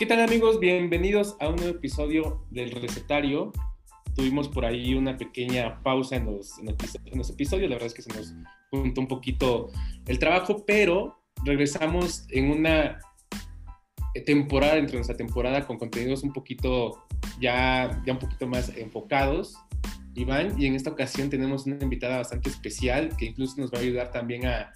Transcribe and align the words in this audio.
¿Qué 0.00 0.06
tal 0.06 0.20
amigos? 0.20 0.58
Bienvenidos 0.58 1.36
a 1.40 1.48
un 1.50 1.56
nuevo 1.56 1.76
episodio 1.76 2.46
del 2.50 2.70
recetario. 2.70 3.52
Tuvimos 4.16 4.48
por 4.48 4.64
ahí 4.64 4.94
una 4.94 5.18
pequeña 5.18 5.82
pausa 5.82 6.16
en 6.16 6.24
los, 6.24 6.58
en 6.58 6.70
episodios, 6.70 7.68
la 7.68 7.76
verdad 7.76 7.88
es 7.88 7.92
que 7.92 8.00
se 8.00 8.08
nos 8.14 8.32
juntó 8.70 9.02
un 9.02 9.08
poquito 9.08 9.70
el 10.06 10.18
trabajo, 10.18 10.64
pero 10.66 11.20
regresamos 11.44 12.24
en 12.30 12.50
una 12.50 12.98
temporada, 14.24 14.76
dentro 14.76 14.92
de 14.92 14.98
nuestra 15.00 15.18
temporada, 15.18 15.66
con 15.66 15.76
contenidos 15.76 16.22
un 16.22 16.32
poquito, 16.32 17.04
ya, 17.38 18.02
ya 18.06 18.14
un 18.14 18.20
poquito 18.20 18.46
más 18.46 18.74
enfocados, 18.78 19.54
Iván, 20.14 20.58
y 20.58 20.64
en 20.64 20.76
esta 20.76 20.88
ocasión 20.88 21.28
tenemos 21.28 21.66
una 21.66 21.76
invitada 21.82 22.16
bastante 22.16 22.48
especial 22.48 23.14
que 23.18 23.26
incluso 23.26 23.60
nos 23.60 23.70
va 23.70 23.76
a 23.76 23.82
ayudar 23.82 24.10
también 24.10 24.46
a, 24.46 24.72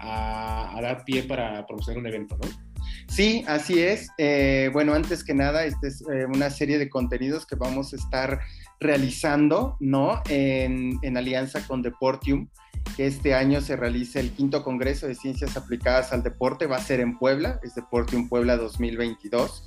a, 0.00 0.78
dar 0.82 1.02
pie 1.06 1.22
para 1.22 1.64
promocionar 1.64 2.00
un 2.00 2.08
evento, 2.08 2.36
¿no? 2.36 2.65
Sí, 3.08 3.44
así 3.46 3.80
es. 3.80 4.08
Eh, 4.18 4.70
bueno, 4.72 4.94
antes 4.94 5.24
que 5.24 5.34
nada, 5.34 5.64
esta 5.64 5.86
es 5.86 6.02
eh, 6.02 6.26
una 6.26 6.50
serie 6.50 6.78
de 6.78 6.90
contenidos 6.90 7.46
que 7.46 7.54
vamos 7.54 7.92
a 7.92 7.96
estar 7.96 8.40
realizando, 8.80 9.76
¿no? 9.80 10.22
En, 10.28 11.16
alianza 11.16 11.66
con 11.66 11.82
Deportium, 11.82 12.48
que 12.96 13.06
este 13.06 13.34
año 13.34 13.60
se 13.60 13.76
realiza 13.76 14.20
el 14.20 14.32
quinto 14.32 14.62
Congreso 14.62 15.06
de 15.06 15.14
Ciencias 15.14 15.56
Aplicadas 15.56 16.12
al 16.12 16.22
Deporte, 16.22 16.66
va 16.66 16.76
a 16.76 16.82
ser 16.82 17.00
en 17.00 17.18
Puebla, 17.18 17.58
es 17.62 17.74
Deportium 17.74 18.28
Puebla 18.28 18.56
2022. 18.56 19.64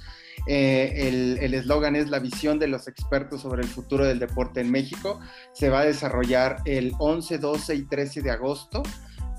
Eh, 0.47 1.37
el 1.41 1.53
eslogan 1.53 1.95
es 1.95 2.09
la 2.09 2.19
visión 2.19 2.59
de 2.59 2.67
los 2.67 2.87
expertos 2.87 3.41
sobre 3.41 3.61
el 3.61 3.67
futuro 3.67 4.05
del 4.05 4.19
deporte 4.19 4.61
en 4.61 4.71
México. 4.71 5.19
Se 5.53 5.69
va 5.69 5.81
a 5.81 5.85
desarrollar 5.85 6.57
el 6.65 6.93
11, 6.97 7.39
12 7.39 7.75
y 7.75 7.83
13 7.83 8.21
de 8.21 8.31
agosto. 8.31 8.83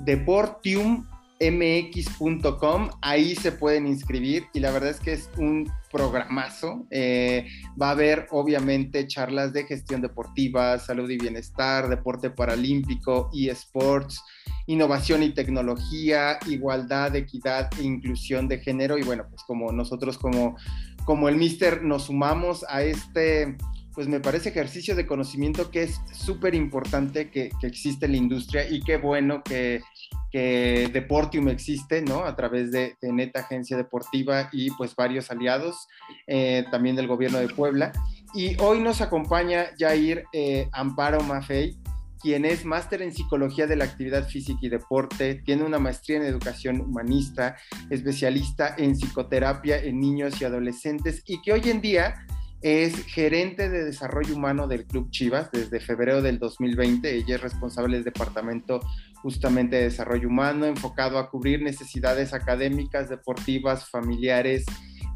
Deportium 0.01 1.07
mx.com, 1.41 2.91
ahí 3.01 3.34
se 3.34 3.51
pueden 3.51 3.87
inscribir 3.87 4.45
y 4.53 4.61
la 4.61 4.70
verdad 4.70 4.91
es 4.91 5.01
que 5.01 5.12
es 5.12 5.31
un 5.39 5.73
programazo. 5.91 6.87
Eh, 6.91 7.47
va 7.81 7.89
a 7.89 7.92
haber 7.92 8.27
obviamente 8.31 9.06
charlas 9.06 9.53
de 9.55 9.64
gestión 9.64 10.03
deportiva, 10.03 10.79
salud 10.79 11.09
y 11.09 11.17
bienestar, 11.17 11.89
deporte 11.89 12.31
paralímpico, 12.31 13.31
eSports, 13.34 14.23
innovación 14.67 15.23
y 15.23 15.31
tecnología, 15.31 16.39
igualdad, 16.47 17.17
equidad 17.17 17.70
e 17.79 17.84
inclusión 17.84 18.47
de 18.47 18.59
género 18.59 18.98
y 18.98 19.03
bueno, 19.03 19.25
pues 19.31 19.42
como 19.45 19.73
nosotros 19.73 20.19
como, 20.19 20.57
como 21.07 21.29
el 21.29 21.36
Mister 21.36 21.83
nos 21.83 22.05
sumamos 22.05 22.64
a 22.69 22.83
este 22.83 23.57
pues 23.95 24.09
me 24.09 24.20
parece 24.20 24.51
ejercicio 24.51 24.95
de 24.95 25.07
conocimiento 25.07 25.70
que 25.70 25.83
es 25.83 26.01
súper 26.12 26.55
importante 26.55 27.31
que, 27.31 27.51
existe 27.62 28.07
en 28.07 28.12
la 28.12 28.19
industria 28.19 28.69
y 28.69 28.81
qué 28.83 28.97
bueno 28.97 29.42
que, 29.42 29.81
que 30.31 30.89
Deportium 30.92 31.48
existe, 31.48 32.03
¿no? 32.03 32.25
A 32.25 32.36
través 32.36 32.70
de, 32.70 32.97
Neta 33.03 33.41
Agencia 33.41 33.77
Deportiva 33.77 34.48
y 34.53 34.70
pues 34.73 34.95
varios 34.95 35.31
aliados, 35.31 35.89
eh, 36.27 36.64
también 36.70 36.97
del 36.97 37.06
gobierno 37.06 37.39
de 37.39 37.48
Puebla. 37.48 37.92
Y 38.34 38.61
hoy 38.61 38.81
nos 38.81 39.01
acompaña 39.01 39.67
Jair 39.78 40.25
eh, 40.33 40.69
Amparo 40.73 41.20
Maffei, 41.23 41.77
quien 42.20 42.45
es 42.45 42.64
máster 42.64 43.03
en 43.03 43.14
psicología 43.14 43.67
de 43.67 43.77
la 43.77 43.84
actividad 43.84 44.28
física 44.28 44.58
y 44.62 44.69
deporte, 44.69 45.36
tiene 45.36 45.64
una 45.64 45.78
maestría 45.78 46.19
en 46.19 46.25
educación 46.25 46.81
humanista, 46.81 47.56
especialista 47.89 48.75
en 48.77 48.95
psicoterapia 48.95 49.78
en 49.78 49.98
niños 49.98 50.41
y 50.41 50.45
adolescentes 50.45 51.23
y 51.27 51.41
que 51.41 51.53
hoy 51.53 51.62
en 51.64 51.81
día 51.81 52.27
es 52.62 53.05
gerente 53.06 53.70
de 53.70 53.84
desarrollo 53.84 54.36
humano 54.36 54.67
del 54.69 54.84
Club 54.84 55.11
Chivas 55.11 55.51
desde 55.51 55.81
febrero 55.81 56.20
del 56.20 56.39
2020. 56.39 57.11
Ella 57.11 57.36
es 57.36 57.41
responsable 57.41 57.97
del 57.97 58.05
departamento 58.05 58.81
justamente 59.23 59.77
de 59.77 59.85
desarrollo 59.85 60.29
humano, 60.29 60.67
enfocado 60.67 61.19
a 61.19 61.31
cubrir 61.31 61.63
necesidades 61.63 62.33
académicas, 62.33 63.09
deportivas, 63.09 63.89
familiares, 63.89 64.65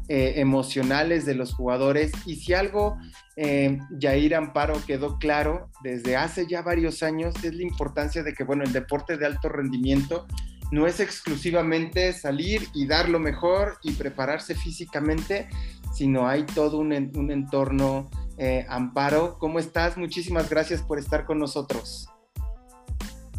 eh, 0.07 0.33
emocionales 0.37 1.25
de 1.25 1.33
los 1.33 1.53
jugadores. 1.53 2.11
Y 2.27 2.35
si 2.35 2.53
algo, 2.53 2.97
eh, 3.37 3.79
Yair 3.97 4.35
Amparo 4.35 4.75
quedó 4.85 5.17
claro 5.17 5.71
desde 5.81 6.15
hace 6.15 6.45
ya 6.47 6.61
varios 6.61 7.01
años, 7.01 7.33
es 7.43 7.55
la 7.55 7.63
importancia 7.63 8.21
de 8.21 8.33
que, 8.33 8.43
bueno, 8.43 8.63
el 8.63 8.71
deporte 8.71 9.17
de 9.17 9.25
alto 9.25 9.49
rendimiento 9.49 10.27
no 10.71 10.85
es 10.85 10.99
exclusivamente 10.99 12.13
salir 12.13 12.67
y 12.73 12.85
dar 12.85 13.09
lo 13.09 13.19
mejor 13.19 13.77
y 13.81 13.93
prepararse 13.93 14.53
físicamente, 14.53 15.47
sino 15.93 16.27
hay 16.27 16.43
todo 16.43 16.77
un, 16.77 16.93
entorno. 16.93 18.09
Eh, 18.37 18.65
Amparo, 18.69 19.37
¿cómo 19.39 19.59
estás? 19.59 19.97
Muchísimas 19.97 20.49
gracias 20.49 20.81
por 20.81 20.99
estar 20.99 21.25
con 21.25 21.39
nosotros. 21.39 22.09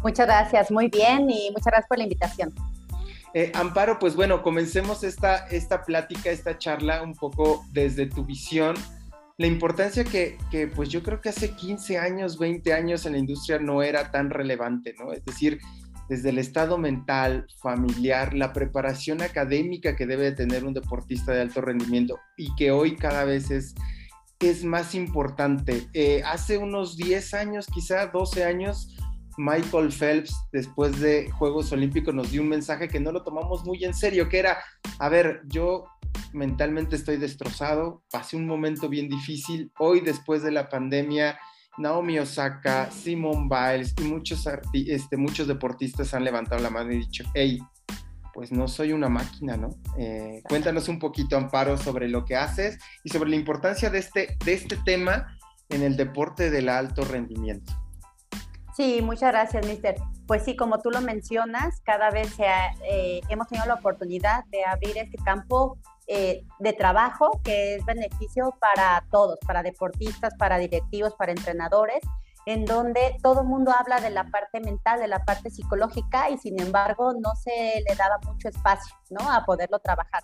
Muchas 0.03 0.27
gracias, 0.27 0.71
muy 0.71 0.87
bien 0.89 1.29
y 1.29 1.49
muchas 1.51 1.65
gracias 1.65 1.87
por 1.87 1.97
la 1.97 2.03
invitación. 2.03 2.53
Eh, 3.33 3.51
Amparo, 3.53 3.99
pues 3.99 4.15
bueno, 4.15 4.41
comencemos 4.41 5.03
esta, 5.03 5.47
esta 5.47 5.83
plática, 5.83 6.29
esta 6.29 6.57
charla 6.57 7.03
un 7.03 7.13
poco 7.13 7.65
desde 7.71 8.07
tu 8.07 8.25
visión. 8.25 8.75
La 9.37 9.45
importancia 9.45 10.03
que, 10.03 10.37
pues 10.75 10.89
yo 10.89 11.03
creo 11.03 11.21
que 11.21 11.29
hace 11.29 11.51
15 11.51 11.99
años, 11.99 12.39
20 12.39 12.73
años 12.73 13.05
en 13.05 13.11
la 13.11 13.19
industria 13.19 13.59
no 13.59 13.83
era 13.83 14.09
tan 14.11 14.31
relevante, 14.31 14.95
¿no? 14.97 15.13
Es 15.13 15.23
decir, 15.23 15.59
desde 16.09 16.29
el 16.29 16.39
estado 16.39 16.79
mental, 16.79 17.45
familiar, 17.61 18.33
la 18.33 18.53
preparación 18.53 19.21
académica 19.21 19.95
que 19.95 20.07
debe 20.07 20.31
tener 20.31 20.65
un 20.65 20.73
deportista 20.73 21.33
de 21.33 21.41
alto 21.41 21.61
rendimiento 21.61 22.17
y 22.37 22.55
que 22.55 22.71
hoy 22.71 22.95
cada 22.95 23.25
vez 23.25 23.51
es, 23.51 23.75
es 24.39 24.63
más 24.63 24.95
importante. 24.95 25.87
Eh, 25.93 26.23
hace 26.25 26.57
unos 26.57 26.97
10 26.97 27.35
años, 27.35 27.67
quizá 27.67 28.07
12 28.07 28.43
años, 28.45 28.97
Michael 29.37 29.91
Phelps, 29.91 30.35
después 30.51 30.99
de 30.99 31.29
Juegos 31.31 31.71
Olímpicos, 31.71 32.13
nos 32.13 32.31
dio 32.31 32.41
un 32.41 32.49
mensaje 32.49 32.87
que 32.87 32.99
no 32.99 33.11
lo 33.11 33.23
tomamos 33.23 33.63
muy 33.65 33.83
en 33.85 33.93
serio, 33.93 34.29
que 34.29 34.39
era, 34.39 34.57
a 34.99 35.09
ver, 35.09 35.41
yo 35.47 35.85
mentalmente 36.33 36.95
estoy 36.95 37.17
destrozado, 37.17 38.03
pasé 38.11 38.35
un 38.35 38.47
momento 38.47 38.89
bien 38.89 39.09
difícil, 39.09 39.71
hoy 39.77 40.01
después 40.01 40.43
de 40.43 40.51
la 40.51 40.69
pandemia 40.69 41.37
Naomi 41.77 42.17
Osaka, 42.17 42.89
Simone 42.91 43.47
Biles 43.49 43.93
y 43.99 44.03
muchos, 44.03 44.47
este, 44.73 45.17
muchos 45.17 45.47
deportistas 45.47 46.13
han 46.13 46.23
levantado 46.23 46.61
la 46.61 46.71
mano 46.71 46.91
y 46.91 46.97
dicho, 46.97 47.23
hey, 47.35 47.59
pues 48.33 48.51
no 48.51 48.67
soy 48.67 48.93
una 48.93 49.09
máquina, 49.09 49.57
¿no? 49.57 49.69
Eh, 49.97 50.41
cuéntanos 50.47 50.89
un 50.89 50.99
poquito, 50.99 51.37
Amparo, 51.37 51.77
sobre 51.77 52.07
lo 52.07 52.25
que 52.25 52.35
haces 52.35 52.77
y 53.03 53.09
sobre 53.09 53.29
la 53.29 53.35
importancia 53.35 53.89
de 53.89 53.99
este, 53.99 54.37
de 54.43 54.53
este 54.53 54.77
tema 54.77 55.37
en 55.69 55.83
el 55.83 55.97
deporte 55.97 56.49
del 56.49 56.69
alto 56.69 57.03
rendimiento. 57.03 57.73
Sí, 58.77 59.01
muchas 59.01 59.31
gracias, 59.31 59.65
Mister. 59.65 59.95
Pues 60.27 60.43
sí, 60.43 60.55
como 60.55 60.77
tú 60.77 60.91
lo 60.91 61.01
mencionas, 61.01 61.81
cada 61.83 62.11
vez 62.11 62.31
eh, 62.39 63.21
hemos 63.27 63.47
tenido 63.47 63.65
la 63.65 63.73
oportunidad 63.73 64.45
de 64.51 64.63
abrir 64.65 64.95
este 64.99 65.17
campo 65.17 65.79
eh, 66.05 66.43
de 66.59 66.73
trabajo 66.73 67.41
que 67.43 67.77
es 67.77 67.85
beneficio 67.85 68.53
para 68.61 69.03
todos, 69.09 69.39
para 69.47 69.63
deportistas, 69.63 70.35
para 70.37 70.59
directivos, 70.59 71.15
para 71.15 71.31
entrenadores, 71.31 72.01
en 72.45 72.65
donde 72.65 73.17
todo 73.23 73.41
el 73.41 73.47
mundo 73.47 73.71
habla 73.71 73.99
de 73.99 74.11
la 74.11 74.25
parte 74.25 74.59
mental, 74.59 74.99
de 74.99 75.07
la 75.07 75.25
parte 75.25 75.49
psicológica 75.49 76.29
y 76.29 76.37
sin 76.37 76.61
embargo 76.61 77.13
no 77.13 77.33
se 77.33 77.83
le 77.83 77.95
daba 77.95 78.19
mucho 78.27 78.47
espacio 78.47 78.95
¿no? 79.09 79.31
a 79.31 79.43
poderlo 79.43 79.79
trabajar. 79.79 80.21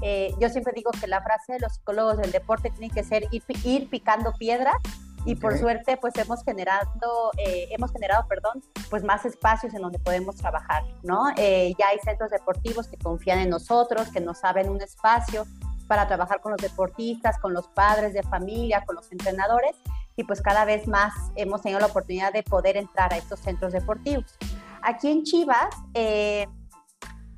Eh, 0.00 0.32
yo 0.40 0.48
siempre 0.48 0.72
digo 0.76 0.92
que 0.92 1.08
la 1.08 1.22
frase 1.22 1.54
de 1.54 1.58
los 1.58 1.74
psicólogos 1.74 2.18
del 2.18 2.30
deporte 2.30 2.70
tiene 2.70 2.94
que 2.94 3.02
ser 3.02 3.24
ir 3.64 3.90
picando 3.90 4.32
piedras 4.38 4.76
y 5.24 5.34
por 5.34 5.58
suerte 5.58 5.96
pues 5.96 6.16
hemos 6.16 6.42
generado, 6.44 7.30
eh, 7.36 7.68
hemos 7.70 7.92
generado, 7.92 8.26
perdón, 8.28 8.62
pues 8.88 9.04
más 9.04 9.24
espacios 9.24 9.74
en 9.74 9.82
donde 9.82 9.98
podemos 9.98 10.36
trabajar, 10.36 10.84
¿no? 11.02 11.24
Eh, 11.36 11.74
ya 11.78 11.88
hay 11.88 11.98
centros 11.98 12.30
deportivos 12.30 12.88
que 12.88 12.96
confían 12.96 13.38
en 13.40 13.50
nosotros, 13.50 14.08
que 14.08 14.20
nos 14.20 14.38
saben 14.38 14.70
un 14.70 14.80
espacio 14.80 15.44
para 15.86 16.06
trabajar 16.06 16.40
con 16.40 16.52
los 16.52 16.60
deportistas, 16.60 17.38
con 17.38 17.52
los 17.52 17.66
padres 17.68 18.14
de 18.14 18.22
familia, 18.22 18.82
con 18.86 18.96
los 18.96 19.10
entrenadores 19.12 19.76
y 20.16 20.24
pues 20.24 20.40
cada 20.40 20.64
vez 20.64 20.86
más 20.86 21.12
hemos 21.36 21.62
tenido 21.62 21.80
la 21.80 21.86
oportunidad 21.86 22.32
de 22.32 22.42
poder 22.42 22.76
entrar 22.76 23.12
a 23.12 23.16
estos 23.16 23.40
centros 23.40 23.72
deportivos. 23.72 24.36
Aquí 24.82 25.10
en 25.10 25.24
Chivas, 25.24 25.74
eh, 25.94 26.46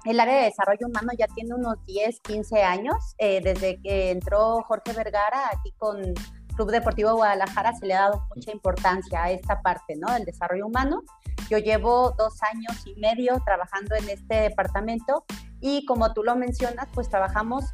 el 0.04 0.20
área 0.20 0.36
de 0.36 0.44
desarrollo 0.44 0.86
humano 0.86 1.12
ya 1.16 1.26
tiene 1.28 1.54
unos 1.54 1.76
10, 1.86 2.20
15 2.20 2.62
años, 2.62 2.96
desde 3.18 3.80
que 3.80 4.10
entró 4.10 4.62
Jorge 4.62 4.92
Vergara 4.92 5.48
aquí 5.52 5.72
con 5.78 6.12
Club 6.54 6.70
Deportivo 6.70 7.14
Guadalajara 7.14 7.72
se 7.74 7.86
le 7.86 7.94
ha 7.94 8.02
dado 8.02 8.26
mucha 8.34 8.52
importancia 8.52 9.22
a 9.22 9.30
esta 9.30 9.60
parte, 9.62 9.96
¿no? 9.96 10.12
Del 10.12 10.24
desarrollo 10.24 10.66
humano. 10.66 11.02
Yo 11.48 11.58
llevo 11.58 12.12
dos 12.12 12.42
años 12.42 12.86
y 12.86 12.94
medio 13.00 13.40
trabajando 13.44 13.94
en 13.94 14.08
este 14.08 14.34
departamento 14.34 15.24
y 15.60 15.84
como 15.86 16.12
tú 16.12 16.22
lo 16.22 16.36
mencionas, 16.36 16.88
pues 16.92 17.08
trabajamos 17.08 17.64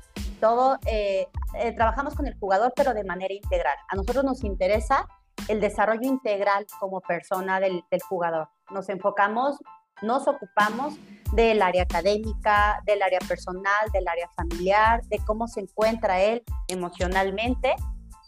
todo, 0.40 0.78
eh, 0.86 1.26
eh, 1.54 1.72
trabajamos 1.72 2.14
con 2.14 2.26
el 2.26 2.38
jugador, 2.38 2.72
pero 2.76 2.94
de 2.94 3.04
manera 3.04 3.34
integral. 3.34 3.76
A 3.88 3.96
nosotros 3.96 4.24
nos 4.24 4.44
interesa 4.44 5.06
el 5.48 5.60
desarrollo 5.60 6.02
integral 6.02 6.66
como 6.78 7.00
persona 7.00 7.60
del, 7.60 7.82
del 7.90 8.02
jugador. 8.02 8.48
Nos 8.70 8.88
enfocamos, 8.88 9.58
nos 10.02 10.28
ocupamos 10.28 10.94
del 11.32 11.62
área 11.62 11.82
académica, 11.82 12.82
del 12.84 13.02
área 13.02 13.20
personal, 13.20 13.90
del 13.92 14.06
área 14.08 14.28
familiar, 14.36 15.02
de 15.04 15.18
cómo 15.24 15.46
se 15.46 15.60
encuentra 15.60 16.20
él 16.20 16.42
emocionalmente 16.68 17.74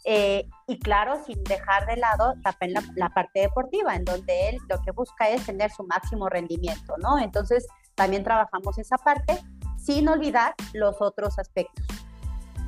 eh, 0.03 0.47
y 0.67 0.79
claro, 0.79 1.23
sin 1.25 1.43
dejar 1.43 1.85
de 1.85 1.97
lado 1.97 2.33
también 2.43 2.73
la, 2.95 3.09
parte 3.09 3.41
deportiva, 3.41 3.95
en 3.95 4.03
donde 4.03 4.49
él 4.49 4.57
lo 4.67 4.81
que 4.81 4.91
busca 4.91 5.29
es 5.29 5.45
tener 5.45 5.71
su 5.71 5.83
máximo 5.83 6.27
rendimiento, 6.27 6.95
¿no? 6.97 7.19
Entonces, 7.19 7.67
también 7.95 8.23
trabajamos 8.23 8.77
esa 8.77 8.97
parte 8.97 9.37
sin 9.77 10.07
olvidar 10.07 10.55
los 10.73 11.01
otros 11.01 11.37
aspectos. 11.37 11.85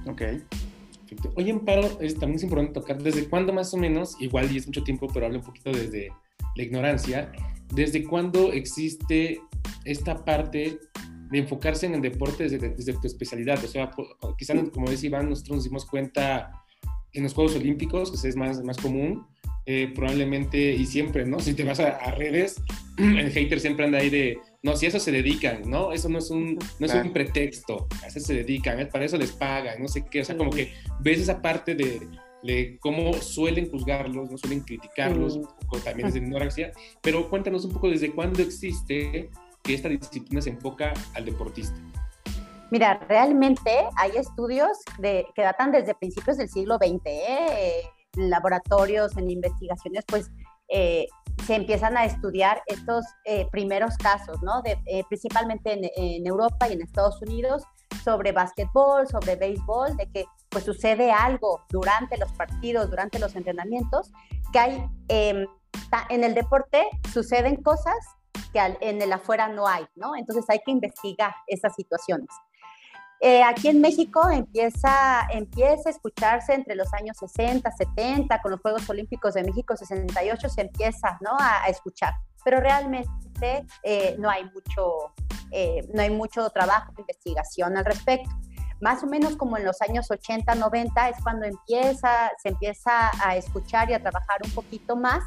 Ok. 0.07 0.21
Perfecto. 0.99 1.33
Oye, 1.35 1.51
Amparo, 1.51 1.99
es, 1.99 2.13
también 2.13 2.35
es 2.35 2.43
importante 2.43 2.73
tocar 2.73 3.01
desde 3.01 3.27
cuándo 3.29 3.53
más 3.53 3.73
o 3.73 3.77
menos, 3.77 4.15
igual 4.19 4.51
y 4.51 4.57
es 4.57 4.67
mucho 4.67 4.83
tiempo, 4.83 5.07
pero 5.13 5.25
hablo 5.25 5.39
un 5.39 5.45
poquito 5.45 5.71
desde 5.71 6.11
la 6.55 6.63
ignorancia, 6.63 7.31
desde 7.73 8.03
cuándo 8.03 8.51
existe 8.51 9.41
esta 9.85 10.23
parte 10.23 10.79
de 11.29 11.39
enfocarse 11.39 11.87
en 11.87 11.95
el 11.95 12.01
deporte 12.01 12.43
desde, 12.43 12.69
desde 12.69 12.93
tu 12.93 13.07
especialidad. 13.07 13.63
O 13.63 13.67
sea, 13.67 13.89
quizás, 14.37 14.69
como 14.71 14.89
decía 14.89 15.07
Iván, 15.07 15.29
nosotros 15.29 15.57
nos 15.57 15.63
dimos 15.63 15.85
cuenta 15.85 16.62
en 17.13 17.23
los 17.23 17.33
Juegos 17.33 17.55
Olímpicos, 17.55 18.11
que 18.11 18.27
es 18.27 18.35
más, 18.35 18.63
más 18.63 18.77
común, 18.77 19.25
eh, 19.65 19.91
probablemente 19.95 20.73
y 20.73 20.85
siempre, 20.85 21.25
¿no? 21.25 21.39
Si 21.39 21.53
te 21.53 21.63
vas 21.63 21.79
a, 21.79 22.11
redes, 22.11 22.61
el 22.97 23.31
hater 23.31 23.59
siempre 23.59 23.85
anda 23.85 23.99
ahí 23.99 24.09
de, 24.09 24.37
no, 24.61 24.75
si 24.75 24.87
eso 24.87 24.99
se 24.99 25.11
dedican, 25.11 25.61
¿no? 25.69 25.93
Eso 25.93 26.09
no 26.09 26.19
es 26.19 26.29
un, 26.29 26.59
no 26.79 26.85
es 26.85 26.93
un 26.93 27.13
pretexto, 27.13 27.87
a 28.03 28.07
eso 28.07 28.19
se 28.19 28.33
dedican, 28.33 28.79
¿eh? 28.79 28.87
para 28.87 29.05
eso 29.05 29.17
les 29.17 29.31
pagan, 29.31 29.81
no 29.81 29.87
sé 29.87 30.03
qué, 30.09 30.21
o 30.21 30.25
sea, 30.25 30.35
como 30.35 30.49
que 30.49 30.73
ves 30.99 31.19
esa 31.19 31.41
parte 31.41 31.75
de, 31.75 32.01
de 32.43 32.77
cómo 32.81 33.13
suelen 33.13 33.69
juzgarlos, 33.69 34.29
no 34.29 34.37
suelen 34.37 34.61
criticarlos, 34.61 35.39
o 35.67 35.77
también 35.79 36.07
desde 36.07 36.19
ignorancia, 36.19 36.71
pero 37.01 37.29
cuéntanos 37.29 37.63
un 37.63 37.71
poco 37.71 37.89
desde 37.89 38.11
cuándo 38.11 38.41
existe 38.41 39.29
que 39.63 39.73
esta 39.73 39.87
disciplina 39.87 40.41
se 40.41 40.49
enfoca 40.49 40.93
al 41.13 41.23
deportista. 41.23 41.75
Mira, 42.73 42.99
realmente 43.07 43.87
hay 43.97 44.17
estudios 44.17 44.69
de, 44.97 45.27
que 45.35 45.43
datan 45.43 45.71
desde 45.71 45.93
principios 45.93 46.37
del 46.37 46.49
siglo 46.49 46.77
XX, 46.77 47.01
¿eh? 47.05 47.83
laboratorios, 48.15 49.15
en 49.15 49.29
investigaciones, 49.29 50.03
pues 50.07 50.31
eh, 50.69 51.05
se 51.45 51.53
empiezan 51.53 51.95
a 51.97 52.05
estudiar 52.05 52.63
estos 52.65 53.05
eh, 53.25 53.45
primeros 53.51 53.95
casos, 53.97 54.41
¿no? 54.41 54.63
De, 54.63 55.05
principalmente 55.07 55.71
en, 55.71 55.91
en, 55.95 56.25
Europa 56.25 56.67
y 56.67 56.73
en 56.73 56.81
Estados 56.81 57.21
Unidos, 57.21 57.61
sobre 58.03 58.31
básquetbol, 58.31 59.07
sobre 59.07 59.35
béisbol, 59.35 59.95
de 59.95 60.09
que 60.09 60.25
pues 60.49 60.63
sucede 60.63 61.11
algo 61.11 61.61
durante 61.69 62.17
los 62.17 62.31
partidos, 62.31 62.89
durante 62.89 63.19
los 63.19 63.35
entrenamientos, 63.35 64.11
que 64.51 64.57
hay 64.57 64.83
em, 65.09 65.45
en 66.09 66.23
el 66.23 66.33
deporte 66.33 66.87
suceden 67.13 67.61
cosas 67.61 67.97
que 68.51 68.59
en 68.81 68.99
el 68.99 69.13
afuera 69.13 69.47
no 69.47 69.67
hay, 69.67 69.85
¿no? 69.95 70.15
Entonces 70.15 70.45
hay 70.47 70.59
que 70.65 70.71
investigar 70.71 71.35
esas 71.45 71.75
situaciones. 71.75 72.29
Eh, 73.25 73.41
aquí 73.41 73.69
en 73.69 73.79
México 73.79 74.29
empieza, 74.29 75.25
empieza 75.31 75.87
a 75.87 75.91
escucharse 75.93 76.53
entre 76.53 76.75
los 76.75 76.93
años 76.93 77.15
60, 77.17 77.71
70, 77.71 78.41
con 78.41 78.51
los 78.51 78.59
Juegos 78.59 78.89
Olímpicos 78.89 79.35
de 79.35 79.45
México 79.45 79.77
68 79.77 80.49
se 80.49 80.59
empieza 80.59 81.17
¿no? 81.21 81.31
a, 81.39 81.67
escuchar, 81.69 82.15
pero 82.43 82.59
realmente 82.59 83.65
eh, 83.83 84.17
no, 84.19 84.29
hay 84.29 84.43
mucho, 84.43 85.13
eh, 85.51 85.87
no 85.93 86.01
hay 86.01 86.09
mucho 86.09 86.49
trabajo 86.49 86.91
de 86.97 87.03
investigación 87.03 87.77
al 87.77 87.85
respecto. 87.85 88.29
Más 88.81 89.01
o 89.03 89.07
menos 89.07 89.37
como 89.37 89.55
en 89.57 89.63
los 89.63 89.81
años 89.81 90.11
80, 90.11 90.55
90 90.55 91.07
es 91.07 91.15
cuando 91.23 91.45
empieza, 91.45 92.29
se 92.41 92.49
empieza 92.49 93.09
a 93.25 93.37
escuchar 93.37 93.89
y 93.89 93.93
a 93.93 94.01
trabajar 94.01 94.39
un 94.43 94.51
poquito 94.51 94.97
más 94.97 95.23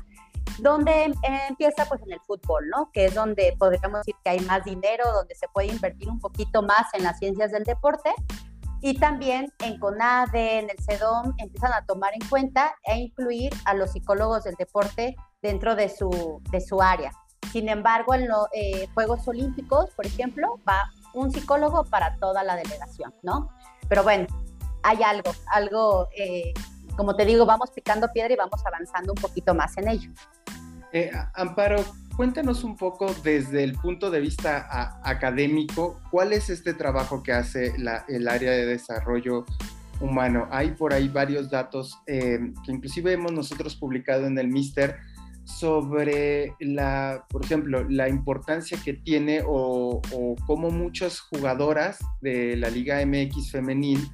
donde 0.59 1.13
empieza 1.49 1.85
pues 1.87 2.01
en 2.03 2.13
el 2.13 2.21
fútbol, 2.21 2.69
¿no? 2.69 2.91
Que 2.93 3.07
es 3.07 3.15
donde 3.15 3.55
podríamos 3.59 4.01
decir 4.01 4.15
que 4.25 4.31
hay 4.31 4.41
más 4.41 4.65
dinero, 4.65 5.13
donde 5.13 5.35
se 5.35 5.49
puede 5.49 5.69
invertir 5.69 6.09
un 6.09 6.19
poquito 6.19 6.63
más 6.63 6.93
en 6.95 7.03
las 7.03 7.19
ciencias 7.19 7.53
del 7.53 7.65
deporte. 7.65 8.11
Y 8.83 8.99
también 8.99 9.51
en 9.61 9.79
CONADE, 9.79 10.59
en 10.59 10.71
el 10.71 10.77
CEDOM, 10.79 11.35
empiezan 11.39 11.73
a 11.73 11.85
tomar 11.87 12.13
en 12.15 12.29
cuenta 12.29 12.75
e 12.85 12.99
incluir 12.99 13.53
a 13.65 13.75
los 13.75 13.93
psicólogos 13.93 14.45
del 14.45 14.55
deporte 14.57 15.17
dentro 15.43 15.75
de 15.75 15.89
su, 15.89 16.43
de 16.51 16.61
su 16.61 16.81
área. 16.83 17.11
Sin 17.53 17.69
embargo, 17.69 18.15
en 18.15 18.29
los 18.29 18.47
eh, 18.53 18.89
Juegos 18.95 19.27
Olímpicos, 19.27 19.91
por 19.95 20.07
ejemplo, 20.07 20.61
va 20.69 20.91
un 21.15 21.33
psicólogo 21.33 21.85
para 21.85 22.17
toda 22.17 22.45
la 22.45 22.57
delegación, 22.57 23.15
¿no? 23.23 23.49
Pero 23.89 24.03
bueno, 24.03 24.27
hay 24.83 25.03
algo, 25.03 25.33
algo, 25.53 26.09
eh, 26.17 26.53
como 26.97 27.15
te 27.15 27.25
digo, 27.25 27.47
vamos 27.47 27.71
picando 27.71 28.09
piedra 28.13 28.33
y 28.33 28.37
vamos 28.37 28.61
avanzando 28.65 29.13
un 29.13 29.21
poquito 29.21 29.55
más 29.55 29.77
en 29.77 29.89
ello. 29.89 30.11
Eh, 30.93 31.11
Amparo, 31.35 31.85
cuéntanos 32.17 32.65
un 32.65 32.77
poco 32.77 33.13
desde 33.23 33.65
el 33.65 33.75
punto 33.75 34.11
de 34.11 34.21
vista 34.21 34.99
académico, 35.03 36.01
¿cuál 36.11 36.33
es 36.33 36.49
este 36.49 36.75
trabajo 36.75 37.23
que 37.23 37.33
hace 37.33 37.75
el 38.09 38.29
área 38.29 38.53
de 38.53 38.67
desarrollo 38.67 39.45
humano? 40.01 40.49
Hay 40.51 40.71
por 40.71 40.95
ahí 40.95 41.09
varios 41.09 41.51
datos 41.51 41.99
eh, 42.07 42.39
que 42.65 42.73
inclusive 42.73 43.13
hemos 43.13 43.33
nosotros 43.33 43.77
publicado 43.77 44.27
en 44.27 44.39
el 44.39 44.49
Mister 44.49 44.97
sobre 45.45 46.55
la, 46.59 47.25
por 47.29 47.45
ejemplo, 47.45 47.85
la 47.89 48.09
importancia 48.09 48.79
que 48.85 48.95
tiene 48.95 49.43
o, 49.47 50.01
o 50.13 50.37
cómo 50.47 50.71
muchas 50.71 51.21
jugadoras 51.21 51.99
de 52.21 52.57
la 52.57 52.69
Liga 52.69 53.05
MX 53.05 53.53
femenil 53.53 54.11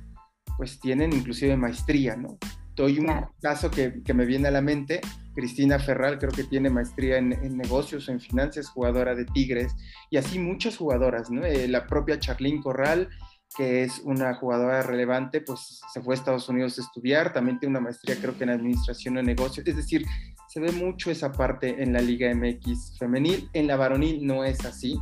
pues 0.57 0.79
tienen 0.79 1.13
inclusive 1.13 1.57
maestría, 1.57 2.17
¿no? 2.17 2.39
Doy 2.83 2.99
un 2.99 3.07
caso 3.41 3.71
que, 3.71 4.03
que, 4.03 4.13
me 4.13 4.27
viene 4.27 4.49
a 4.49 4.51
la 4.51 4.61
mente, 4.61 5.01
Cristina 5.37 5.79
Ferral 5.79 6.19
creo 6.19 6.33
que 6.33 6.43
tiene 6.43 6.69
maestría 6.69 7.17
en, 7.17 7.57
negocios 7.57 8.09
o 8.09 8.11
en 8.11 8.19
finanzas, 8.19 8.71
jugadora 8.71 9.15
de 9.15 9.25
Tigres, 9.25 9.73
y 10.11 10.17
así 10.17 10.41
muchas 10.41 10.79
jugadoras, 10.79 11.31
¿no? 11.31 11.45
Eh, 11.45 11.69
la 11.69 11.87
propia 11.87 12.19
Charlene 12.19 12.61
Corral, 12.61 13.09
que 13.57 13.85
es 13.85 14.01
una 14.01 14.35
jugadora 14.35 14.83
relevante, 14.83 15.43
pues 15.43 15.81
se 15.93 16.01
fue 16.01 16.15
a 16.15 16.19
Estados 16.19 16.49
Unidos 16.49 16.77
a 16.77 16.83
estudiar, 16.83 17.33
también 17.33 17.61
tiene 17.61 17.71
una 17.71 17.85
maestría 17.85 18.17
creo 18.17 18.37
que 18.37 18.43
en 18.43 18.51
administración 18.51 19.15
de 19.15 19.23
negocios, 19.23 19.65
es 19.65 19.77
decir, 19.77 20.05
se 20.49 20.59
ve 20.59 20.73
mucho 20.73 21.13
esa 21.13 21.31
parte 21.31 21.81
en 21.85 21.93
la 21.93 22.01
Liga 22.01 22.35
MX 22.35 22.99
femenil, 22.99 23.49
en 23.53 23.69
la 23.69 23.77
varonil 23.77 24.27
no 24.27 24.43
es 24.45 24.65
así. 24.65 24.99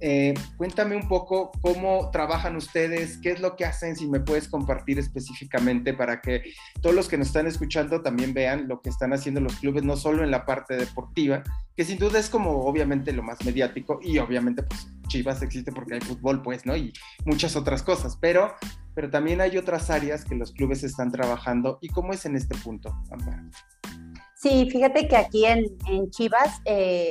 Eh, 0.00 0.34
cuéntame 0.56 0.94
un 0.94 1.08
poco 1.08 1.50
cómo 1.60 2.10
trabajan 2.12 2.54
ustedes, 2.54 3.18
qué 3.18 3.32
es 3.32 3.40
lo 3.40 3.56
que 3.56 3.64
hacen, 3.64 3.96
si 3.96 4.06
me 4.06 4.20
puedes 4.20 4.48
compartir 4.48 4.98
específicamente 4.98 5.92
para 5.92 6.20
que 6.20 6.42
todos 6.80 6.94
los 6.94 7.08
que 7.08 7.18
nos 7.18 7.28
están 7.28 7.48
escuchando 7.48 8.00
también 8.00 8.32
vean 8.32 8.68
lo 8.68 8.80
que 8.80 8.90
están 8.90 9.12
haciendo 9.12 9.40
los 9.40 9.56
clubes, 9.56 9.82
no 9.82 9.96
solo 9.96 10.22
en 10.22 10.30
la 10.30 10.46
parte 10.46 10.76
deportiva, 10.76 11.42
que 11.76 11.84
sin 11.84 11.98
duda 11.98 12.20
es 12.20 12.30
como 12.30 12.66
obviamente 12.66 13.12
lo 13.12 13.24
más 13.24 13.44
mediático 13.44 13.98
y 14.00 14.18
obviamente 14.18 14.62
pues 14.62 14.86
Chivas 15.08 15.42
existe 15.42 15.72
porque 15.72 15.94
hay 15.94 16.00
fútbol, 16.00 16.42
pues, 16.42 16.64
¿no? 16.64 16.76
Y 16.76 16.92
muchas 17.24 17.56
otras 17.56 17.82
cosas, 17.82 18.16
pero, 18.20 18.54
pero 18.94 19.10
también 19.10 19.40
hay 19.40 19.56
otras 19.56 19.90
áreas 19.90 20.24
que 20.24 20.36
los 20.36 20.52
clubes 20.52 20.84
están 20.84 21.10
trabajando 21.10 21.78
y 21.80 21.88
cómo 21.88 22.12
es 22.12 22.24
en 22.24 22.36
este 22.36 22.56
punto, 22.58 22.94
Sí, 24.36 24.68
fíjate 24.70 25.08
que 25.08 25.16
aquí 25.16 25.44
en, 25.44 25.64
en 25.88 26.08
Chivas... 26.10 26.60
Eh, 26.64 27.10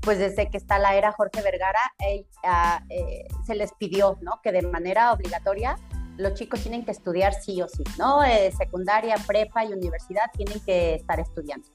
pues 0.00 0.18
desde 0.18 0.48
que 0.50 0.56
está 0.56 0.78
la 0.78 0.94
era 0.94 1.12
Jorge 1.12 1.42
Vergara, 1.42 1.80
eh, 1.98 3.26
se 3.46 3.54
les 3.54 3.72
pidió, 3.74 4.18
¿no? 4.22 4.40
Que 4.42 4.52
de 4.52 4.62
manera 4.62 5.12
obligatoria 5.12 5.76
los 6.16 6.34
chicos 6.34 6.60
tienen 6.60 6.84
que 6.84 6.92
estudiar 6.92 7.34
sí 7.34 7.60
o 7.60 7.68
sí, 7.68 7.84
¿no? 7.98 8.24
Eh, 8.24 8.52
secundaria, 8.56 9.16
prepa 9.26 9.64
y 9.64 9.72
universidad 9.72 10.30
tienen 10.34 10.60
que 10.60 10.94
estar 10.94 11.20
estudiando. 11.20 11.68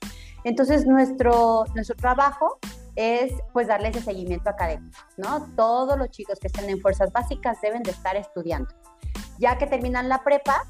Entonces, 0.44 0.88
nuestro, 0.88 1.66
nuestro 1.76 1.96
trabajo 1.96 2.58
es 2.96 3.34
pues 3.54 3.68
darle 3.68 3.90
ese 3.90 4.02
seguimiento 4.02 4.50
académico, 4.50 4.98
¿no? 5.18 5.48
Todos 5.56 5.98
los 5.98 6.10
chicos 6.10 6.40
que 6.40 6.48
estén 6.48 6.70
en 6.70 6.80
fuerzas 6.82 7.12
básicas 7.12 7.60
deben 7.62 7.84
de 7.84 7.92
estar 7.92 8.16
estudiando. 8.16 8.70
Ya 9.38 9.58
que 9.58 9.68
terminan 9.68 10.10
la 10.10 10.24
prepa, 10.24 10.64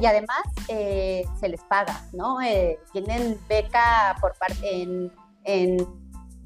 y 0.00 0.06
además 0.06 0.42
eh, 0.68 1.24
se 1.40 1.48
les 1.48 1.60
paga, 1.64 2.04
¿no? 2.12 2.38
tienen 2.92 3.36
beca 3.48 4.16
por 4.20 4.32
parte 4.38 4.82
en 5.42 6.01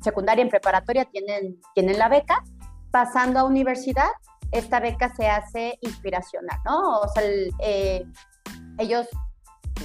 secundaria, 0.06 0.42
en 0.42 0.48
preparatoria 0.48 1.04
tienen, 1.04 1.60
tienen 1.74 1.98
la 1.98 2.08
beca, 2.08 2.42
pasando 2.90 3.40
a 3.40 3.44
universidad, 3.44 4.08
esta 4.52 4.80
beca 4.80 5.14
se 5.14 5.28
hace 5.28 5.78
inspiracional, 5.80 6.58
¿no? 6.64 7.00
O 7.00 7.08
sea, 7.08 7.22
eh, 7.60 8.04
ellos 8.78 9.06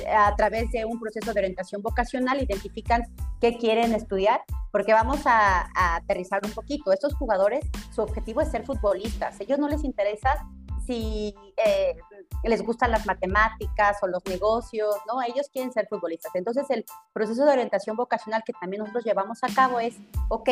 a 0.08 0.34
través 0.36 0.72
de 0.72 0.86
un 0.86 1.00
proceso 1.00 1.34
de 1.34 1.40
orientación 1.40 1.82
vocacional 1.82 2.42
identifican 2.42 3.04
qué 3.42 3.58
quieren 3.58 3.94
estudiar, 3.94 4.42
porque 4.72 4.94
vamos 4.94 5.26
a, 5.26 5.68
a, 5.76 5.96
aterrizar 5.96 6.40
un 6.46 6.52
poquito. 6.52 6.94
Estos 6.94 7.14
jugadores, 7.16 7.66
su 7.94 8.02
objetivo 8.02 8.42
es 8.42 8.50
ser 8.50 8.66
futbolistas. 8.66 9.40
A 9.40 9.44
ellos 9.44 9.60
no 9.60 9.68
les 9.68 9.84
interesa 9.84 10.48
si 10.92 11.34
eh, 11.66 11.96
les 12.44 12.62
gustan 12.64 12.92
las 12.92 13.06
matemáticas 13.06 13.98
o 14.02 14.08
los 14.08 14.26
negocios, 14.26 14.96
¿no? 15.08 15.22
Ellos 15.22 15.48
quieren 15.52 15.72
ser 15.72 15.88
futbolistas. 15.88 16.34
Entonces 16.36 16.66
el 16.70 16.86
proceso 17.14 17.46
de 17.46 17.52
orientación 17.52 17.96
vocacional 17.96 18.44
que 18.46 18.52
también 18.54 18.82
nosotros 18.82 19.06
llevamos 19.06 19.40
a 19.44 19.48
cabo 19.54 19.80
es, 19.80 19.96
ok, 20.30 20.50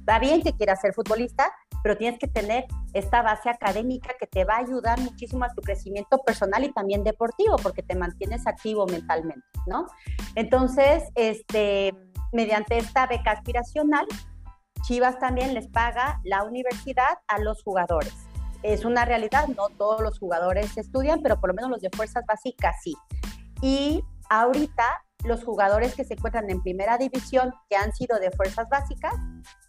está 0.00 0.18
bien 0.18 0.42
que 0.42 0.52
quieras 0.52 0.80
ser 0.80 0.92
futbolista, 0.92 1.50
pero 1.82 1.96
tienes 1.96 2.18
que 2.18 2.28
tener 2.28 2.66
esta 2.92 3.22
base 3.22 3.48
académica 3.48 4.10
que 4.20 4.26
te 4.26 4.44
va 4.44 4.56
a 4.56 4.58
ayudar 4.58 5.00
muchísimo 5.00 5.44
a 5.44 5.54
tu 5.54 5.62
crecimiento 5.62 6.18
personal 6.18 6.64
y 6.64 6.72
también 6.72 7.02
deportivo, 7.02 7.56
porque 7.56 7.82
te 7.82 7.94
mantienes 7.94 8.46
activo 8.46 8.86
mentalmente, 8.86 9.46
¿no? 9.66 9.86
Entonces, 10.34 11.04
este, 11.14 11.94
mediante 12.32 12.76
esta 12.76 13.06
beca 13.06 13.30
aspiracional, 13.30 14.06
Chivas 14.82 15.18
también 15.18 15.54
les 15.54 15.68
paga 15.68 16.20
la 16.24 16.44
universidad 16.44 17.18
a 17.26 17.38
los 17.38 17.62
jugadores 17.62 18.27
es 18.62 18.84
una 18.84 19.04
realidad, 19.04 19.48
no 19.48 19.68
todos 19.68 20.00
los 20.00 20.18
jugadores 20.18 20.76
estudian, 20.76 21.22
pero 21.22 21.40
por 21.40 21.50
lo 21.50 21.54
menos 21.54 21.70
los 21.70 21.80
de 21.80 21.90
fuerzas 21.90 22.24
básicas 22.26 22.76
sí. 22.82 22.94
Y 23.62 24.04
ahorita 24.28 24.84
los 25.24 25.44
jugadores 25.44 25.94
que 25.94 26.04
se 26.04 26.14
encuentran 26.14 26.48
en 26.50 26.62
primera 26.62 26.96
división, 26.96 27.52
que 27.68 27.76
han 27.76 27.92
sido 27.92 28.18
de 28.18 28.30
fuerzas 28.30 28.68
básicas, 28.68 29.14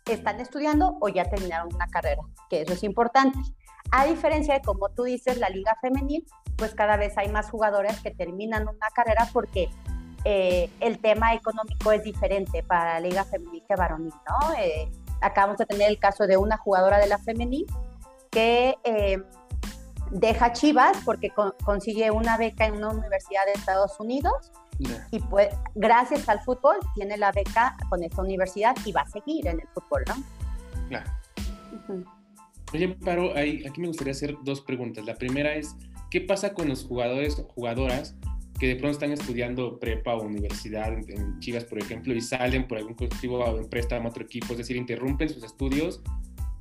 están 0.06 0.40
estudiando 0.40 0.98
o 1.02 1.10
ya 1.10 1.26
terminaron 1.26 1.74
una 1.74 1.88
carrera, 1.88 2.22
que 2.50 2.62
eso 2.62 2.74
es 2.74 2.84
importante. 2.84 3.40
A 3.92 4.06
diferencia 4.06 4.54
de, 4.54 4.62
como 4.62 4.90
tú 4.90 5.04
dices, 5.04 5.38
la 5.38 5.50
liga 5.50 5.76
femenil, 5.82 6.26
pues 6.56 6.76
cada 6.76 6.98
vez 6.98 7.18
hay 7.18 7.30
más 7.30 7.50
jugadores 7.50 8.00
que 8.02 8.12
terminan 8.12 8.68
una 8.68 8.90
carrera 8.94 9.28
porque 9.34 9.70
eh, 10.26 10.70
el 10.80 11.00
tema 11.00 11.34
económico 11.34 11.92
es 11.92 12.04
diferente 12.04 12.62
para 12.62 12.96
la 12.96 13.00
liga 13.00 13.24
femenil 13.24 13.64
que 13.68 13.76
varonil, 13.76 14.14
¿no? 14.28 14.54
Eh, 14.60 14.92
acabamos 15.22 15.58
de 15.58 15.66
tener 15.66 15.90
el 15.90 15.98
caso 15.98 16.28
de 16.28 16.38
una 16.38 16.58
jugadora 16.58 17.00
de 17.00 17.08
la 17.08 17.18
femenil 17.18 17.66
que 18.30 18.76
eh, 18.84 19.18
deja 20.12 20.54
Chivas 20.54 20.98
porque 21.06 21.32
consigue 21.64 22.12
una 22.12 22.38
beca 22.38 22.66
en 22.66 22.76
una 22.76 22.90
universidad 22.90 23.46
de 23.46 23.54
Estados 23.54 24.00
Unidos 24.00 24.52
y 25.12 25.20
pues 25.20 25.50
gracias 25.76 26.28
al 26.30 26.40
fútbol 26.42 26.78
tiene 26.96 27.18
la 27.18 27.32
beca 27.32 27.76
con 27.90 28.02
esta 28.04 28.22
universidad 28.22 28.76
y 28.86 28.92
va 28.92 29.02
a 29.02 29.08
seguir 29.08 29.48
en 29.48 29.60
el 29.60 29.68
fútbol, 29.74 30.04
¿no? 30.08 30.16
Claro. 30.88 31.12
Oye, 32.74 32.88
Paro, 33.04 33.32
aquí 33.32 33.82
me 33.82 33.88
gustaría 33.88 34.12
hacer 34.12 34.38
dos 34.44 34.62
preguntas. 34.62 35.06
La 35.06 35.16
primera 35.16 35.54
es, 35.56 35.76
¿qué 36.10 36.22
pasa 36.22 36.54
con 36.54 36.70
los 36.70 36.86
jugadores 36.86 37.38
o 37.40 37.44
jugadoras 37.44 38.16
que 38.60 38.68
de 38.68 38.76
pronto 38.76 38.92
están 38.92 39.12
estudiando 39.12 39.80
prepa 39.80 40.16
o 40.16 40.24
universidad 40.24 40.94
en, 40.94 41.40
Chivas, 41.40 41.64
por 41.64 41.80
ejemplo, 41.80 42.14
y 42.14 42.22
salen 42.22 42.68
por 42.68 42.78
algún 42.78 42.96
motivo 43.00 43.44
a 43.44 43.54
un 43.54 43.70
préstamo 43.70 44.08
a 44.08 44.12
otro 44.12 44.24
equipo, 44.24 44.48
es 44.52 44.58
decir, 44.58 44.76
interrumpen 44.76 45.30
sus 45.30 45.44
estudios 45.44 46.02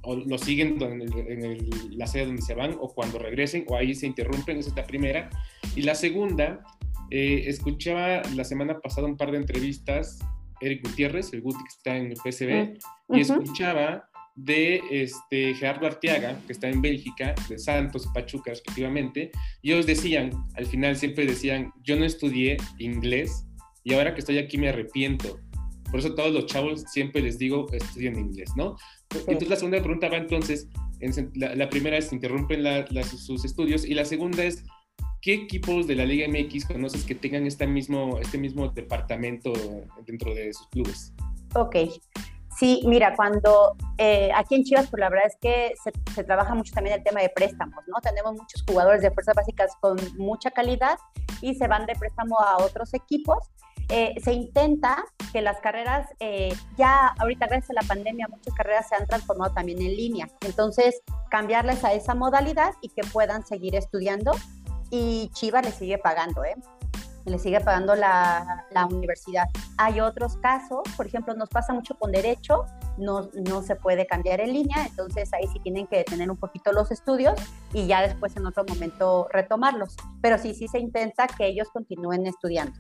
o 0.09 0.17
lo 0.17 0.39
siguen 0.39 0.79
en, 0.81 1.99
la 1.99 2.07
sede 2.07 2.25
donde 2.25 2.41
se 2.41 2.55
van 2.55 2.75
o 2.81 2.89
cuando 2.95 3.19
regresen 3.19 3.67
o 3.69 3.77
ahí 3.77 3.95
se 3.95 4.07
interrumpen, 4.07 4.57
esa 4.57 4.71
es 4.71 4.77
la 4.77 4.85
primera. 4.85 5.29
Y 5.77 5.83
la 5.83 5.95
segunda, 5.95 6.65
eh, 7.11 7.45
escuchaba 7.47 8.23
la 8.35 8.45
semana 8.45 8.81
pasada 8.81 9.07
un 9.07 9.19
par 9.19 9.33
de 9.33 9.37
entrevistas, 9.37 10.19
Eric 10.63 10.89
Gutiérrez, 10.89 11.31
el 11.35 11.43
Guti 11.43 11.59
que 11.59 11.77
está 11.77 11.97
en 11.99 12.07
el 12.07 12.17
PSB, 12.17 12.79
y 13.11 13.21
escuchaba 13.21 14.09
de 14.35 14.81
este, 14.91 15.55
Gerardo 15.55 15.87
Arteaga, 15.87 16.41
que 16.47 16.55
está 16.55 16.71
en 16.71 16.81
Bélgica, 16.81 17.35
de 17.47 17.59
Santos 17.59 18.07
y 18.07 18.15
Pachuca 18.15 18.53
respectivamente, 18.53 19.31
y 19.61 19.73
ellos 19.73 19.85
decían, 19.85 20.31
al 20.55 20.65
final 20.65 20.97
siempre 20.97 21.27
decían, 21.27 21.71
yo 21.83 21.97
no 21.97 22.07
estudié 22.07 22.57
inglés 22.79 23.47
y 23.85 23.93
ahora 23.93 24.15
que 24.15 24.21
estoy 24.21 24.39
aquí 24.39 24.57
me 24.57 24.71
arrepiento. 24.71 25.39
Por 25.91 26.01
eso 26.01 26.15
todos 26.15 26.33
los 26.33 26.47
chavos 26.47 26.83
siempre 26.93 27.23
les 27.23 27.39
digo, 27.39 27.67
estudien 27.73 28.19
inglés, 28.19 28.51
¿no? 28.57 28.77
Entonces 29.11 29.49
la 29.49 29.57
segunda 29.57 29.79
pregunta 29.79 30.09
va 30.09 30.17
entonces, 30.17 30.69
la, 31.35 31.69
primera 31.71 31.97
es, 31.97 32.13
interrumpen 32.13 32.63
sus 33.05 33.45
estudios 33.45 33.85
y 33.85 33.95
la 33.95 34.05
segunda 34.05 34.45
es, 34.45 34.65
¿qué 35.23 35.35
equipos 35.35 35.87
de 35.87 35.97
la 35.97 36.05
Liga 36.05 36.29
MX 36.29 36.67
conoces 36.67 37.05
que 37.05 37.15
tengan 37.15 37.47
este 37.47 37.67
mismo, 37.67 38.19
este 38.19 38.37
mismo 38.37 38.69
departamento 38.69 39.53
dentro 40.07 40.35
de 40.35 40.53
sus 40.53 40.67
clubes? 40.69 41.15
Ok, 41.55 41.77
Sí, 42.59 42.83
mira, 42.87 43.15
cuando 43.15 43.77
eh, 43.99 44.31
aquí 44.35 44.57
en 44.57 44.65
Chivas, 44.65 44.89
pues 44.91 44.99
la 44.99 45.09
verdad 45.09 45.29
es 45.29 45.37
que 45.41 45.75
se, 46.13 46.25
trabaja 46.25 46.57
mucho 46.57 46.73
también 46.75 46.97
el 46.97 47.05
tema 47.05 47.21
de 47.21 47.29
préstamos, 47.29 47.85
¿no? 47.87 48.01
Tenemos 48.03 48.33
muchos 48.33 48.65
jugadores 48.67 49.01
de 49.01 49.13
fuerzas 49.13 49.37
básicas 49.37 49.71
con 49.81 49.97
mucha 50.17 50.51
calidad 50.51 50.99
y 51.41 51.55
se 51.55 51.69
van 51.69 51.87
de 51.87 51.95
préstamo 51.95 52.37
a 52.41 52.57
otros 52.57 52.95
equipos. 52.95 53.39
Eh, 53.91 54.15
se 54.23 54.33
intenta 54.33 55.05
que 55.33 55.41
las 55.41 55.61
carreras, 55.61 56.09
eh, 56.21 56.55
ya 56.77 57.15
ahorita 57.19 57.47
gracias 57.47 57.71
a 57.71 57.83
la 57.83 57.89
pandemia, 57.89 58.29
muchas 58.29 58.55
carreras 58.55 58.89
se 58.89 58.95
han 58.95 59.07
transformado 59.07 59.55
también 59.55 59.81
en 59.81 59.97
línea. 59.97 60.29
Entonces, 60.43 61.03
cambiarles 61.31 61.85
a 61.85 61.93
esa 61.93 62.15
modalidad 62.15 62.75
y 62.83 62.91
que 62.91 63.03
puedan 63.13 63.47
seguir 63.47 63.75
estudiando. 63.75 64.33
Y 64.91 65.31
Chivas 65.35 65.65
le 65.65 65.73
sigue 65.73 65.99
pagando, 65.99 66.45
¿eh? 66.45 66.55
le 67.29 67.39
sigue 67.39 67.61
pagando 67.61 67.95
la, 67.95 68.67
la, 68.71 68.87
universidad. 68.87 69.45
Hay 69.77 70.01
otros 70.01 70.37
casos, 70.39 70.81
por 70.97 71.07
ejemplo, 71.07 71.35
nos 71.35 71.49
pasa 71.49 71.73
mucho 71.73 71.95
con 71.99 72.13
derecho, 72.13 72.65
no, 72.97 73.29
no 73.35 73.63
se 73.63 73.77
puede 73.77 74.07
cambiar 74.07 74.41
en 74.41 74.53
línea, 74.53 74.87
entonces 74.87 75.33
ahí 75.33 75.47
sí 75.53 75.61
tienen 75.61 75.87
que 75.87 75.99
detener 75.99 76.31
un 76.31 76.37
poquito 76.37 76.73
los 76.73 76.91
estudios 76.91 77.35
y 77.73 77.87
ya 77.87 78.03
después 78.03 78.37
en 78.37 78.47
otro 78.47 78.65
momento 78.67 79.29
retomarlos. 79.31 79.97
Pero 80.21 80.39
sí, 80.39 80.55
sí 80.55 80.69
se 80.69 80.79
intenta 80.79 81.27
que 81.27 81.47
ellos 81.47 81.69
continúen 81.71 82.27
estudiando. 82.27 82.79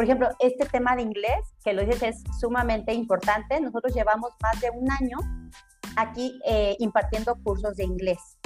Por 0.00 0.06
ejemplo, 0.06 0.30
este 0.38 0.64
tema 0.64 0.96
de 0.96 1.02
inglés, 1.02 1.52
que 1.62 1.74
lo 1.74 1.84
dices, 1.84 2.02
es 2.02 2.40
sumamente 2.40 2.94
importante. 2.94 3.60
Nosotros 3.60 3.92
llevamos 3.94 4.32
más 4.42 4.58
de 4.58 4.70
un 4.70 4.90
año 4.90 5.18
aquí 5.94 6.40
eh, 6.46 6.74
impartiendo 6.78 7.36
cursos 7.44 7.76
de 7.76 7.84
inglés. 7.84 8.38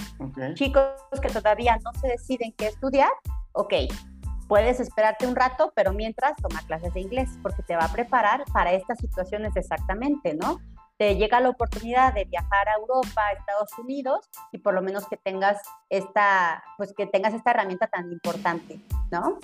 Chicos 0.54 0.90
que 1.22 1.28
todavía 1.28 1.78
no 1.84 1.92
se 2.00 2.08
deciden 2.08 2.52
qué 2.58 2.66
estudiar, 2.66 3.12
ok, 3.52 3.72
puedes 4.48 4.80
esperarte 4.80 5.28
un 5.28 5.36
rato, 5.36 5.72
pero 5.76 5.92
mientras 5.92 6.34
toma 6.38 6.60
clases 6.66 6.92
de 6.92 7.02
inglés, 7.02 7.30
porque 7.40 7.62
te 7.62 7.76
va 7.76 7.84
a 7.84 7.92
preparar 7.92 8.42
para 8.52 8.72
estas 8.72 8.98
situaciones 8.98 9.54
exactamente, 9.54 10.34
¿no? 10.34 10.58
Te 10.98 11.14
llega 11.14 11.38
la 11.38 11.50
oportunidad 11.50 12.14
de 12.14 12.24
viajar 12.24 12.68
a 12.68 12.80
Europa, 12.80 13.26
a 13.28 13.32
Estados 13.32 13.70
Unidos, 13.78 14.28
y 14.50 14.58
por 14.58 14.74
lo 14.74 14.82
menos 14.82 15.06
que 15.06 15.18
tengas 15.18 15.62
esta, 15.88 16.64
pues 16.78 16.92
que 16.96 17.06
tengas 17.06 17.32
esta 17.32 17.52
herramienta 17.52 17.86
tan 17.86 18.10
importante, 18.10 18.80
¿no? 19.12 19.38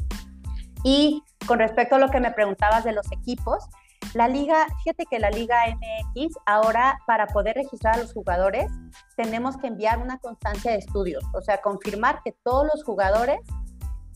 Y 0.85 1.23
con 1.47 1.59
respecto 1.59 1.97
a 1.97 1.99
lo 1.99 2.09
que 2.09 2.21
me 2.21 2.31
preguntabas 2.31 2.85
de 2.85 2.93
los 2.93 3.11
equipos, 3.13 3.69
la 4.15 4.27
liga, 4.27 4.67
fíjate 4.83 5.07
que 5.07 5.19
la 5.19 5.31
liga 5.31 5.57
MX 5.69 6.37
ahora 6.47 6.99
para 7.07 7.27
poder 7.29 7.57
registrar 7.57 7.95
a 7.95 7.99
los 7.99 8.13
jugadores 8.13 8.71
tenemos 9.17 9.57
que 9.57 9.69
enviar 9.69 9.99
una 9.99 10.19
constancia 10.19 10.73
de 10.73 10.79
estudios, 10.79 11.23
o 11.33 11.41
sea, 11.41 11.61
confirmar 11.61 12.21
que 12.25 12.33
todos 12.43 12.69
los 12.73 12.83
jugadores 12.83 13.39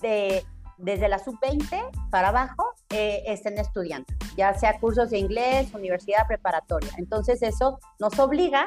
de, 0.01 0.45
desde 0.79 1.09
la 1.09 1.19
sub-20 1.19 2.11
para 2.11 2.29
abajo 2.29 2.73
eh, 2.91 3.23
estén 3.27 3.59
estudiando, 3.59 4.07
ya 4.37 4.53
sea 4.55 4.81
cursos 4.81 5.11
de 5.11 5.19
inglés, 5.19 5.73
universidad 5.75 6.27
preparatoria. 6.27 6.91
Entonces 6.99 7.43
eso 7.43 7.79
nos 8.01 8.19
obliga 8.19 8.67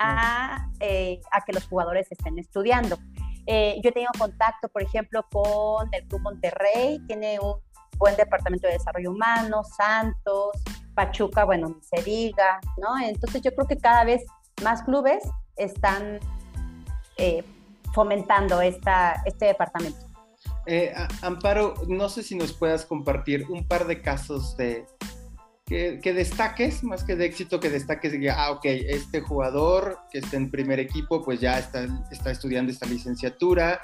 a, 0.00 0.70
eh, 0.80 1.20
a 1.30 1.42
que 1.44 1.52
los 1.52 1.68
jugadores 1.68 2.08
estén 2.10 2.38
estudiando. 2.38 2.98
Eh, 3.46 3.80
yo 3.82 3.90
he 3.90 3.92
tenido 3.92 4.10
contacto, 4.18 4.68
por 4.68 4.82
ejemplo, 4.82 5.24
con 5.30 5.88
el 5.92 6.06
Club 6.08 6.22
Monterrey, 6.22 7.00
tiene 7.06 7.38
un 7.40 7.56
buen 7.98 8.16
departamento 8.16 8.66
de 8.66 8.74
desarrollo 8.74 9.10
humano, 9.10 9.62
Santos, 9.64 10.50
Pachuca, 10.94 11.44
bueno, 11.44 11.68
ni 11.68 11.82
se 11.82 12.02
diga, 12.02 12.60
¿no? 12.78 12.98
Entonces 12.98 13.42
yo 13.42 13.54
creo 13.54 13.66
que 13.66 13.76
cada 13.76 14.04
vez 14.04 14.24
más 14.62 14.82
clubes 14.82 15.22
están 15.56 16.18
fomentando 17.94 18.60
esta, 18.60 19.22
este 19.24 19.46
departamento. 19.46 20.14
Eh, 20.66 20.94
Amparo, 21.22 21.74
no 21.88 22.08
sé 22.08 22.22
si 22.22 22.34
nos 22.34 22.52
puedas 22.52 22.84
compartir 22.84 23.46
un 23.50 23.66
par 23.66 23.86
de 23.86 24.00
casos 24.00 24.56
de 24.56 24.86
que, 25.66 26.12
destaques, 26.14 26.84
más 26.84 27.04
que 27.04 27.16
de 27.16 27.24
éxito, 27.26 27.58
que 27.58 27.70
destaques, 27.70 28.12
diga, 28.12 28.34
ah, 28.38 28.50
ok, 28.52 28.64
este 28.64 29.20
jugador 29.20 29.98
que 30.10 30.18
está 30.18 30.36
en 30.36 30.50
primer 30.50 30.78
equipo, 30.78 31.24
pues 31.24 31.40
ya 31.40 31.58
está, 31.58 31.86
está 32.10 32.30
estudiando 32.30 32.70
esta 32.70 32.86
licenciatura, 32.86 33.80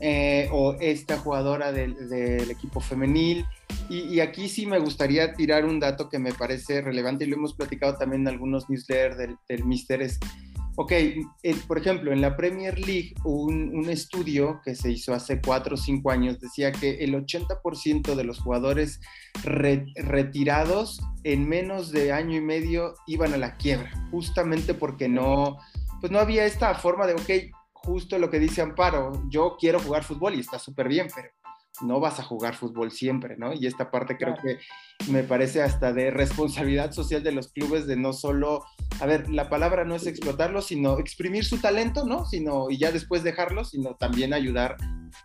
eh, 0.00 0.48
o 0.52 0.76
esta 0.80 1.18
jugadora 1.18 1.72
del, 1.72 1.96
equipo 2.50 2.80
femenil. 2.80 3.44
Y, 3.90 4.20
aquí 4.20 4.48
sí 4.48 4.66
me 4.66 4.78
gustaría 4.78 5.32
tirar 5.34 5.64
un 5.64 5.80
dato 5.80 6.08
que 6.08 6.18
me 6.18 6.32
parece 6.32 6.80
relevante 6.82 7.24
y 7.24 7.28
lo 7.28 7.36
hemos 7.36 7.54
platicado 7.54 7.96
también 7.96 8.22
en 8.22 8.28
algunos 8.28 8.68
newsletters 8.70 9.16
del, 9.16 9.36
del 9.48 9.64
Ok, 10.80 10.92
por 11.66 11.76
ejemplo, 11.76 12.12
en 12.12 12.20
la 12.20 12.36
Premier 12.36 12.78
League, 12.78 13.12
un, 13.24 13.90
estudio 13.90 14.60
que 14.64 14.76
se 14.76 14.92
hizo 14.92 15.12
hace 15.12 15.40
cuatro 15.40 15.74
o 15.74 15.76
cinco 15.76 16.12
años 16.12 16.38
decía 16.38 16.70
que 16.70 16.98
el 17.02 17.14
80% 17.14 18.14
de 18.14 18.22
los 18.22 18.38
jugadores 18.38 19.00
retirados 19.42 21.00
en 21.24 21.48
menos 21.48 21.90
de 21.90 22.12
año 22.12 22.36
y 22.36 22.40
medio 22.40 22.94
iban 23.08 23.34
a 23.34 23.38
la 23.38 23.56
quiebra, 23.56 23.90
justamente 24.12 24.72
porque 24.72 25.08
no, 25.08 25.56
pues 26.00 26.12
no 26.12 26.20
había 26.20 26.46
esta 26.46 26.72
forma 26.76 27.08
de, 27.08 27.14
ok, 27.14 27.52
justo 27.72 28.16
lo 28.20 28.30
que 28.30 28.38
dice 28.38 28.62
Amparo, 28.62 29.24
yo 29.30 29.56
quiero 29.58 29.80
jugar 29.80 30.04
fútbol 30.04 30.36
y 30.36 30.40
está 30.40 30.60
súper 30.60 30.86
bien, 30.86 31.08
pero 31.12 31.28
no 31.80 31.98
vas 31.98 32.20
a 32.20 32.24
jugar 32.24 32.54
fútbol 32.54 32.92
siempre, 32.92 33.36
¿no? 33.36 33.52
Y 33.52 33.66
esta 33.66 33.90
parte 33.90 34.16
creo 34.16 34.36
que 34.36 34.60
me 35.06 35.22
parece 35.22 35.62
hasta 35.62 35.92
de 35.92 36.10
responsabilidad 36.10 36.92
social 36.92 37.22
de 37.22 37.32
los 37.32 37.48
clubes 37.48 37.86
de 37.86 37.96
no 37.96 38.12
solo, 38.12 38.64
a 39.00 39.06
ver, 39.06 39.30
la 39.30 39.48
palabra 39.48 39.84
no 39.84 39.94
es 39.94 40.06
explotarlo, 40.06 40.60
sino 40.60 40.98
exprimir 40.98 41.44
su 41.44 41.58
talento, 41.58 42.04
¿no? 42.04 42.26
Sino, 42.26 42.68
y 42.68 42.78
ya 42.78 42.90
después 42.90 43.22
dejarlo, 43.22 43.64
sino 43.64 43.94
también 43.94 44.34
ayudar, 44.34 44.76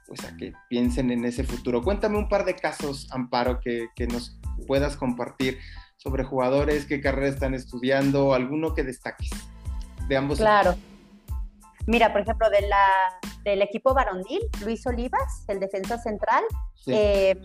pues, 0.07 0.23
a 0.23 0.37
que 0.37 0.53
piensen 0.69 1.11
en 1.11 1.25
ese 1.25 1.43
futuro. 1.43 1.81
Cuéntame 1.81 2.17
un 2.17 2.29
par 2.29 2.45
de 2.45 2.55
casos, 2.55 3.07
Amparo, 3.11 3.59
que, 3.59 3.87
que 3.95 4.07
nos 4.07 4.39
puedas 4.67 4.95
compartir 4.95 5.57
sobre 5.97 6.23
jugadores, 6.23 6.85
qué 6.85 7.01
carrera 7.01 7.27
están 7.27 7.53
estudiando, 7.53 8.33
alguno 8.33 8.73
que 8.73 8.83
destaques 8.83 9.31
de 10.07 10.17
ambos. 10.17 10.37
Claro. 10.37 10.75
Mira, 11.87 12.13
por 12.13 12.21
ejemplo, 12.21 12.49
de 12.49 12.61
la, 12.61 12.87
del 13.43 13.61
equipo 13.61 13.93
varonil, 13.93 14.41
Luis 14.63 14.85
Olivas, 14.87 15.43
el 15.47 15.59
defensa 15.59 15.97
central, 15.97 16.43
eh, 16.87 17.37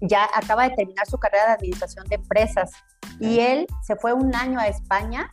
ya 0.00 0.28
acaba 0.34 0.68
de 0.68 0.74
terminar 0.74 1.06
su 1.06 1.18
carrera 1.18 1.46
de 1.46 1.52
administración 1.52 2.06
de 2.08 2.16
empresas 2.16 2.72
y 3.18 3.40
él 3.40 3.66
se 3.82 3.96
fue 3.96 4.12
un 4.12 4.34
año 4.34 4.58
a 4.58 4.68
España 4.68 5.30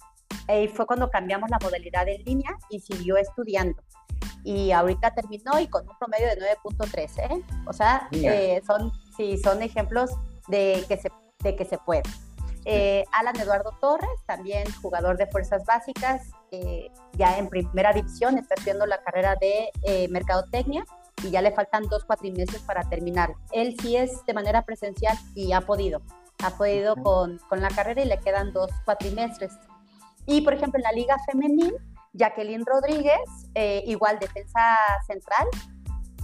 y 0.49 0.67
fue 0.67 0.85
cuando 0.85 1.09
cambiamos 1.09 1.49
la 1.49 1.57
modalidad 1.61 2.07
en 2.07 2.23
línea 2.23 2.51
y 2.69 2.79
siguió 2.79 3.17
estudiando. 3.17 3.81
Y 4.43 4.71
ahorita 4.71 5.13
terminó 5.13 5.59
y 5.59 5.67
con 5.67 5.87
un 5.87 5.97
promedio 5.97 6.27
de 6.27 6.37
9.3, 6.63 7.31
¿eh? 7.31 7.43
O 7.65 7.73
sea, 7.73 8.07
eh, 8.11 8.61
son, 8.65 8.91
sí, 9.15 9.37
son 9.37 9.61
ejemplos 9.61 10.11
de 10.47 10.85
que 10.87 10.97
se, 10.97 11.11
de 11.43 11.55
que 11.55 11.65
se 11.65 11.77
puede. 11.77 12.03
Eh, 12.69 13.05
Alan 13.13 13.39
Eduardo 13.39 13.71
Torres, 13.79 14.09
también 14.25 14.65
jugador 14.81 15.15
de 15.15 15.25
fuerzas 15.27 15.63
básicas, 15.65 16.31
eh, 16.51 16.91
ya 17.13 17.37
en 17.37 17.47
primera 17.47 17.93
división, 17.93 18.37
está 18.37 18.55
haciendo 18.57 18.85
la 18.85 19.01
carrera 19.01 19.37
de 19.39 19.71
eh, 19.83 20.09
mercadotecnia 20.09 20.83
y 21.23 21.31
ya 21.31 21.41
le 21.41 21.51
faltan 21.51 21.83
dos 21.83 22.05
cuatrimestres 22.05 22.61
para 22.61 22.87
terminar. 22.89 23.33
Él 23.51 23.75
sí 23.81 23.95
es 23.95 24.25
de 24.25 24.33
manera 24.33 24.63
presencial 24.63 25.17
y 25.35 25.51
ha 25.53 25.61
podido, 25.61 26.01
ha 26.43 26.51
podido 26.51 26.95
con, 26.95 27.39
con 27.49 27.61
la 27.61 27.69
carrera 27.69 28.01
y 28.01 28.05
le 28.05 28.19
quedan 28.19 28.53
dos 28.53 28.69
cuatrimestres. 28.85 29.53
Y 30.25 30.41
por 30.41 30.53
ejemplo, 30.53 30.77
en 30.77 30.83
la 30.83 30.91
Liga 30.91 31.17
Femenil, 31.25 31.75
Jacqueline 32.13 32.65
Rodríguez, 32.65 33.19
eh, 33.55 33.83
igual 33.85 34.19
defensa 34.19 34.77
central 35.05 35.47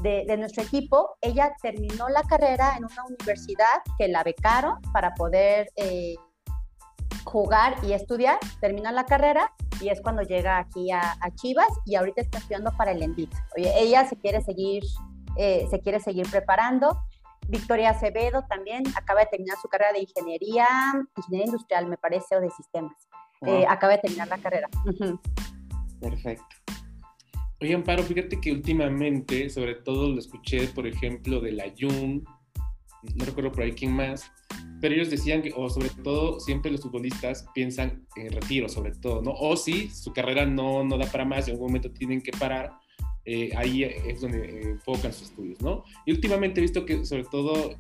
de, 0.01 0.25
de, 0.27 0.37
nuestro 0.37 0.63
equipo, 0.63 1.17
ella 1.21 1.53
terminó 1.61 2.09
la 2.09 2.23
carrera 2.23 2.75
en 2.77 2.85
una 2.85 3.05
universidad 3.05 3.81
que 3.97 4.07
la 4.07 4.23
becaron 4.23 4.81
para 4.91 5.13
poder 5.13 5.69
eh, 5.75 6.15
jugar 7.23 7.75
y 7.83 7.93
estudiar, 7.93 8.37
termina 8.59 8.91
la 8.91 9.05
carrera 9.05 9.51
y 9.81 9.89
es 9.89 10.01
cuando 10.01 10.21
llega 10.21 10.59
aquí 10.59 10.91
a, 10.91 11.15
Chivas 11.35 11.67
y 11.85 11.95
ahorita 11.95 12.21
está 12.21 12.37
estudiando 12.37 12.71
para 12.77 12.91
el 12.91 13.01
Endit. 13.01 13.33
Oye, 13.57 13.71
ella 13.77 14.07
se 14.07 14.17
quiere 14.17 14.41
seguir, 14.41 14.83
eh, 15.37 15.67
se 15.69 15.79
quiere 15.79 15.99
seguir 15.99 16.29
preparando. 16.29 16.99
Victoria 17.47 17.91
Acevedo 17.91 18.43
también 18.47 18.83
acaba 18.95 19.21
de 19.21 19.27
terminar 19.27 19.57
su 19.61 19.67
carrera 19.67 19.93
de 19.93 20.01
ingeniería, 20.01 20.67
ingeniería 21.17 21.47
industrial, 21.47 21.87
me 21.87 21.97
parece, 21.97 22.35
o 22.35 22.41
de 22.41 22.49
sistemas. 22.51 22.95
Eh, 23.45 23.65
acaba 23.67 23.93
de 23.93 23.99
terminar 23.99 24.27
la 24.29 24.37
carrera. 24.37 24.69
Perfecto. 25.99 26.45
Oye, 27.59 27.73
Amparo, 27.73 28.03
fíjate 28.03 28.39
que 28.39 28.51
últimamente, 28.51 29.49
sobre 29.49 29.75
todo 29.75 30.09
lo 30.09 30.19
escuché, 30.19 30.67
por 30.67 30.87
ejemplo, 30.87 31.39
de 31.39 31.51
la 31.53 31.65
Jung, 31.77 32.23
no 33.15 33.25
recuerdo 33.25 33.51
por 33.51 33.63
ahí 33.63 33.73
quién 33.73 33.91
más, 33.91 34.31
pero 34.81 34.95
ellos 34.95 35.09
decían 35.09 35.41
que, 35.41 35.53
o 35.55 35.69
sobre 35.69 35.89
todo, 36.03 36.39
siempre 36.39 36.71
los 36.71 36.81
futbolistas 36.81 37.45
piensan 37.53 38.05
en 38.15 38.31
retiro, 38.31 38.67
sobre 38.67 38.91
todo, 38.91 39.21
¿no? 39.21 39.31
O 39.31 39.55
si 39.55 39.89
su 39.89 40.11
carrera 40.13 40.45
no, 40.45 40.83
no 40.83 40.97
da 40.97 41.05
para 41.05 41.25
más 41.25 41.47
en 41.47 41.53
algún 41.53 41.67
momento 41.67 41.91
tienen 41.91 42.21
que 42.21 42.31
parar, 42.31 42.71
eh, 43.25 43.51
ahí 43.55 43.83
es 43.83 44.19
donde 44.19 44.71
enfocan 44.71 45.13
sus 45.13 45.29
estudios, 45.29 45.61
¿no? 45.61 45.83
Y 46.05 46.11
últimamente 46.11 46.59
he 46.59 46.63
visto 46.63 46.85
que, 46.85 47.05
sobre 47.05 47.23
todo, 47.23 47.75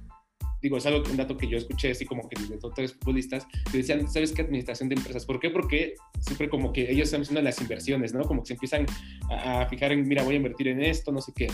digo, 0.61 0.77
es 0.77 0.85
algo, 0.85 1.03
un 1.09 1.17
dato 1.17 1.35
que 1.35 1.47
yo 1.47 1.57
escuché 1.57 1.91
así 1.91 2.05
como 2.05 2.29
que 2.29 2.41
de 2.41 2.57
otros 2.61 2.93
futbolistas, 2.93 3.45
que 3.69 3.79
decían, 3.79 4.07
¿sabes 4.09 4.31
qué? 4.31 4.43
Administración 4.43 4.87
de 4.87 4.95
empresas. 4.95 5.25
¿Por 5.25 5.41
qué? 5.41 5.49
Porque 5.49 5.95
siempre 6.21 6.49
como 6.49 6.71
que 6.71 6.89
ellos 6.89 7.09
están 7.09 7.21
haciendo 7.21 7.41
las 7.41 7.59
inversiones, 7.59 8.13
¿no? 8.13 8.23
Como 8.23 8.41
que 8.41 8.47
se 8.47 8.53
empiezan 8.53 8.85
a, 9.29 9.67
fijar 9.67 9.91
en, 9.91 10.07
mira, 10.07 10.23
voy 10.23 10.35
a 10.35 10.37
invertir 10.37 10.69
en 10.69 10.81
esto, 10.81 11.11
no 11.11 11.19
sé 11.19 11.33
qué. 11.35 11.47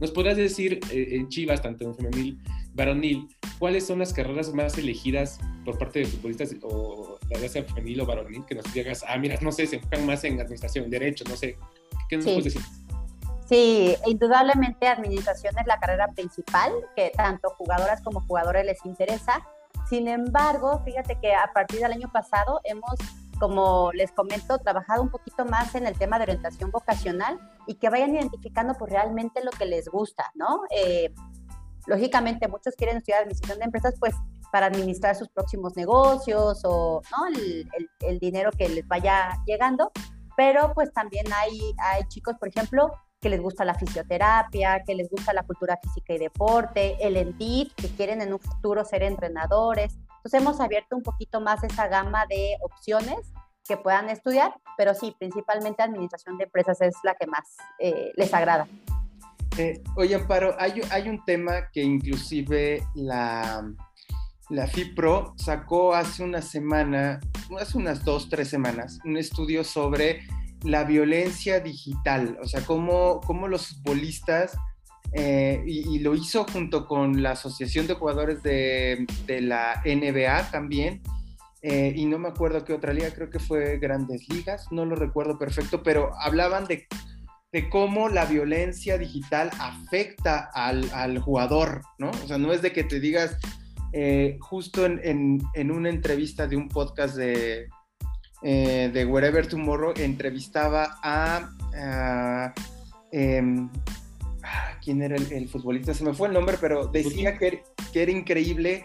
¿Nos 0.00 0.10
podrás 0.10 0.36
decir 0.36 0.80
eh, 0.90 1.08
en 1.12 1.28
Chivas, 1.28 1.62
tanto 1.62 1.84
en 1.84 1.94
femenil, 1.94 2.38
varonil, 2.76 3.28
cuáles 3.58 3.86
son 3.86 3.98
las 3.98 4.12
carreras 4.12 4.52
más 4.52 4.76
elegidas 4.78 5.40
por 5.64 5.78
parte 5.78 6.00
de 6.00 6.04
futbolistas, 6.06 6.54
o 6.62 7.18
ya 7.30 7.48
sea 7.48 7.64
femenil 7.64 8.02
o 8.02 8.06
varonil, 8.06 8.44
que 8.44 8.54
nos 8.54 8.72
digas, 8.72 9.04
ah, 9.08 9.16
mira, 9.16 9.38
no 9.40 9.50
sé, 9.50 9.66
se 9.66 9.76
enfocan 9.76 10.06
más 10.06 10.22
en 10.24 10.40
administración, 10.40 10.90
derecho, 10.90 11.24
no 11.28 11.36
sé. 11.36 11.56
¿Qué 12.08 12.16
nos 12.16 12.26
puedes 12.26 12.44
decir? 12.44 12.62
Sí, 13.48 13.96
indudablemente 14.06 14.88
administración 14.88 15.56
es 15.58 15.66
la 15.66 15.78
carrera 15.78 16.08
principal, 16.08 16.72
que 16.94 17.12
tanto 17.16 17.50
jugadoras 17.50 18.02
como 18.02 18.20
jugadores 18.20 18.64
les 18.66 18.84
interesa. 18.84 19.46
Sin 19.88 20.08
embargo, 20.08 20.82
fíjate 20.84 21.18
que 21.20 21.34
a 21.34 21.50
partir 21.54 21.80
del 21.80 21.92
año 21.92 22.10
pasado 22.12 22.60
hemos, 22.64 22.96
como 23.38 23.92
les 23.92 24.10
comento, 24.12 24.58
trabajado 24.58 25.02
un 25.02 25.10
poquito 25.10 25.44
más 25.44 25.74
en 25.76 25.86
el 25.86 25.96
tema 25.96 26.18
de 26.18 26.24
orientación 26.24 26.70
vocacional 26.72 27.38
y 27.68 27.74
que 27.74 27.88
vayan 27.88 28.14
identificando 28.14 28.74
pues 28.74 28.90
realmente 28.90 29.42
lo 29.44 29.52
que 29.52 29.64
les 29.64 29.88
gusta, 29.88 30.30
¿no? 30.34 30.62
Eh, 30.70 31.14
lógicamente 31.86 32.48
muchos 32.48 32.74
quieren 32.74 32.98
estudiar 32.98 33.22
administración 33.22 33.58
de 33.58 33.64
empresas 33.64 33.94
pues 33.98 34.14
para 34.52 34.66
administrar 34.66 35.14
sus 35.16 35.28
próximos 35.28 35.76
negocios 35.76 36.60
o 36.64 37.02
el, 38.00 38.18
dinero 38.18 38.50
que 38.50 38.68
les 38.68 38.86
vaya 38.86 39.38
llegando, 39.46 39.90
pero 40.36 40.72
pues 40.74 40.92
también 40.92 41.26
hay, 41.32 41.74
hay 41.78 42.04
chicos, 42.08 42.36
por 42.38 42.48
ejemplo, 42.48 42.90
que 43.20 43.28
les 43.28 43.40
gusta 43.40 43.64
la 43.64 43.74
fisioterapia, 43.74 44.82
que 44.86 44.94
les 44.94 45.08
gusta 45.10 45.32
la 45.32 45.42
cultura 45.42 45.78
física 45.82 46.14
y 46.14 46.18
deporte, 46.18 46.96
el 47.00 47.16
ENDIT, 47.16 47.74
que 47.74 47.88
quieren 47.88 48.20
en 48.22 48.32
un 48.32 48.40
futuro 48.40 48.84
ser 48.84 49.02
entrenadores. 49.02 49.94
Entonces 50.16 50.40
hemos 50.40 50.60
abierto 50.60 50.96
un 50.96 51.02
poquito 51.02 51.40
más 51.40 51.62
esa 51.64 51.88
gama 51.88 52.26
de 52.28 52.56
opciones 52.62 53.32
que 53.66 53.76
puedan 53.76 54.10
estudiar, 54.10 54.54
pero 54.76 54.94
sí, 54.94 55.14
principalmente 55.18 55.82
administración 55.82 56.38
de 56.38 56.44
empresas 56.44 56.80
es 56.80 56.94
la 57.02 57.14
que 57.14 57.26
más 57.26 57.56
eh, 57.78 58.12
les 58.16 58.32
agrada. 58.32 58.68
Eh, 59.58 59.80
oye, 59.96 60.14
Amparo, 60.14 60.54
hay, 60.58 61.08
un 61.08 61.24
tema 61.24 61.70
que 61.72 61.82
inclusive 61.82 62.82
la, 62.94 63.66
la 64.50 64.66
FIPRO 64.66 65.34
sacó 65.36 65.94
hace 65.94 66.22
una 66.22 66.42
semana, 66.42 67.20
hace 67.58 67.78
unas 67.78 68.04
dos, 68.04 68.28
tres 68.28 68.48
semanas, 68.48 68.98
un 69.04 69.16
estudio 69.16 69.64
sobre 69.64 70.22
la 70.62 70.84
violencia 70.84 71.60
digital, 71.60 72.38
o 72.42 72.46
sea, 72.46 72.62
cómo, 72.62 73.20
cómo 73.20 73.48
los 73.48 73.68
futbolistas, 73.68 74.56
eh, 75.12 75.62
y, 75.64 76.00
lo 76.00 76.14
hizo 76.14 76.44
junto 76.44 76.86
con 76.86 77.22
la 77.22 77.30
Asociación 77.30 77.86
de 77.86 77.94
Jugadores 77.94 78.42
de, 78.42 79.06
de 79.26 79.40
la 79.40 79.80
NBA 79.84 80.50
también, 80.50 81.00
eh, 81.62 81.92
y 81.96 82.04
no 82.06 82.18
me 82.18 82.28
acuerdo 82.28 82.64
qué 82.64 82.72
otra 82.72 82.92
liga, 82.92 83.10
creo 83.14 83.30
que 83.30 83.38
fue 83.38 83.78
Grandes 83.78 84.28
Ligas, 84.28 84.66
no 84.70 84.84
lo 84.84 84.94
recuerdo 84.94 85.38
perfecto, 85.38 85.82
pero 85.82 86.10
hablaban 86.20 86.66
de, 86.66 86.86
de 87.52 87.68
cómo 87.68 88.08
la 88.08 88.24
violencia 88.24 88.98
digital 88.98 89.50
afecta 89.58 90.50
al, 90.52 90.90
al, 90.92 91.18
jugador, 91.18 91.82
¿no? 91.98 92.10
O 92.10 92.26
sea, 92.26 92.38
no 92.38 92.52
es 92.52 92.62
de 92.62 92.72
que 92.72 92.84
te 92.84 93.00
digas, 93.00 93.36
eh, 93.92 94.36
justo 94.40 94.84
en, 94.84 95.00
en, 95.02 95.42
en, 95.54 95.70
una 95.70 95.88
entrevista 95.88 96.46
de 96.46 96.56
un 96.56 96.68
podcast 96.68 97.16
de, 97.16 97.68
eh, 98.42 98.90
de 98.92 99.04
Wherever 99.06 99.46
Tomorrow 99.46 99.94
entrevistaba 99.96 100.98
a... 101.02 101.50
Em, 103.12 103.70
ah, 104.42 104.78
¿Quién 104.82 105.02
era 105.02 105.16
el, 105.16 105.48
futbolista? 105.48 105.94
Se 105.94 106.04
me 106.04 106.12
fue 106.12 106.28
el 106.28 106.34
nombre, 106.34 106.58
pero 106.60 106.86
decía 106.86 107.38
que, 107.38 107.62
que 107.92 108.02
era 108.02 108.12
increíble 108.12 108.84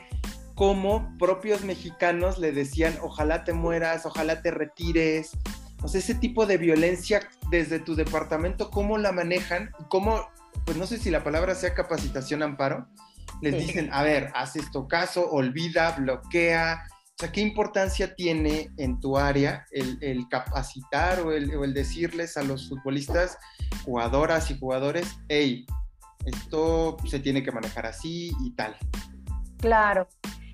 cómo 0.55 1.15
propios 1.17 1.63
mexicanos 1.63 2.37
le 2.39 2.51
decían, 2.51 2.95
ojalá 3.01 3.43
te 3.43 3.53
mueras, 3.53 4.05
ojalá 4.05 4.41
te 4.41 4.51
retires. 4.51 5.31
O 5.83 5.87
sea, 5.87 5.99
ese 5.99 6.15
tipo 6.15 6.45
de 6.45 6.57
violencia 6.57 7.27
desde 7.49 7.79
tu 7.79 7.95
departamento, 7.95 8.69
¿cómo 8.69 8.97
la 8.97 9.11
manejan? 9.11 9.71
¿Cómo, 9.89 10.29
pues 10.65 10.77
no 10.77 10.85
sé 10.85 10.97
si 10.97 11.09
la 11.09 11.23
palabra 11.23 11.55
sea 11.55 11.73
capacitación 11.73 12.43
amparo? 12.43 12.87
Les 13.41 13.57
dicen, 13.57 13.89
a 13.91 14.03
ver, 14.03 14.31
haz 14.35 14.55
esto 14.55 14.87
caso, 14.87 15.29
olvida, 15.31 15.91
bloquea, 15.91 16.83
sea, 17.21 17.31
¿qué 17.31 17.41
importancia 17.41 18.15
tiene 18.15 18.71
en 18.77 18.99
tu 18.99 19.17
área 19.17 19.65
el, 19.71 20.27
capacitar 20.29 21.19
o 21.21 21.31
el, 21.31 21.73
decirles 21.73 22.35
a 22.35 22.43
los 22.43 22.67
futbolistas, 22.67 23.37
jugadoras 23.85 24.49
y 24.49 24.57
jugadores, 24.57 25.07
hey, 25.29 25.65
esto 26.25 26.97
se 27.05 27.19
tiene 27.19 27.43
que 27.43 27.51
manejar 27.51 27.85
así 27.85 28.31
y 28.43 28.55
tal? 28.55 28.75
Claro. 29.59 30.07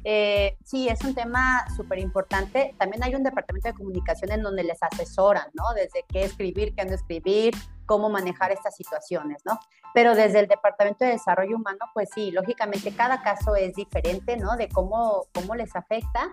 Eh, 0.04 0.58
sí, 0.64 0.88
es 0.88 1.02
un 1.04 1.14
tema 1.14 1.66
súper 1.76 2.00
importante. 2.00 2.76
También 2.78 3.04
hay 3.04 3.16
un 3.16 3.24
departamento 3.24 3.68
de 3.70 3.74
comunicación 3.74 4.32
en 4.32 4.42
donde 4.42 4.64
les 4.64 4.82
asesoran, 4.82 5.48
¿no? 5.54 5.74
Desde 5.74 6.06
qué 6.08 6.24
escribir, 6.24 6.74
qué 6.76 6.86
no 6.86 6.94
escribir, 6.94 7.54
cómo 7.86 8.10
manejar 8.10 8.52
estas 8.52 8.76
situaciones, 8.76 9.42
¿no? 9.46 9.60
Pero 9.94 10.14
desde 10.14 10.40
el 10.40 10.48
Departamento 10.48 11.06
de 11.06 11.12
Desarrollo 11.12 11.56
Humano, 11.56 11.86
pues 11.94 12.10
sí, 12.14 12.32
lógicamente 12.32 12.92
cada 12.92 13.24
caso 13.24 13.56
es 13.56 13.74
diferente, 13.74 14.38
¿no? 14.38 14.56
De 14.56 14.70
cómo, 14.70 15.26
cómo 15.34 15.56
les 15.56 15.76
afecta. 15.76 16.32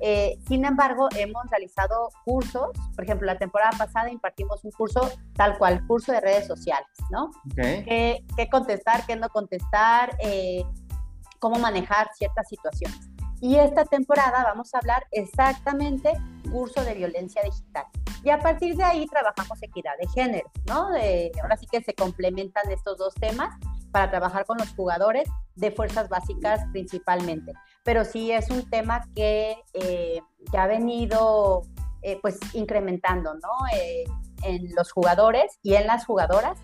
Eh, 0.00 0.38
sin 0.48 0.64
embargo, 0.64 1.08
hemos 1.16 1.48
realizado 1.50 2.08
cursos, 2.24 2.70
por 2.94 3.04
ejemplo, 3.04 3.26
la 3.26 3.38
temporada 3.38 3.70
pasada 3.78 4.10
impartimos 4.10 4.64
un 4.64 4.72
curso 4.72 5.12
tal 5.34 5.58
cual, 5.58 5.86
curso 5.86 6.10
de 6.10 6.20
redes 6.20 6.46
sociales, 6.46 6.88
¿no? 7.10 7.30
¿Qué, 7.54 8.24
contestar, 8.50 9.06
qué 9.06 9.14
no 9.14 9.28
contestar, 9.28 10.16
eh, 10.20 10.64
cómo 11.42 11.58
manejar 11.58 12.08
ciertas 12.14 12.48
situaciones. 12.48 13.00
Y 13.40 13.56
esta 13.56 13.84
temporada 13.84 14.44
vamos 14.44 14.72
a 14.72 14.78
hablar 14.78 15.04
exactamente 15.10 16.12
curso 16.52 16.84
de 16.84 16.94
violencia 16.94 17.42
digital. 17.42 17.84
Y 18.22 18.30
a 18.30 18.38
partir 18.38 18.76
de 18.76 18.84
ahí 18.84 19.04
trabajamos 19.06 19.60
equidad 19.60 19.94
de 20.00 20.06
género, 20.10 20.48
¿no? 20.68 20.86
ahora 21.42 21.56
sí 21.56 21.66
que 21.66 21.82
se 21.82 21.94
complementan 21.94 22.70
estos 22.70 22.96
dos 22.96 23.14
temas 23.14 23.52
para 23.90 24.08
trabajar 24.08 24.44
con 24.44 24.58
los 24.58 24.72
jugadores 24.76 25.28
de 25.56 25.72
fuerzas 25.72 26.08
básicas 26.08 26.60
principalmente. 26.70 27.52
Pero 27.82 28.04
sí 28.04 28.30
es 28.30 28.48
un 28.48 28.70
tema 28.70 29.02
que, 29.16 29.56
eh, 29.74 30.20
que 30.52 30.58
ha 30.58 30.68
venido 30.68 31.62
eh, 32.02 32.20
pues 32.22 32.38
incrementando, 32.52 33.34
¿no? 33.34 33.66
Eh, 33.74 34.04
en 34.44 34.72
los 34.76 34.92
jugadores 34.92 35.58
y 35.64 35.74
en 35.74 35.88
las 35.88 36.06
jugadoras 36.06 36.56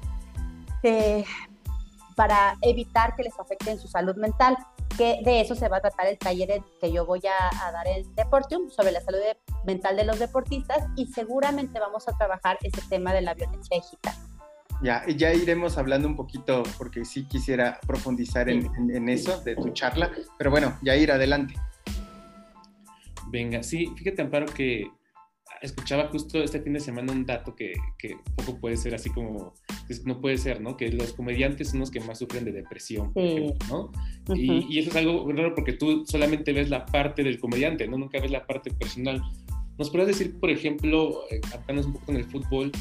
para 2.19 2.57
evitar 2.63 3.15
que 3.15 3.23
les 3.23 3.39
afecte 3.39 3.71
en 3.71 3.79
su 3.79 3.87
salud 3.87 4.17
mental 4.17 4.59
que 4.97 5.21
de 5.25 5.41
eso 5.41 5.55
se 5.55 5.69
va 5.69 5.77
a 5.77 5.81
tratar 5.81 6.09
el 6.09 6.19
taller 6.19 6.61
que 6.81 6.91
yo 6.91 7.07
voy 7.07 7.21
a, 7.21 7.71
dar 7.71 7.87
en 7.87 8.13
Deportium 8.17 8.69
sobre 8.71 8.91
la 8.91 9.01
salud 9.01 9.21
mental 9.65 9.97
de 9.97 10.05
los 10.05 10.19
deportistas 10.19 10.85
y 10.97 11.07
seguramente 11.07 11.79
vamos 11.79 12.09
a 12.09 12.19
trabajar 12.19 12.59
ese 12.65 12.83
tema 12.89 13.13
de 13.13 13.23
la 13.23 13.35
violencia 13.35 13.77
digital. 13.77 14.15
Ya, 14.83 15.05
ya 15.07 15.33
iremos 15.33 15.79
hablando 15.79 16.09
un 16.09 16.17
poquito 16.17 16.65
porque 16.77 17.05
sí 17.05 17.25
quisiera 17.25 17.79
profundizar 17.87 18.49
en, 18.49 18.69
en, 18.91 19.09
eso 19.09 19.41
de 19.43 19.55
tu 19.55 19.69
charla, 19.71 20.11
pero 20.37 20.51
bueno, 20.51 20.77
ya 20.83 20.97
ir 20.97 21.13
adelante. 21.13 21.55
Venga, 23.29 23.63
sí, 23.63 23.93
fíjate 23.97 24.23
Amparo 24.23 24.47
que 24.47 24.91
escuchaba 25.63 26.09
justo 26.09 26.43
este 26.43 26.61
fin 26.61 26.73
de 26.73 26.81
semana 26.81 27.13
un 27.13 27.27
dato 27.27 27.55
que, 27.55 27.75
que 27.99 28.17
poco 28.37 28.59
puede 28.61 28.77
ser 28.77 28.95
así 28.95 29.11
como, 29.11 29.55
no 30.05 30.21
puede 30.21 30.39
ser, 30.39 30.61
¿no? 30.61 30.77
Que 30.77 30.91
los 30.91 31.13
comediantes 31.13 31.71
son 31.71 31.81
los 31.81 31.91
que 31.91 32.01
más 32.01 32.19
sufren 32.19 32.45
de 32.45 32.53
depresión, 32.53 33.13
¿no? 33.15 33.91
y, 34.35 34.79
eso 34.79 34.91
es 34.91 34.97
algo 34.97 35.31
raro 35.33 35.55
porque 35.55 35.73
tú 35.73 36.05
solamente 36.07 36.53
ves 36.53 36.71
la 36.71 36.87
parte 36.87 37.23
del 37.23 37.39
comediante, 37.39 37.87
¿no? 37.87 37.99
Nunca 37.99 38.21
ves 38.21 38.31
la 38.31 38.47
parte 38.47 38.71
personal. 38.71 39.23
¿Nos 39.79 39.91
podrías 39.91 40.09
decir, 40.09 40.39
por 40.39 40.51
ejemplo, 40.51 41.23
eh, 41.31 41.41
apenas 41.55 41.87
un 41.87 41.95
poco 41.95 42.11
en 42.11 42.19
el 42.19 42.25
fútbol, 42.25 42.73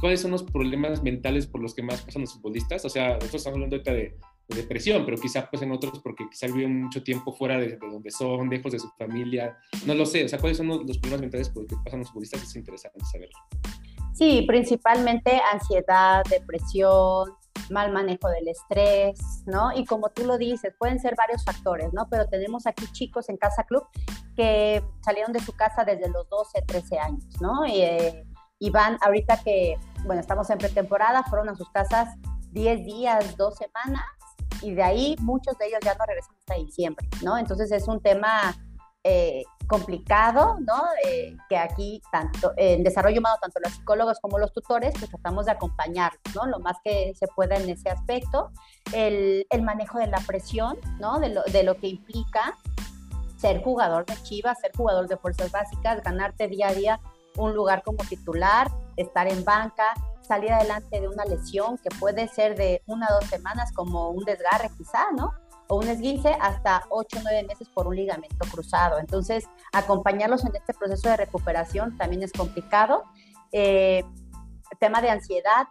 cuáles 0.00 0.20
son 0.20 0.32
los 0.32 0.42
problemas 0.42 1.02
mentales 1.02 1.46
por 1.46 1.62
los 1.62 1.74
que 1.74 1.82
más 1.82 2.02
pasan 2.02 2.22
los 2.22 2.34
futbolistas? 2.34 2.84
O 2.84 2.88
sea, 2.88 3.14
nosotros 3.14 3.34
estamos 3.36 3.56
hablando 3.56 3.76
ahorita 3.76 3.92
de 3.92 4.16
de 4.48 4.56
depresión, 4.56 5.04
pero 5.04 5.16
quizá 5.16 5.48
pues 5.48 5.62
en 5.62 5.72
otros 5.72 6.00
porque 6.00 6.28
quizá 6.30 6.46
viven 6.46 6.84
mucho 6.84 7.02
tiempo 7.02 7.32
fuera 7.32 7.58
de, 7.58 7.76
donde 7.76 8.10
son, 8.10 8.48
lejos 8.50 8.72
de 8.72 8.78
su 8.78 8.88
familia, 8.98 9.56
no 9.86 9.94
lo 9.94 10.04
sé, 10.04 10.24
o 10.24 10.28
sea, 10.28 10.38
¿cuáles 10.38 10.58
son 10.58 10.68
los, 10.68 10.98
problemas 10.98 11.20
mentales 11.20 11.48
por 11.48 11.62
los 11.62 11.70
que 11.70 11.76
pasan 11.84 12.00
los 12.00 12.08
futbolistas? 12.08 12.42
Es 12.42 12.56
interesante 12.56 13.00
saberlo. 13.04 13.38
Sí, 14.12 14.44
principalmente 14.46 15.40
ansiedad, 15.52 16.22
depresión, 16.30 17.32
mal 17.70 17.92
manejo 17.92 18.28
del 18.28 18.46
estrés, 18.48 19.18
¿no? 19.46 19.76
Y 19.76 19.84
como 19.86 20.10
tú 20.10 20.24
lo 20.24 20.38
dices, 20.38 20.72
pueden 20.78 21.00
ser 21.00 21.16
varios 21.16 21.44
factores, 21.44 21.92
¿no? 21.92 22.08
Pero 22.10 22.28
tenemos 22.28 22.66
aquí 22.66 22.86
chicos 22.92 23.28
en 23.28 23.38
Casa 23.38 23.64
Club 23.64 23.84
que 24.36 24.84
salieron 25.00 25.32
de 25.32 25.40
su 25.40 25.52
casa 25.52 25.84
desde 25.84 26.08
los 26.10 26.28
12, 26.28 26.62
13 26.62 26.98
años, 26.98 27.24
¿no? 27.40 27.66
Y, 27.66 27.80
eh, 27.80 28.24
y 28.60 28.70
van, 28.70 28.98
ahorita 29.00 29.42
que, 29.42 29.78
bueno, 30.04 30.20
estamos 30.20 30.48
en 30.50 30.58
pretemporada, 30.58 31.24
fueron 31.24 31.48
a 31.48 31.56
sus 31.56 31.68
casas 31.70 32.14
10 32.52 32.84
días, 32.84 33.36
2 33.36 33.56
semanas 33.56 34.04
y 34.64 34.74
de 34.74 34.82
ahí 34.82 35.16
muchos 35.20 35.56
de 35.58 35.66
ellos 35.66 35.80
ya 35.84 35.94
no 35.94 36.04
regresan 36.06 36.34
hasta 36.38 36.54
diciembre, 36.54 37.06
¿no? 37.22 37.36
Entonces 37.36 37.70
es 37.70 37.86
un 37.86 38.00
tema 38.00 38.56
eh, 39.04 39.42
complicado, 39.66 40.56
¿no? 40.60 40.82
Eh, 41.06 41.36
que 41.48 41.58
aquí, 41.58 42.00
tanto 42.10 42.52
en 42.56 42.82
desarrollo 42.82 43.20
humano, 43.20 43.36
tanto 43.40 43.60
los 43.62 43.72
psicólogos 43.72 44.18
como 44.20 44.38
los 44.38 44.52
tutores, 44.52 44.94
pues 44.98 45.10
tratamos 45.10 45.46
de 45.46 45.52
acompañarlos, 45.52 46.34
¿no? 46.34 46.46
Lo 46.46 46.58
más 46.60 46.78
que 46.82 47.12
se 47.14 47.26
pueda 47.28 47.56
en 47.56 47.68
ese 47.68 47.90
aspecto. 47.90 48.50
El, 48.92 49.44
manejo 49.62 49.98
de 49.98 50.06
la 50.06 50.18
presión, 50.26 50.78
¿no? 50.98 51.20
De 51.20 51.28
lo, 51.28 51.42
de 51.44 51.62
lo 51.62 51.76
que 51.76 51.88
implica 51.88 52.56
ser 53.36 53.62
jugador 53.62 54.06
de 54.06 54.14
Chivas, 54.22 54.58
ser 54.60 54.72
jugador 54.74 55.08
de 55.08 55.16
fuerzas 55.18 55.52
básicas, 55.52 56.02
ganarte 56.02 56.48
día 56.48 56.68
a 56.68 56.74
día 56.74 57.00
un 57.36 57.54
lugar 57.54 57.82
como 57.82 57.98
titular, 58.04 58.70
estar 58.96 59.26
en 59.28 59.44
banca, 59.44 59.92
salir 60.24 60.52
adelante 60.52 61.00
de 61.00 61.08
una 61.08 61.24
lesión 61.24 61.78
que 61.78 61.90
puede 61.98 62.28
ser 62.28 62.56
de 62.56 62.82
una 62.86 63.06
o 63.10 63.20
dos 63.20 63.30
semanas 63.30 63.72
como 63.72 64.10
un 64.10 64.24
desgarre 64.24 64.70
quizá, 64.76 65.12
¿no? 65.12 65.32
O 65.68 65.76
un 65.76 65.88
esguince 65.88 66.36
hasta 66.40 66.84
ocho 66.90 67.18
o 67.18 67.22
nueve 67.22 67.44
meses 67.44 67.68
por 67.68 67.86
un 67.86 67.96
ligamento 67.96 68.46
cruzado. 68.50 68.98
Entonces, 68.98 69.46
acompañarlos 69.72 70.44
en 70.44 70.54
este 70.56 70.74
proceso 70.74 71.08
de 71.08 71.16
recuperación 71.16 71.96
también 71.96 72.22
es 72.22 72.32
complicado. 72.32 73.04
Eh, 73.52 74.04
tema 74.80 75.00
de 75.00 75.10
ansiedad, 75.10 75.68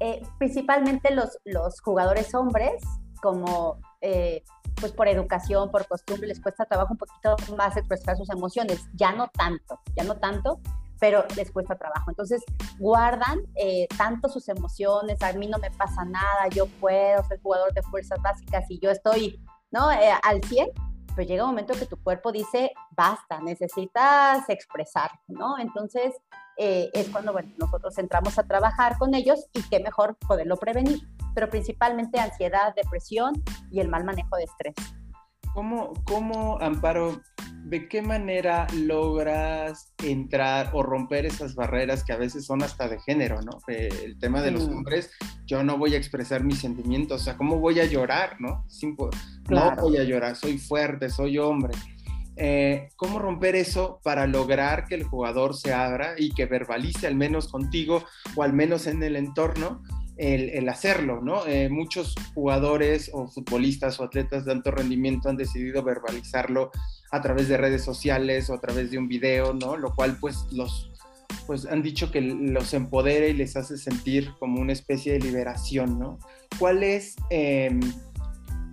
eh, 0.00 0.22
principalmente 0.38 1.12
los, 1.12 1.38
los 1.44 1.80
jugadores 1.80 2.34
hombres, 2.34 2.82
como 3.22 3.78
eh, 4.00 4.42
pues 4.80 4.92
por 4.92 5.08
educación, 5.08 5.70
por 5.70 5.86
costumbre, 5.86 6.28
les 6.28 6.40
cuesta 6.40 6.66
trabajo 6.66 6.92
un 6.92 6.98
poquito 6.98 7.36
más 7.56 7.76
expresar 7.76 8.16
sus 8.16 8.28
emociones. 8.30 8.86
Ya 8.92 9.12
no 9.12 9.28
tanto, 9.28 9.80
ya 9.96 10.04
no 10.04 10.16
tanto, 10.16 10.60
pero 11.04 11.22
les 11.36 11.50
cuesta 11.50 11.76
trabajo. 11.76 12.10
Entonces, 12.10 12.42
guardan 12.78 13.42
eh, 13.56 13.86
tanto 13.98 14.26
sus 14.30 14.48
emociones, 14.48 15.20
a 15.20 15.34
mí 15.34 15.46
no 15.46 15.58
me 15.58 15.70
pasa 15.70 16.02
nada, 16.06 16.48
yo 16.48 16.64
puedo 16.80 17.22
ser 17.24 17.42
jugador 17.42 17.74
de 17.74 17.82
fuerzas 17.82 18.18
básicas 18.22 18.64
y 18.70 18.78
yo 18.78 18.90
estoy, 18.90 19.38
¿no? 19.70 19.92
Eh, 19.92 20.14
al 20.22 20.42
100, 20.42 20.70
pues 21.14 21.28
llega 21.28 21.44
un 21.44 21.50
momento 21.50 21.74
que 21.74 21.84
tu 21.84 22.02
cuerpo 22.02 22.32
dice, 22.32 22.72
basta, 22.96 23.38
necesitas 23.42 24.48
expresar, 24.48 25.10
¿no? 25.28 25.58
Entonces, 25.58 26.14
eh, 26.56 26.88
es 26.94 27.10
cuando 27.10 27.34
bueno, 27.34 27.52
nosotros 27.58 27.98
entramos 27.98 28.38
a 28.38 28.44
trabajar 28.44 28.96
con 28.96 29.12
ellos 29.12 29.46
y 29.52 29.60
qué 29.68 29.80
mejor 29.80 30.16
poderlo 30.26 30.56
prevenir, 30.56 31.06
pero 31.34 31.50
principalmente 31.50 32.18
ansiedad, 32.18 32.74
depresión 32.74 33.34
y 33.70 33.80
el 33.80 33.88
mal 33.88 34.04
manejo 34.04 34.36
de 34.36 34.44
estrés. 34.44 34.74
¿Cómo, 35.54 35.92
cómo 36.04 36.58
Amparo, 36.60 37.22
de 37.64 37.88
qué 37.88 38.02
manera 38.02 38.66
logras 38.74 39.92
entrar 40.02 40.70
o 40.74 40.82
romper 40.82 41.26
esas 41.26 41.54
barreras 41.54 42.04
que 42.04 42.12
a 42.12 42.16
veces 42.16 42.44
son 42.44 42.62
hasta 42.62 42.88
de 42.88 43.00
género, 43.00 43.40
¿no? 43.40 43.60
Eh, 43.68 43.88
el 44.04 44.18
tema 44.18 44.42
de 44.42 44.50
los 44.50 44.64
hombres, 44.64 45.12
yo 45.46 45.62
no 45.62 45.78
voy 45.78 45.94
a 45.94 45.96
expresar 45.96 46.42
mis 46.42 46.58
sentimientos, 46.58 47.22
o 47.22 47.24
sea, 47.24 47.36
¿cómo 47.36 47.60
voy 47.60 47.78
a 47.78 47.86
llorar, 47.86 48.40
no? 48.40 48.66
No 49.48 49.76
voy 49.76 49.96
a 49.96 50.02
llorar, 50.02 50.36
soy 50.36 50.58
fuerte, 50.58 51.08
soy 51.08 51.38
hombre. 51.38 51.72
Eh, 52.36 52.88
¿Cómo 52.96 53.20
romper 53.20 53.54
eso 53.54 54.00
para 54.02 54.26
lograr 54.26 54.86
que 54.86 54.96
el 54.96 55.04
jugador 55.04 55.56
se 55.56 55.72
abra 55.72 56.14
y 56.18 56.32
que 56.32 56.46
verbalice 56.46 57.06
al 57.06 57.14
menos 57.14 57.48
contigo 57.48 58.04
o 58.34 58.42
al 58.42 58.52
menos 58.52 58.88
en 58.88 59.02
el 59.04 59.14
entorno 59.14 59.82
el, 60.16 60.68
hacerlo, 60.68 61.20
¿no? 61.20 61.46
Eh, 61.46 61.68
muchos 61.68 62.14
jugadores 62.34 63.10
o 63.12 63.26
futbolistas 63.28 63.98
o 63.98 64.04
atletas 64.04 64.44
de 64.44 64.52
alto 64.52 64.70
rendimiento 64.70 65.28
han 65.28 65.36
decidido 65.36 65.82
verbalizarlo 65.82 66.70
a 67.10 67.20
través 67.20 67.48
de 67.48 67.56
redes 67.56 67.82
sociales 67.82 68.50
o 68.50 68.54
a 68.54 68.60
través 68.60 68.90
de 68.90 68.98
un 68.98 69.08
video, 69.08 69.54
¿no? 69.54 69.76
Lo 69.76 69.94
cual 69.94 70.16
pues 70.20 70.46
los 70.52 70.90
pues 71.46 71.66
han 71.66 71.82
dicho 71.82 72.10
que 72.10 72.20
los 72.20 72.72
empodera 72.74 73.26
y 73.26 73.34
les 73.34 73.56
hace 73.56 73.76
sentir 73.76 74.32
como 74.38 74.60
una 74.60 74.72
especie 74.72 75.12
de 75.12 75.20
liberación, 75.20 75.98
¿no? 75.98 76.18
¿Cuál 76.58 76.82
es, 76.82 77.16
em, 77.30 77.80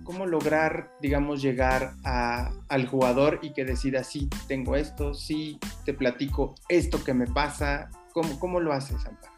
cómo 0.04 0.26
lograr, 0.26 0.90
digamos, 1.00 1.42
llegar 1.42 1.94
al 2.04 2.86
jugador 2.86 3.40
y 3.42 3.52
que 3.52 3.64
decida, 3.64 4.04
sí, 4.04 4.28
tengo 4.48 4.76
esto, 4.76 5.12
sí, 5.12 5.58
te 5.84 5.92
platico 5.92 6.54
esto 6.68 7.02
que 7.04 7.14
me 7.14 7.26
pasa? 7.26 7.90
¿Cómo, 8.12 8.38
cómo 8.40 8.60
lo 8.60 8.72
haces, 8.72 9.04
Amparo? 9.06 9.32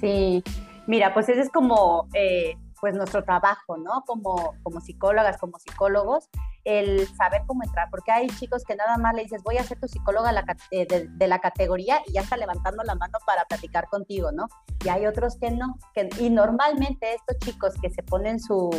Sí, 0.00 0.42
Mira, 0.86 1.14
pues 1.14 1.28
ese 1.28 1.40
es 1.40 1.50
como 1.50 2.08
eh, 2.14 2.56
pues 2.80 2.94
nuestro 2.94 3.24
trabajo, 3.24 3.78
¿no? 3.78 4.02
Como, 4.06 4.54
como 4.62 4.80
psicólogas, 4.80 5.38
como 5.38 5.58
psicólogos, 5.58 6.28
el 6.64 7.06
saber 7.16 7.42
cómo 7.46 7.62
entrar, 7.62 7.88
porque 7.90 8.12
hay 8.12 8.26
chicos 8.28 8.62
que 8.64 8.74
nada 8.74 8.98
más 8.98 9.14
le 9.14 9.22
dices, 9.22 9.42
voy 9.42 9.56
a 9.56 9.64
ser 9.64 9.80
tu 9.80 9.88
psicóloga 9.88 10.32
eh, 10.70 10.86
de, 10.86 11.26
la 11.26 11.38
categoría 11.38 12.02
y 12.06 12.12
ya 12.12 12.20
está 12.20 12.36
levantando 12.36 12.82
la 12.82 12.94
mano 12.94 13.18
para 13.26 13.44
platicar 13.46 13.88
contigo, 13.88 14.32
¿no? 14.32 14.48
Y 14.84 14.88
hay 14.90 15.06
otros 15.06 15.38
que 15.38 15.50
no, 15.50 15.78
que, 15.94 16.10
y 16.18 16.28
normalmente 16.28 17.14
estos 17.14 17.38
chicos 17.38 17.74
que 17.80 17.88
se 17.88 18.02
ponen 18.02 18.38
su, 18.38 18.70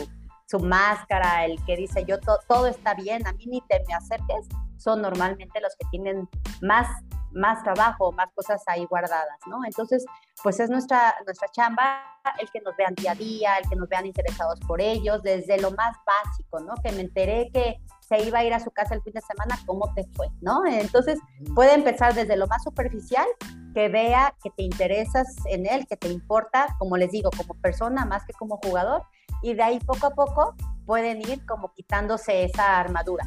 su 0.48 0.60
máscara, 0.60 1.46
el 1.46 1.64
que 1.66 1.76
dice 1.76 2.06
yo 2.06 2.20
todo 2.20 2.68
está 2.68 2.94
bien, 2.94 3.26
a 3.26 3.34
mí 3.34 3.46
ni 3.48 3.62
te 3.62 3.84
me 3.88 3.94
acerques, 3.96 4.48
son 4.78 5.02
normalmente 5.02 5.60
los 5.62 5.76
que 5.78 5.88
tienen 5.90 6.30
más 6.62 6.88
más 7.36 7.62
trabajo, 7.64 8.12
más 8.14 8.32
cosas 8.34 8.64
ahí 8.68 8.86
guardadas, 8.86 9.38
¿no? 9.48 9.64
Entonces, 9.66 10.06
pues 10.42 10.60
es 10.60 10.70
nuestra, 10.70 11.14
nuestra 11.26 11.48
chamba 11.50 12.02
el 12.40 12.50
que 12.50 12.62
nos 12.62 12.76
vean 12.76 12.96
día 12.96 13.12
a 13.12 13.16
día, 13.16 13.58
el 13.58 13.70
que 13.70 13.76
nos 13.76 13.88
vean 13.88 14.06
interesados 14.06 14.60
por 14.62 14.82
ellos, 14.82 15.22
desde 15.22 15.60
lo 15.60 15.72
más 15.72 15.96
básico, 16.06 16.60
¿no? 16.62 16.74
Que 16.84 16.92
me 16.94 17.02
enteré 17.02 17.50
que 17.54 17.80
se 18.00 18.24
iba 18.24 18.40
a 18.40 18.44
ir 18.44 18.54
a 18.54 18.60
su 18.60 18.72
casa 18.72 18.96
el 18.96 19.02
fin 19.02 19.14
de 19.14 19.22
semana, 19.22 19.60
¿cómo 19.66 19.94
te 19.94 20.06
fue? 20.16 20.28
¿No? 20.42 20.66
Entonces, 20.66 21.20
puede 21.54 21.74
empezar 21.74 22.14
desde 22.14 22.38
lo 22.38 22.48
más 22.48 22.64
superficial, 22.64 23.28
que 23.74 23.90
vea 23.90 24.34
que 24.42 24.50
te 24.52 24.64
interesas 24.64 25.28
en 25.46 25.66
él, 25.66 25.86
que 25.88 25.98
te 25.98 26.08
importa, 26.08 26.76
como 26.80 26.98
les 26.98 27.12
digo, 27.12 27.30
como 27.36 27.54
persona 27.62 28.06
más 28.06 28.24
que 28.26 28.34
como 28.34 28.58
jugador, 28.64 29.04
y 29.42 29.54
de 29.54 29.64
ahí 29.64 29.80
poco 29.80 30.08
a 30.08 30.12
poco 30.12 30.56
pueden 30.86 31.22
ir 31.22 31.46
como 31.46 31.74
quitándose 31.74 32.46
esa 32.46 32.80
armadura. 32.80 33.26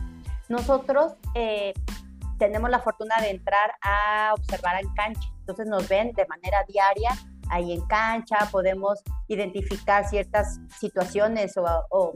Nosotros 0.49 1.15
eh, 1.35 1.75
tenemos 2.39 2.71
la 2.71 2.81
fortuna 2.81 3.21
de 3.21 3.31
entrar 3.31 3.73
a 3.83 4.33
observar 4.35 4.81
en 4.83 4.93
cancha. 4.95 5.29
Entonces 5.41 5.67
nos 5.67 5.89
ven 5.89 6.13
de 6.13 6.27
manera 6.27 6.65
diaria 6.69 7.11
ahí 7.51 7.73
en 7.73 7.81
cancha, 7.87 8.49
podemos 8.51 9.03
identificar 9.27 10.07
ciertas 10.09 10.61
situaciones 10.79 11.55
o, 11.91 12.13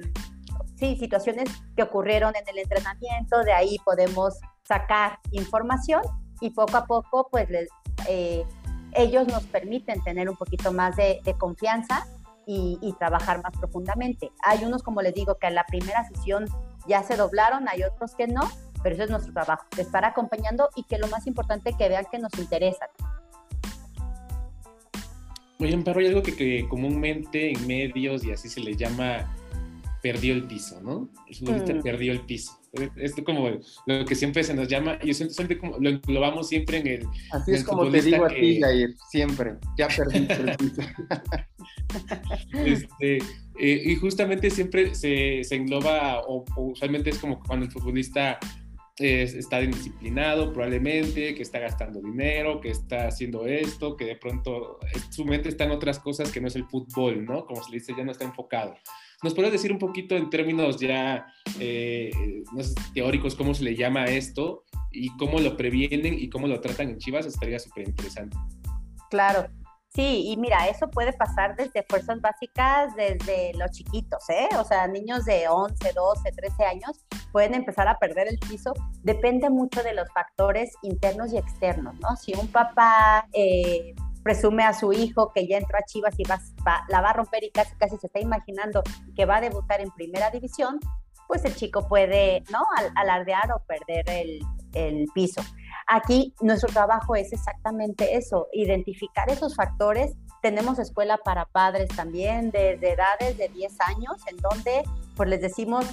sí, 0.76 0.96
situaciones 0.96 1.48
que 1.76 1.82
ocurrieron 1.82 2.35
en 2.37 2.46
el 2.48 2.58
entrenamiento, 2.58 3.42
de 3.42 3.52
ahí 3.52 3.78
podemos 3.85 4.38
sacar 4.64 5.18
información 5.30 6.02
y 6.40 6.50
poco 6.50 6.76
a 6.76 6.85
poco 6.85 7.28
pues 7.30 7.48
les, 7.48 7.68
eh, 8.08 8.44
ellos 8.94 9.26
nos 9.26 9.44
permiten 9.44 10.02
tener 10.02 10.28
un 10.28 10.37
poquito 10.37 10.72
más 10.72 10.96
de, 10.96 11.20
confianza 11.38 12.06
y, 12.46 12.78
y, 12.82 12.92
trabajar 12.94 13.42
más 13.42 13.52
profundamente. 13.52 14.32
Hay 14.44 14.64
unos, 14.64 14.82
como 14.82 15.00
les 15.00 15.14
digo, 15.14 15.37
que 15.38 15.46
en 15.46 15.54
la 15.54 15.64
primera 15.64 16.04
sesión 16.08 16.44
ya 16.87 17.02
se 17.02 17.16
doblaron, 17.16 17.68
hay 17.68 17.85
otros 17.85 18.14
que 18.14 18.26
no, 18.26 18.42
pero 18.82 18.94
eso 18.94 19.04
es 19.04 19.10
nuestro 19.10 19.32
trabajo, 19.32 19.64
estar 19.76 20.04
acompañando 20.04 20.68
y 20.76 20.84
que 20.84 20.98
lo 20.98 21.08
más 21.08 21.26
importante 21.26 21.72
que 21.78 21.88
vean 21.88 22.04
que 22.10 22.18
nos 22.18 22.32
interesa. 22.38 22.86
Oye, 25.58 25.78
pero 25.84 26.00
hay 26.00 26.06
algo 26.08 26.22
que, 26.22 26.66
comúnmente 26.68 27.52
en 27.52 27.66
medios 27.66 28.24
y 28.24 28.32
así 28.32 28.48
se 28.48 28.60
le 28.60 28.74
llama 28.74 29.32
perdió 30.02 30.34
el 30.34 30.42
piso, 30.42 30.80
¿no? 30.82 31.08
El 31.28 31.36
futbolista 31.36 31.74
mm. 31.74 31.82
perdió 31.82 32.12
el 32.12 32.20
piso. 32.22 32.58
Esto 32.96 33.22
como 33.22 33.50
lo 33.86 34.04
que 34.04 34.14
siempre 34.14 34.42
se 34.42 34.54
nos 34.54 34.66
llama, 34.66 34.98
y 35.02 35.12
siempre, 35.14 35.58
como 35.58 35.78
lo 35.78 35.90
englobamos 35.90 36.48
siempre 36.48 36.78
en 36.78 36.86
el. 36.86 37.06
Así 37.30 37.52
es 37.52 37.64
como 37.64 37.88
te 37.90 38.00
digo 38.00 38.24
a 38.24 38.28
ti, 38.28 38.60
Jair, 38.60 38.96
siempre, 39.10 39.56
ya 39.76 39.88
perdí 39.88 40.16
el 40.16 40.56
piso. 40.56 40.82
este, 42.64 43.18
eh, 43.60 43.82
y 43.84 43.94
justamente 43.96 44.50
siempre 44.50 44.94
se, 44.94 45.44
se 45.44 45.54
engloba, 45.54 46.22
o, 46.26 46.44
usualmente 46.56 47.10
es 47.10 47.18
como 47.18 47.38
cuando 47.40 47.66
el 47.66 47.70
futbolista 47.70 48.38
está 49.02 49.62
indisciplinado 49.62 50.52
probablemente, 50.52 51.34
que 51.34 51.42
está 51.42 51.58
gastando 51.58 52.00
dinero, 52.00 52.60
que 52.60 52.70
está 52.70 53.08
haciendo 53.08 53.46
esto, 53.46 53.96
que 53.96 54.04
de 54.04 54.16
pronto 54.16 54.78
su 55.10 55.24
mente 55.24 55.48
está 55.48 55.64
en 55.64 55.72
otras 55.72 55.98
cosas 55.98 56.30
que 56.30 56.40
no 56.40 56.48
es 56.48 56.56
el 56.56 56.64
fútbol, 56.64 57.24
¿no? 57.24 57.44
Como 57.46 57.62
se 57.62 57.70
le 57.70 57.78
dice, 57.78 57.94
ya 57.96 58.04
no 58.04 58.12
está 58.12 58.24
enfocado. 58.24 58.74
¿Nos 59.22 59.34
podrías 59.34 59.52
decir 59.52 59.70
un 59.70 59.78
poquito 59.78 60.16
en 60.16 60.30
términos 60.30 60.80
ya 60.80 61.26
eh, 61.60 62.10
teóricos 62.92 63.34
cómo 63.36 63.54
se 63.54 63.64
le 63.64 63.76
llama 63.76 64.06
esto 64.06 64.64
y 64.90 65.16
cómo 65.16 65.38
lo 65.38 65.56
previenen 65.56 66.18
y 66.18 66.28
cómo 66.28 66.48
lo 66.48 66.60
tratan 66.60 66.90
en 66.90 66.98
Chivas? 66.98 67.26
Estaría 67.26 67.58
súper 67.58 67.88
interesante. 67.88 68.36
Claro, 69.10 69.46
Sí, 69.94 70.24
y 70.31 70.38
mira, 70.38 70.68
eso 70.68 70.88
puede 70.88 71.12
pasar 71.12 71.55
desde 71.55 71.83
fuerzas 71.83 72.18
básicas, 72.22 72.94
desde 72.96 73.52
los 73.59 73.70
chiquitos, 73.72 74.24
¿eh? 74.31 74.48
O 74.59 74.64
sea, 74.64 74.87
niños 74.87 75.26
de 75.26 75.48
11, 75.48 75.92
12, 75.92 76.33
13 76.33 76.64
años 76.64 77.05
pueden 77.31 77.52
empezar 77.52 77.87
a 77.88 77.98
perder 77.98 78.26
el 78.28 78.38
piso. 78.38 78.72
Depende 79.02 79.50
mucho 79.50 79.83
de 79.83 79.92
los 79.92 80.11
factores 80.14 80.72
internos 80.83 81.35
y 81.35 81.37
externos, 81.37 81.94
¿no? 82.00 82.16
Si 82.16 82.33
un 82.33 82.48
papá 82.48 83.28
eh, 83.35 83.94
presume 84.22 84.64
a 84.64 84.72
su 84.72 84.94
hijo 84.94 85.31
que 85.35 85.46
ya 85.46 85.59
entró 85.59 85.76
a 85.76 85.83
Chivas 85.83 86.14
y 86.16 86.22
va, 86.24 86.40
la 86.88 87.02
va 87.02 87.11
a 87.11 87.12
romper 87.12 87.44
y 87.44 87.50
casi, 87.50 87.76
casi 87.76 87.98
se 87.98 88.07
está 88.07 88.18
imaginando 88.18 88.83
que 89.14 89.26
va 89.26 89.37
a 89.37 89.40
debutar 89.42 89.83
en 89.83 89.90
primera 89.90 90.31
división, 90.31 90.81
pues 91.28 91.44
el 91.44 91.55
chico 91.55 91.87
puede, 91.87 92.44
¿no? 92.50 92.64
alardear 92.94 93.52
o 93.52 93.62
perder 93.66 94.09
el 94.72 95.07
piso. 95.14 95.42
Aquí 95.86 96.34
nuestro 96.40 96.72
trabajo 96.72 97.16
es 97.16 97.32
exactamente 97.32 98.16
eso, 98.16 98.48
identificar 98.52 99.30
esos 99.30 99.54
factores. 99.54 100.14
Tenemos 100.40 100.78
escuela 100.78 101.18
para 101.18 101.46
padres 101.46 101.88
también 101.94 102.50
desde 102.50 102.92
edades 102.92 103.36
de 103.38 103.48
10 103.48 103.80
años, 103.80 104.16
en 104.26 104.36
donde 104.38 104.82
pues 105.16 105.28
les 105.28 105.40
decimos 105.40 105.84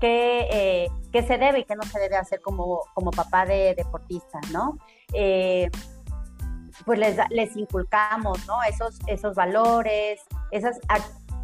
qué, 0.00 0.48
eh, 0.50 0.88
qué 1.12 1.22
se 1.22 1.38
debe 1.38 1.60
y 1.60 1.64
qué 1.64 1.76
no 1.76 1.84
se 1.84 1.98
debe 1.98 2.16
hacer 2.16 2.40
como, 2.40 2.80
como 2.94 3.10
papá 3.10 3.46
de 3.46 3.74
deportista, 3.76 4.40
¿no? 4.52 4.78
Eh, 5.12 5.70
pues 6.84 6.98
les, 6.98 7.16
les 7.30 7.56
inculcamos, 7.56 8.46
¿no? 8.46 8.62
Esos, 8.64 8.98
esos 9.06 9.34
valores, 9.34 10.20
esas, 10.50 10.80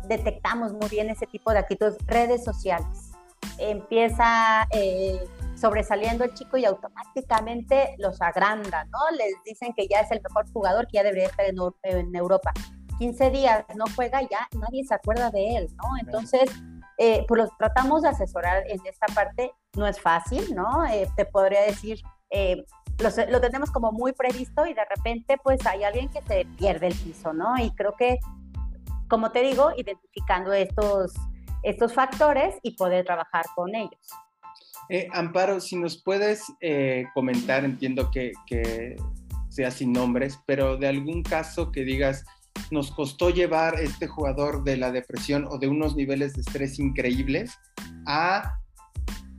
detectamos 0.08 0.72
muy 0.72 0.88
bien 0.88 1.10
ese 1.10 1.26
tipo 1.26 1.52
de 1.52 1.58
actitudes, 1.58 1.96
redes 2.06 2.44
sociales. 2.44 3.12
Empieza 3.58 4.66
eh, 4.70 5.24
sobresaliendo 5.58 6.24
el 6.24 6.34
chico 6.34 6.56
y 6.56 6.64
automáticamente 6.64 7.94
los 7.98 8.20
agranda, 8.22 8.84
¿no? 8.84 8.98
Les 9.16 9.34
dicen 9.44 9.72
que 9.74 9.88
ya 9.88 10.00
es 10.00 10.10
el 10.10 10.20
mejor 10.22 10.50
jugador, 10.52 10.86
que 10.86 10.96
ya 10.98 11.02
debería 11.02 11.26
estar 11.26 11.46
en, 11.46 12.14
Europa. 12.14 12.52
15 12.98 13.30
días 13.30 13.64
no 13.76 13.84
juega 13.94 14.22
ya, 14.22 14.48
nadie 14.58 14.84
se 14.84 14.94
acuerda 14.94 15.30
de 15.30 15.56
él, 15.56 15.68
¿no? 15.76 15.98
Entonces, 16.00 16.50
eh, 16.98 17.24
pues 17.28 17.42
los 17.42 17.56
tratamos 17.56 18.02
de 18.02 18.08
asesorar 18.08 18.64
en 18.66 18.80
esta 18.86 19.06
parte, 19.14 19.52
no 19.76 19.86
es 19.86 20.00
fácil, 20.00 20.54
¿no? 20.54 20.84
Eh, 20.86 21.08
te 21.16 21.24
podría 21.24 21.62
decir, 21.62 22.00
eh, 22.30 22.64
lo, 22.98 23.40
tenemos 23.40 23.70
como 23.70 23.92
muy 23.92 24.12
previsto 24.12 24.66
y 24.66 24.74
de 24.74 24.84
repente 24.84 25.36
pues 25.42 25.64
hay 25.66 25.84
alguien 25.84 26.08
que 26.08 26.22
se 26.22 26.44
pierde 26.56 26.88
el 26.88 26.94
piso, 26.94 27.32
¿no? 27.32 27.56
Y 27.58 27.70
creo 27.72 27.94
que, 27.96 28.18
como 29.08 29.30
te 29.30 29.42
digo, 29.42 29.70
identificando 29.76 30.52
estos, 30.52 31.14
estos 31.62 31.94
factores 31.94 32.56
y 32.62 32.76
poder 32.76 33.04
trabajar 33.04 33.44
con 33.54 33.74
ellos. 33.74 34.00
Eh, 34.90 35.08
Amparo, 35.12 35.60
si 35.60 35.76
nos 35.76 36.02
puedes 36.02 36.44
eh, 36.60 37.04
comentar, 37.14 37.64
entiendo 37.64 38.10
que, 38.10 38.32
sea 39.48 39.70
sin 39.70 39.92
nombres, 39.92 40.38
pero 40.46 40.76
de 40.76 40.88
algún 40.88 41.22
caso 41.22 41.72
que 41.72 41.82
digas, 41.82 42.24
nos 42.70 42.90
costó 42.90 43.30
llevar 43.30 43.80
este 43.80 44.06
jugador 44.06 44.62
de 44.62 44.76
la 44.76 44.92
depresión 44.92 45.46
o 45.48 45.58
de 45.58 45.68
unos 45.68 45.96
niveles 45.96 46.34
de 46.34 46.42
estrés 46.42 46.78
increíbles 46.78 47.58
a 48.06 48.58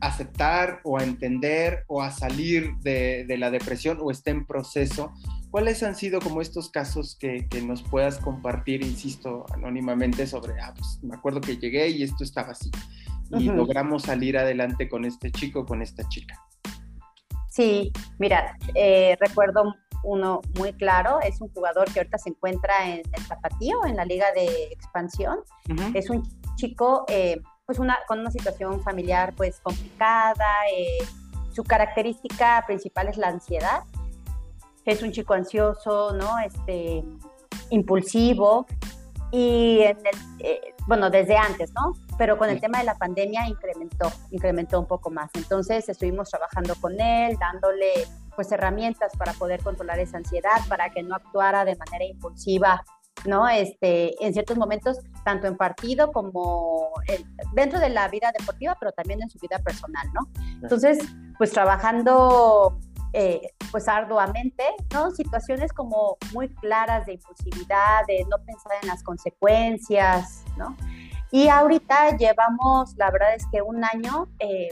aceptar 0.01 0.81
o 0.83 0.97
a 0.97 1.03
entender 1.03 1.83
o 1.87 2.01
a 2.01 2.11
salir 2.11 2.75
de, 2.81 3.25
la 3.37 3.51
depresión 3.51 3.99
o 4.01 4.11
está 4.11 4.31
en 4.31 4.45
proceso. 4.45 5.13
¿Cuáles 5.51 5.83
han 5.83 5.95
sido 5.95 6.19
como 6.19 6.41
estos 6.41 6.69
casos 6.69 7.17
que, 7.19 7.47
nos 7.65 7.83
puedas 7.83 8.17
compartir, 8.17 8.83
insisto, 8.83 9.45
anónimamente 9.53 10.27
sobre, 10.27 10.59
ah, 10.61 10.73
pues 10.75 10.99
me 11.01 11.15
acuerdo 11.15 11.41
que 11.41 11.57
llegué 11.57 11.89
y 11.89 12.03
esto 12.03 12.23
estaba 12.23 12.51
así? 12.51 12.71
Y 13.31 13.45
logramos 13.45 14.03
salir 14.03 14.37
adelante 14.37 14.89
con 14.89 15.05
este 15.05 15.31
chico, 15.31 15.65
con 15.65 15.81
esta 15.81 16.07
chica. 16.09 16.35
Sí, 17.49 17.91
mira, 18.17 18.55
eh, 18.75 19.17
recuerdo 19.19 19.75
uno 20.03 20.41
muy 20.57 20.73
claro, 20.73 21.19
es 21.21 21.41
un 21.41 21.49
jugador 21.49 21.91
que 21.91 21.99
ahorita 21.99 22.17
se 22.17 22.29
encuentra 22.29 22.87
en 22.87 23.01
el 23.11 23.25
Zapatío, 23.25 23.85
en 23.85 23.95
la 23.95 24.05
Liga 24.05 24.27
de 24.33 24.69
Expansión. 24.71 25.39
Es 25.93 26.09
un 26.09 26.23
chico 26.55 27.05
eh, 27.09 27.41
pues 27.65 27.79
una, 27.79 27.97
con 28.07 28.19
una 28.19 28.31
situación 28.31 28.81
familiar 28.81 29.33
pues 29.35 29.59
complicada, 29.59 30.47
eh, 30.75 31.05
su 31.51 31.63
característica 31.63 32.63
principal 32.65 33.09
es 33.09 33.17
la 33.17 33.27
ansiedad. 33.27 33.83
Es 34.85 35.03
un 35.03 35.11
chico 35.11 35.33
ansioso, 35.33 36.13
¿no? 36.13 36.39
Este, 36.39 37.03
impulsivo 37.69 38.65
y 39.31 39.81
en 39.81 39.97
el, 39.97 40.59
bueno, 40.87 41.09
desde 41.09 41.37
antes, 41.37 41.71
¿no? 41.73 41.93
pero 42.19 42.37
con 42.37 42.49
el 42.49 42.59
tema 42.59 42.79
de 42.79 42.83
la 42.83 42.97
pandemia 42.97 43.47
incrementó, 43.47 44.11
incrementó 44.29 44.77
un 44.77 44.85
poco 44.85 45.09
más. 45.09 45.31
Entonces 45.35 45.87
estuvimos 45.87 46.29
trabajando 46.29 46.75
con 46.75 46.99
él, 46.99 47.37
dándole 47.39 47.93
pues 48.35 48.51
herramientas 48.51 49.13
para 49.17 49.31
poder 49.33 49.63
controlar 49.63 49.99
esa 49.99 50.17
ansiedad, 50.17 50.57
para 50.67 50.89
que 50.89 51.01
no 51.01 51.15
actuara 51.15 51.63
de 51.63 51.77
manera 51.77 52.03
impulsiva, 52.03 52.83
¿no? 53.25 53.47
Este, 53.47 54.21
en 54.23 54.33
ciertos 54.33 54.57
momentos, 54.57 54.99
tanto 55.23 55.47
en 55.47 55.55
partido 55.55 56.11
como 56.11 56.91
dentro 57.53 57.79
de 57.79 57.89
la 57.89 58.09
vida 58.09 58.33
deportiva, 58.37 58.75
pero 58.77 58.91
también 58.91 59.21
en 59.21 59.29
su 59.29 59.39
vida 59.39 59.59
personal, 59.59 60.05
¿no? 60.13 60.27
Entonces, 60.61 60.99
pues 61.37 61.51
trabajando 61.51 62.79
eh, 63.13 63.53
pues 63.71 63.87
arduamente, 63.87 64.63
¿no? 64.93 65.11
Situaciones 65.11 65.73
como 65.73 66.17
muy 66.33 66.49
claras 66.55 67.05
de 67.05 67.13
impulsividad, 67.13 68.05
de 68.07 68.25
no 68.29 68.37
pensar 68.45 68.73
en 68.81 68.87
las 68.87 69.03
consecuencias, 69.03 70.43
¿no? 70.57 70.75
Y 71.31 71.47
ahorita 71.47 72.17
llevamos, 72.17 72.95
la 72.97 73.11
verdad 73.11 73.35
es 73.35 73.45
que 73.51 73.61
un 73.61 73.83
año 73.83 74.27
eh, 74.39 74.69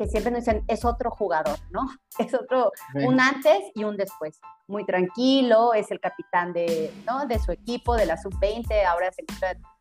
que 0.00 0.06
siempre 0.06 0.32
nos 0.32 0.46
dicen, 0.46 0.64
es 0.66 0.86
otro 0.86 1.10
jugador, 1.10 1.58
¿no? 1.70 1.82
Es 2.18 2.34
otro, 2.34 2.72
un 2.94 3.20
antes 3.20 3.60
y 3.74 3.84
un 3.84 3.96
después. 3.96 4.40
Muy 4.66 4.84
tranquilo, 4.84 5.74
es 5.74 5.90
el 5.90 6.00
capitán 6.00 6.52
de, 6.52 6.92
¿no? 7.06 7.26
de 7.26 7.38
su 7.38 7.52
equipo, 7.52 7.96
de 7.96 8.06
la 8.06 8.16
sub-20, 8.16 8.84
ahora 8.86 9.10
se 9.12 9.24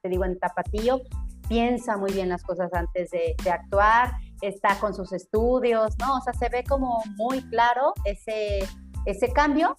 te 0.01 0.09
digo, 0.09 0.25
en 0.25 0.37
Tapatillo. 0.37 1.01
Piensa 1.47 1.97
muy 1.97 2.11
bien 2.11 2.29
las 2.29 2.43
cosas 2.43 2.73
antes 2.73 3.11
de, 3.11 3.35
actuar, 3.49 4.11
está 4.41 4.79
con 4.79 4.93
sus 4.93 5.11
estudios, 5.13 5.97
¿no? 5.99 6.17
O 6.17 6.21
sea, 6.21 6.33
se 6.33 6.49
ve 6.49 6.63
como 6.67 7.03
muy 7.15 7.41
claro 7.49 7.93
ese, 8.05 8.59
ese 9.05 9.31
cambio 9.31 9.75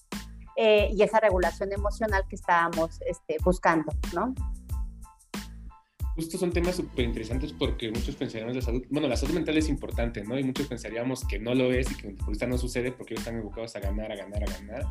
eh, 0.56 0.90
y 0.92 1.02
esa 1.02 1.20
regulación 1.20 1.72
emocional 1.72 2.24
que 2.28 2.36
estábamos 2.36 3.00
este, 3.06 3.36
buscando, 3.44 3.92
¿no? 4.14 4.34
Justo 6.16 6.36
son 6.36 6.52
temas 6.52 6.76
súper 6.76 7.04
interesantes 7.04 7.52
porque 7.52 7.90
muchos 7.90 8.14
pensaríamos 8.16 8.56
la 8.56 8.62
salud, 8.62 8.82
bueno, 8.90 9.08
la 9.08 9.16
salud 9.16 9.34
mental 9.34 9.56
es 9.56 9.68
importante, 9.68 10.22
¿no? 10.22 10.38
Y 10.38 10.44
muchos 10.44 10.66
pensaríamos 10.66 11.24
que 11.24 11.38
no 11.38 11.54
lo 11.54 11.72
es 11.72 11.90
y 11.92 11.94
que 11.94 12.08
el 12.08 12.48
no 12.48 12.58
sucede 12.58 12.92
porque 12.92 13.14
ellos 13.14 13.24
están 13.24 13.36
enfocados 13.36 13.74
a 13.76 13.80
ganar, 13.80 14.12
a 14.12 14.16
ganar, 14.16 14.42
a 14.42 14.52
ganar. 14.52 14.82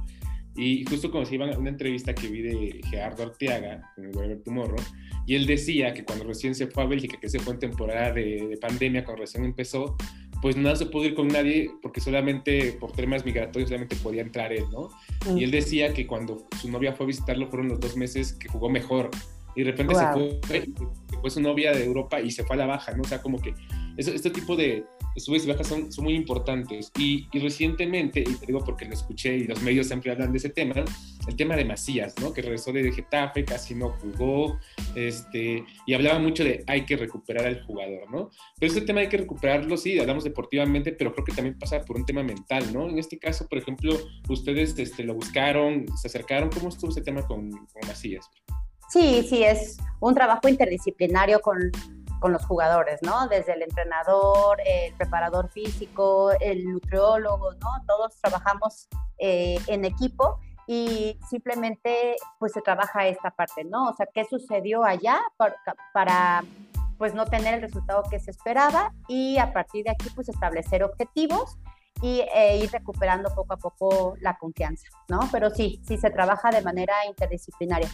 Y 0.59 0.83
justo 0.85 1.09
como 1.09 1.25
se 1.25 1.35
iba 1.35 1.45
una 1.57 1.69
entrevista 1.69 2.13
que 2.13 2.27
vi 2.27 2.41
de 2.41 2.81
Gerardo 2.89 3.23
Arteaga 3.23 3.93
en 3.97 4.31
el 4.31 4.43
Tomorrow, 4.43 4.75
y 5.25 5.35
él 5.35 5.45
decía 5.45 5.93
que 5.93 6.03
cuando 6.03 6.25
recién 6.25 6.53
se 6.53 6.67
fue 6.67 6.83
a 6.83 6.85
Bélgica, 6.85 7.17
que 7.19 7.29
se 7.29 7.39
fue 7.39 7.53
en 7.53 7.59
temporada 7.59 8.11
de, 8.11 8.47
de 8.47 8.57
pandemia, 8.57 9.05
cuando 9.05 9.21
recién 9.21 9.45
empezó, 9.45 9.95
pues 10.41 10.55
no 10.55 10.75
se 10.75 10.85
pudo 10.85 11.05
ir 11.05 11.15
con 11.15 11.27
nadie 11.27 11.71
porque 11.81 11.99
solamente 12.01 12.73
por 12.79 12.91
temas 12.91 13.25
migratorios 13.25 13.69
solamente 13.69 13.95
podía 13.97 14.21
entrar 14.21 14.53
él, 14.53 14.65
¿no? 14.71 14.89
Y 15.35 15.43
él 15.43 15.51
decía 15.51 15.93
que 15.93 16.07
cuando 16.07 16.47
su 16.59 16.69
novia 16.69 16.93
fue 16.93 17.05
a 17.05 17.07
visitarlo 17.07 17.47
fueron 17.47 17.69
los 17.69 17.79
dos 17.79 17.97
meses 17.97 18.33
que 18.33 18.47
jugó 18.47 18.69
mejor 18.69 19.09
y 19.55 19.63
de 19.63 19.71
repente 19.71 19.95
se 19.95 20.07
fue, 20.13 20.39
fue 21.21 21.29
su 21.29 21.41
novia 21.41 21.71
de 21.73 21.83
Europa 21.83 22.21
y 22.21 22.31
se 22.31 22.43
fue 22.43 22.55
a 22.55 22.59
la 22.59 22.65
baja, 22.67 22.93
¿no? 22.93 23.01
O 23.01 23.07
sea, 23.07 23.21
como 23.21 23.41
que 23.41 23.53
este 23.97 24.29
tipo 24.29 24.55
de 24.55 24.85
subes 25.19 25.45
y 25.45 25.47
bajas 25.47 25.67
son, 25.67 25.91
son 25.91 26.05
muy 26.05 26.15
importantes. 26.15 26.91
Y, 26.97 27.27
y, 27.31 27.39
recientemente, 27.39 28.21
y 28.21 28.35
te 28.35 28.45
digo 28.45 28.63
porque 28.63 28.85
lo 28.85 28.93
escuché 28.93 29.37
y 29.37 29.43
los 29.45 29.61
medios 29.61 29.87
siempre 29.87 30.11
hablan 30.11 30.31
de 30.31 30.37
ese 30.37 30.49
tema, 30.49 30.75
el 31.27 31.35
tema 31.35 31.55
de 31.55 31.65
Macías, 31.65 32.15
¿no? 32.21 32.33
Que 32.33 32.41
regresó 32.41 32.71
de 32.71 32.91
Getafe, 32.91 33.45
casi 33.45 33.75
no 33.75 33.95
jugó, 33.99 34.59
este, 34.95 35.63
y 35.85 35.93
hablaba 35.93 36.19
mucho 36.19 36.43
de 36.43 36.63
hay 36.67 36.85
que 36.85 36.97
recuperar 36.97 37.45
al 37.45 37.63
jugador, 37.63 38.09
¿no? 38.11 38.29
Pero 38.59 38.71
ese 38.71 38.81
tema 38.81 39.01
hay 39.01 39.09
que 39.09 39.17
recuperarlo, 39.17 39.77
sí, 39.77 39.99
hablamos 39.99 40.23
deportivamente, 40.23 40.91
pero 40.91 41.13
creo 41.13 41.25
que 41.25 41.33
también 41.33 41.57
pasa 41.57 41.81
por 41.81 41.97
un 41.97 42.05
tema 42.05 42.23
mental, 42.23 42.73
¿no? 42.73 42.89
En 42.89 42.97
este 42.97 43.17
caso, 43.19 43.47
por 43.47 43.57
ejemplo, 43.57 43.97
ustedes 44.29 44.77
este, 44.77 45.03
lo 45.03 45.13
buscaron, 45.13 45.85
se 45.97 46.07
acercaron, 46.07 46.49
¿cómo 46.49 46.69
estuvo 46.69 46.91
ese 46.91 47.01
tema 47.01 47.25
con, 47.25 47.51
con 47.51 47.87
Macías? 47.87 48.29
Sí, 48.89 49.23
sí, 49.29 49.43
es 49.43 49.77
un 49.99 50.15
trabajo 50.15 50.47
interdisciplinario 50.47 51.41
con, 51.41 51.71
los 52.27 52.45
jugadores, 52.45 52.99
¿no? 53.01 53.27
Desde 53.27 53.53
el 53.53 53.61
entrenador, 53.61 54.59
el 54.65 54.93
preparador 54.95 55.49
físico, 55.49 56.31
el 56.39 56.65
nutriólogo, 56.65 57.53
¿no? 57.53 57.69
Todos 57.87 58.15
trabajamos 58.21 58.87
eh, 59.17 59.59
en 59.67 59.85
equipo 59.85 60.39
y 60.67 61.17
simplemente 61.29 62.15
pues 62.37 62.51
se 62.51 62.61
trabaja 62.61 63.07
esta 63.07 63.31
parte, 63.31 63.63
¿no? 63.63 63.89
O 63.89 63.93
sea, 63.93 64.07
¿qué 64.13 64.25
sucedió 64.25 64.83
allá 64.83 65.19
para, 65.37 65.55
para 65.93 66.43
pues 66.97 67.13
no 67.13 67.25
tener 67.25 67.55
el 67.55 67.61
resultado 67.61 68.03
que 68.09 68.19
se 68.19 68.31
esperaba 68.31 68.93
y 69.07 69.37
a 69.37 69.53
partir 69.53 69.85
de 69.85 69.91
aquí 69.91 70.09
pues 70.13 70.29
establecer 70.29 70.83
objetivos 70.83 71.57
y 72.01 72.21
e 72.33 72.57
ir 72.57 72.71
recuperando 72.71 73.33
poco 73.33 73.53
a 73.53 73.57
poco 73.57 74.15
la 74.19 74.37
confianza, 74.37 74.87
¿no? 75.07 75.21
Pero 75.31 75.49
sí, 75.49 75.81
sí 75.85 75.97
se 75.97 76.09
trabaja 76.09 76.51
de 76.51 76.61
manera 76.61 76.93
interdisciplinaria. 77.07 77.89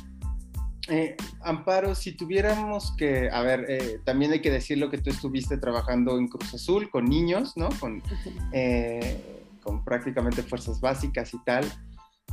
Eh, 0.88 1.16
Amparo, 1.42 1.96
si 1.96 2.12
tuviéramos 2.12 2.96
que, 2.96 3.30
a 3.32 3.42
ver, 3.42 3.66
eh, 3.70 4.00
también 4.04 4.32
hay 4.32 4.42
que 4.42 4.52
decir 4.52 4.78
lo 4.78 4.90
que 4.90 5.00
tú 5.00 5.10
estuviste 5.10 5.58
trabajando 5.58 6.18
en 6.18 6.28
Cruz 6.28 6.54
Azul 6.54 6.90
con 6.92 7.06
niños, 7.06 7.54
¿no? 7.56 7.70
Con, 7.80 8.04
eh, 8.52 9.44
con 9.64 9.84
prácticamente 9.84 10.44
fuerzas 10.44 10.80
básicas 10.80 11.34
y 11.34 11.44
tal. 11.44 11.66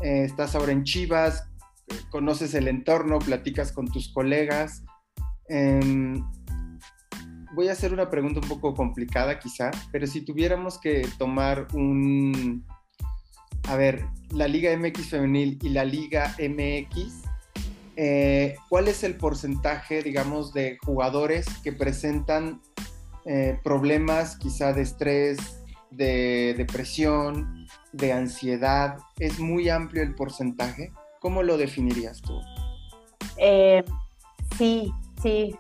estás 0.01 0.55
ahora 0.57 0.73
en 0.73 0.83
Chivas, 0.85 1.49
conoces 2.11 2.55
el 2.55 2.67
entorno, 2.67 3.19
platicas 3.21 3.73
con 3.73 3.87
tus 3.87 4.13
colegas. 4.13 4.83
Em, 5.49 6.25
voy 7.55 7.69
a 7.69 7.73
hacer 7.73 7.93
una 7.93 8.11
pregunta 8.11 8.41
un 8.41 8.49
poco 8.49 8.75
complicada 8.75 9.39
quizá, 9.39 9.71
pero 9.93 10.07
si 10.07 10.23
tuviéramos 10.23 10.79
que 10.79 11.07
tomar 11.19 11.69
un, 11.75 12.67
a 13.69 13.77
ver, 13.77 14.07
la 14.31 14.49
Liga 14.49 14.77
MX 14.77 15.11
femenil 15.11 15.59
y 15.63 15.69
la 15.69 15.85
Liga 15.85 16.35
MX, 16.39 17.32
eh, 17.97 18.57
¿cuál 18.69 18.89
es 18.89 19.05
el 19.05 19.17
porcentaje, 19.17 20.03
digamos, 20.03 20.53
de 20.53 20.79
jugadores 20.85 21.47
que 21.63 21.73
presentan 21.73 22.61
eh, 23.25 23.59
problemas 23.63 24.37
quizá 24.37 24.73
de 24.73 24.83
estrés, 24.83 25.39
de 25.91 26.55
depresión, 26.57 27.67
de 27.93 28.13
ansiedad? 28.13 28.99
¿Es 29.19 29.39
muy 29.39 29.69
amplio 29.69 30.03
el 30.03 30.15
porcentaje? 30.15 30.93
¿Cómo 31.21 31.43
lo 31.43 31.57
definirías 31.57 32.21
tú? 32.21 32.41
Eh, 33.37 33.85
sí, 34.59 34.93
sí. 35.23 35.57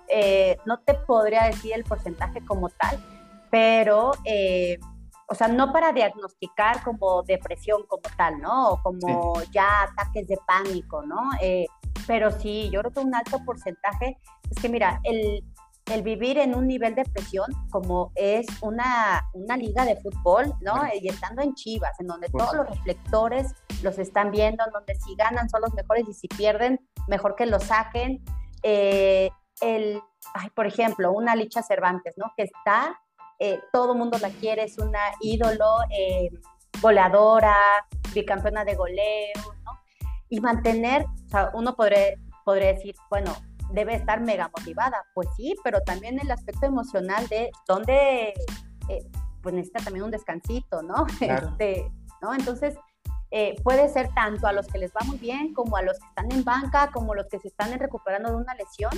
no 0.66 0.78
te 0.80 0.94
podría 0.94 1.44
decir 1.44 1.72
el 1.74 1.84
porcentaje 1.84 2.44
como 2.44 2.68
tal, 2.68 2.98
pero 3.50 4.12
o 5.32 5.34
sea, 5.34 5.48
no 5.48 5.72
para 5.72 5.92
diagnosticar 5.92 6.82
como 6.84 7.22
depresión 7.22 7.84
como 7.88 8.02
tal, 8.18 8.38
¿no? 8.38 8.72
O 8.72 8.82
como 8.82 9.42
ya 9.50 9.84
ataques 9.84 10.28
de 10.28 10.36
pánico, 10.46 11.02
¿no? 11.02 11.30
Eh, 11.40 11.66
pero 12.06 12.30
sí, 12.30 12.70
yo 12.72 12.80
creo 12.80 12.92
que 12.92 13.00
un 13.00 13.14
alto 13.14 13.38
porcentaje 13.44 14.18
es 14.50 14.60
que, 14.60 14.68
mira, 14.68 15.00
el, 15.04 15.44
el 15.86 16.02
vivir 16.02 16.38
en 16.38 16.54
un 16.54 16.66
nivel 16.66 16.94
de 16.94 17.04
presión 17.04 17.46
como 17.70 18.12
es 18.14 18.46
una, 18.60 19.22
una 19.34 19.56
liga 19.56 19.84
de 19.84 19.96
fútbol, 19.96 20.54
¿no? 20.60 20.80
Y 21.00 21.08
estando 21.08 21.42
en 21.42 21.54
Chivas, 21.54 21.98
en 22.00 22.06
donde 22.06 22.28
todos 22.28 22.54
los 22.54 22.68
reflectores 22.68 23.54
los 23.82 23.98
están 23.98 24.30
viendo, 24.30 24.64
en 24.64 24.72
donde 24.72 24.94
si 24.96 25.14
ganan 25.16 25.48
son 25.48 25.62
los 25.62 25.74
mejores 25.74 26.08
y 26.08 26.14
si 26.14 26.28
pierden, 26.28 26.80
mejor 27.08 27.34
que 27.34 27.46
lo 27.46 27.58
saquen. 27.58 28.22
Eh, 28.62 29.30
el, 29.60 30.00
ay, 30.34 30.50
por 30.50 30.66
ejemplo, 30.66 31.12
una 31.12 31.34
Licha 31.34 31.62
Cervantes, 31.62 32.14
¿no? 32.16 32.32
Que 32.36 32.44
está 32.44 32.98
eh, 33.44 33.60
todo 33.72 33.96
mundo 33.96 34.18
la 34.18 34.30
quiere, 34.30 34.62
es 34.62 34.78
una 34.78 35.00
ídolo, 35.20 35.78
eh, 35.90 36.30
goleadora, 36.80 37.56
bicampeona 38.14 38.64
de 38.64 38.76
goleo. 38.76 39.32
Y 40.32 40.40
mantener, 40.40 41.04
o 41.04 41.28
sea, 41.28 41.50
uno 41.52 41.76
podría, 41.76 42.14
podría 42.44 42.72
decir, 42.72 42.94
bueno, 43.10 43.34
debe 43.72 43.94
estar 43.94 44.20
mega 44.22 44.50
motivada, 44.56 45.04
pues 45.14 45.28
sí, 45.36 45.54
pero 45.62 45.82
también 45.82 46.18
el 46.20 46.30
aspecto 46.30 46.64
emocional 46.64 47.28
de 47.28 47.50
dónde, 47.68 48.32
eh, 48.88 49.10
pues 49.42 49.54
necesita 49.54 49.84
también 49.84 50.06
un 50.06 50.10
descansito, 50.10 50.82
¿no? 50.82 51.06
Este, 51.20 51.92
¿no? 52.22 52.32
Entonces, 52.32 52.76
puede 53.62 53.88
ser 53.90 54.08
tanto 54.14 54.46
a 54.46 54.52
los 54.52 54.66
que 54.68 54.78
les 54.78 54.90
va 54.92 55.04
muy 55.06 55.18
bien, 55.18 55.52
como 55.52 55.76
a 55.76 55.82
los 55.82 55.98
que 55.98 56.06
están 56.06 56.32
en 56.32 56.44
banca, 56.44 56.90
como 56.92 57.14
los 57.14 57.26
que 57.28 57.38
se 57.38 57.48
están 57.48 57.78
recuperando 57.78 58.30
de 58.30 58.36
una 58.36 58.54
lesión, 58.54 58.92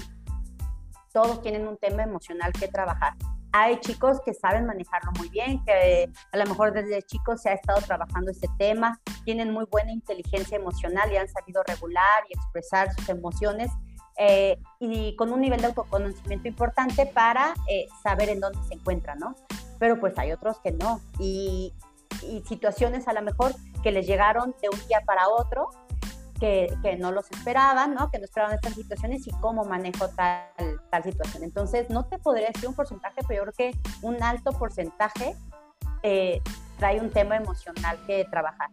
todos 1.13 1.43
tienen 1.43 1.67
un 1.67 1.79
tema 1.79 2.03
emocional 2.05 2.53
que 2.53 2.69
trabajar. 2.69 3.15
Hay 3.57 3.79
chicos 3.79 4.21
que 4.25 4.35
saben 4.35 4.67
manejarlo 4.67 5.13
muy 5.17 5.29
bien, 5.29 5.65
que 5.65 6.11
a 6.33 6.37
lo 6.37 6.45
mejor 6.45 6.73
desde 6.73 7.01
chicos 7.05 7.41
se 7.41 7.51
ha 7.51 7.53
estado 7.53 7.81
trabajando 7.83 8.33
este 8.33 8.49
tema, 8.59 8.99
tienen 9.25 9.53
muy 9.53 9.65
buena 9.71 9.93
inteligencia 9.93 10.57
emocional 10.57 11.13
y 11.13 11.19
han 11.19 11.29
sabido 11.29 11.63
regular 11.63 12.25
y 12.29 12.33
expresar 12.37 12.93
sus 12.93 13.09
emociones 13.09 13.71
eh, 14.19 14.59
y 14.81 15.15
con 15.15 15.33
un 15.33 15.41
nivel 15.41 15.61
de 15.61 15.69
autoconocimiento 15.69 16.49
importante 16.49 17.07
para 17.07 17.55
eh, 17.71 17.87
saber 18.03 18.31
en 18.31 18.41
dónde 18.41 18.59
se 18.67 18.75
encuentran, 18.75 19.21
¿no? 19.21 19.37
Pero 19.79 20.01
pues 20.01 20.19
hay 20.19 20.33
otros 20.33 20.59
que 20.59 20.73
no 20.73 21.01
y, 21.21 21.73
y 22.23 22.43
situaciones 22.49 23.07
a 23.07 23.13
lo 23.13 23.23
mejor 23.23 23.55
que 23.85 23.93
les 23.93 24.05
llegaron 24.05 24.53
de 24.63 24.69
un 24.69 24.89
día 24.89 25.01
para 25.07 25.29
otro 25.29 25.69
que, 26.39 26.97
no 26.99 27.13
los 27.13 27.31
esperaban, 27.31 27.95
¿no? 27.95 28.11
Que 28.11 28.19
no 28.19 28.25
esperaban 28.25 28.55
estas 28.55 28.75
situaciones 28.75 29.27
y 29.27 29.31
cómo 29.41 29.65
manejo 29.65 30.09
tal, 30.11 30.49
tal 30.91 31.03
situación. 31.03 31.45
Entonces, 31.45 31.91
no 31.91 32.07
te 32.07 32.19
podría 32.19 32.49
decir 32.49 32.69
un 32.69 32.75
porcentaje, 32.75 33.21
pero 33.27 33.45
yo 33.45 33.53
creo 33.53 33.73
que 33.73 33.79
un 34.03 34.23
alto 34.23 34.53
porcentaje 34.53 35.37
eh, 36.03 36.41
trae 36.79 37.01
un 37.01 37.11
tema 37.11 37.37
emocional 37.37 37.99
que 38.07 38.25
trabajar. 38.31 38.69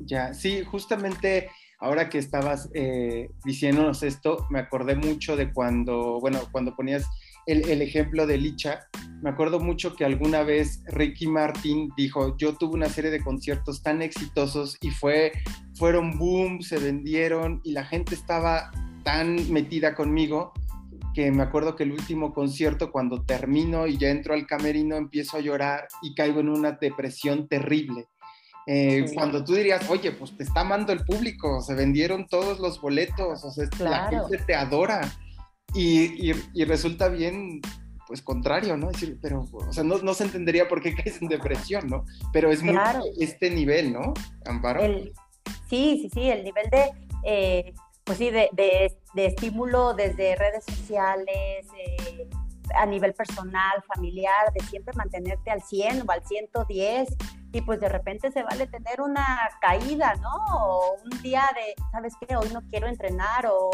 Ya, 0.00 0.32
sí, 0.32 0.64
justamente 0.64 1.50
ahora 1.80 2.08
que 2.08 2.18
estabas 2.18 2.68
eh, 2.74 3.30
diciéndonos 3.44 4.02
esto, 4.02 4.46
me 4.50 4.60
acordé 4.60 4.94
mucho 4.96 5.36
de 5.36 5.52
cuando, 5.52 6.20
bueno, 6.20 6.40
cuando 6.52 6.74
ponías 6.74 7.06
el, 7.48 7.68
el, 7.68 7.82
ejemplo 7.82 8.26
de 8.26 8.36
Licha, 8.38 8.88
me 9.22 9.30
acuerdo 9.30 9.58
mucho 9.58 9.96
que 9.96 10.04
alguna 10.04 10.42
vez 10.42 10.82
Ricky 10.86 11.26
Martin 11.26 11.90
dijo, 11.96 12.36
yo 12.36 12.54
tuve 12.54 12.74
una 12.74 12.88
serie 12.88 13.10
de 13.10 13.20
conciertos 13.20 13.82
tan 13.82 14.02
exitosos 14.02 14.76
y 14.80 14.90
fue, 14.90 15.32
fueron 15.74 16.18
boom, 16.18 16.60
se 16.60 16.78
vendieron 16.78 17.60
y 17.64 17.72
la 17.72 17.84
gente 17.84 18.14
estaba 18.14 18.70
tan 19.02 19.50
metida 19.50 19.94
conmigo 19.94 20.52
que 21.14 21.32
me 21.32 21.42
acuerdo 21.42 21.74
que 21.74 21.84
el 21.84 21.92
último 21.92 22.32
concierto, 22.32 22.92
cuando 22.92 23.24
termino 23.24 23.86
y 23.86 23.96
ya 23.96 24.10
entro 24.10 24.34
al 24.34 24.46
camerino, 24.46 24.96
empiezo 24.96 25.38
a 25.38 25.40
llorar 25.40 25.88
y 26.02 26.14
caigo 26.14 26.40
en 26.40 26.50
una 26.50 26.72
depresión 26.72 27.48
terrible. 27.48 28.06
Eh, 28.66 29.06
cuando 29.14 29.42
tú 29.42 29.54
dirías, 29.54 29.88
oye, 29.88 30.12
pues 30.12 30.36
te 30.36 30.44
está 30.44 30.60
amando 30.60 30.92
el 30.92 31.04
público, 31.04 31.62
se 31.62 31.74
vendieron 31.74 32.28
todos 32.28 32.60
los 32.60 32.80
boletos, 32.80 33.42
o 33.42 33.50
sea, 33.50 33.66
la 33.80 34.08
gente 34.10 34.38
te 34.46 34.54
adora 34.54 35.00
y, 35.74 36.32
y, 36.54 36.64
resulta 36.64 37.08
bien, 37.08 37.60
pues 38.06 38.22
contrario, 38.22 38.76
¿no? 38.76 38.88
decir, 38.88 39.18
pero, 39.20 39.44
o 39.52 39.72
sea, 39.72 39.84
no, 39.84 39.98
no, 39.98 40.14
se 40.14 40.24
entendería 40.24 40.68
por 40.68 40.80
qué 40.82 40.94
caes 40.94 41.20
en 41.20 41.28
depresión, 41.28 41.88
¿no? 41.88 42.04
Pero 42.32 42.50
es 42.50 42.62
muy 42.62 42.76
este 43.18 43.50
nivel, 43.50 43.92
¿no, 43.92 44.14
Amparo? 44.46 44.80
sí, 45.68 46.00
sí, 46.00 46.10
sí, 46.12 46.30
el 46.30 46.44
nivel 46.44 46.70
de, 46.70 46.90
eh, 47.24 47.74
pues 48.04 48.18
sí, 48.18 48.30
de, 48.30 48.48
de, 48.52 49.26
estímulo 49.26 49.92
desde 49.92 50.36
redes 50.36 50.64
sociales, 50.64 51.66
eh, 51.76 52.28
a 52.74 52.86
nivel 52.86 53.14
personal, 53.14 53.82
familiar, 53.94 54.52
de 54.54 54.64
siempre 54.66 54.94
mantenerte 54.96 55.50
al 55.50 55.62
100 55.62 56.02
o 56.06 56.10
al 56.10 56.24
110 56.24 57.08
y 57.52 57.60
pues 57.62 57.80
de 57.80 57.88
repente 57.88 58.30
se 58.30 58.42
vale 58.42 58.66
tener 58.66 59.00
una 59.00 59.48
caída, 59.60 60.14
¿no? 60.16 60.34
O 60.54 60.96
un 61.02 61.22
día 61.22 61.42
de, 61.54 61.74
¿sabes 61.92 62.14
qué? 62.20 62.36
Hoy 62.36 62.48
no 62.52 62.60
quiero 62.68 62.88
entrenar 62.88 63.46
o 63.46 63.70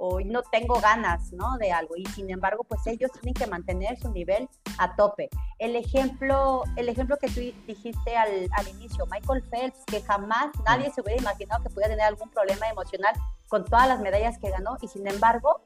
hoy 0.00 0.24
no 0.24 0.42
tengo 0.42 0.80
ganas, 0.80 1.32
¿no? 1.32 1.58
De 1.58 1.70
algo. 1.70 1.94
Y 1.96 2.06
sin 2.06 2.30
embargo, 2.30 2.64
pues 2.64 2.86
ellos 2.86 3.10
tienen 3.12 3.34
que 3.34 3.46
mantener 3.46 3.98
su 3.98 4.10
nivel 4.10 4.48
a 4.78 4.96
tope. 4.96 5.28
El 5.58 5.76
ejemplo, 5.76 6.64
el 6.76 6.88
ejemplo 6.88 7.18
que 7.18 7.28
tú 7.28 7.40
dijiste 7.66 8.16
al, 8.16 8.48
al 8.56 8.68
inicio, 8.68 9.06
Michael 9.06 9.44
Phelps, 9.50 9.84
que 9.86 10.02
jamás 10.02 10.48
nadie 10.64 10.90
se 10.90 11.02
hubiera 11.02 11.20
imaginado 11.20 11.62
que 11.62 11.70
pudiera 11.70 11.90
tener 11.90 12.06
algún 12.06 12.30
problema 12.30 12.68
emocional 12.68 13.14
con 13.48 13.64
todas 13.64 13.86
las 13.88 14.00
medallas 14.00 14.38
que 14.38 14.50
ganó 14.50 14.76
y 14.80 14.88
sin 14.88 15.06
embargo 15.06 15.60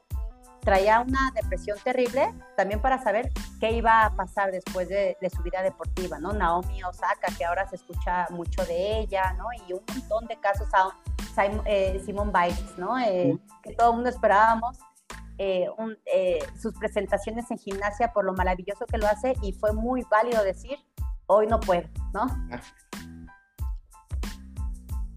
traía 0.65 0.99
una 0.99 1.31
depresión 1.35 1.77
terrible, 1.83 2.33
también 2.57 2.81
para 2.81 3.01
saber 3.01 3.31
qué 3.59 3.71
iba 3.71 4.03
a 4.03 4.15
pasar 4.15 4.51
después 4.51 4.89
de, 4.89 5.15
su 5.33 5.43
vida 5.43 5.61
deportiva, 5.61 6.17
¿no? 6.17 6.33
Naomi 6.33 6.83
Osaka, 6.83 7.27
que 7.37 7.45
ahora 7.45 7.67
se 7.69 7.75
escucha 7.75 8.25
mucho 8.31 8.65
de 8.65 8.99
ella, 8.99 9.33
¿no? 9.33 9.45
Y 9.67 9.73
un 9.73 9.83
montón 9.87 10.25
de 10.25 10.37
casos, 10.37 10.67
Simon, 11.35 11.61
eh, 11.65 12.01
Simon 12.05 12.31
Biles, 12.31 12.77
¿no? 12.77 12.97
Eh, 12.97 13.37
que 13.61 13.73
todo 13.73 13.89
el 13.89 13.95
mundo 13.95 14.09
esperábamos. 14.09 14.77
Eh, 15.37 15.67
sus 16.57 16.73
presentaciones 16.75 17.51
en 17.51 17.57
gimnasia 17.57 18.13
por 18.13 18.23
lo 18.23 18.33
maravilloso 18.33 18.85
que 18.85 18.97
lo 18.97 19.05
hace 19.05 19.33
y 19.41 19.51
fue 19.51 19.73
muy 19.73 20.03
válido 20.09 20.41
decir, 20.43 20.77
hoy 21.27 21.47
no 21.47 21.59
puedo, 21.59 21.89
¿no? 22.13 22.27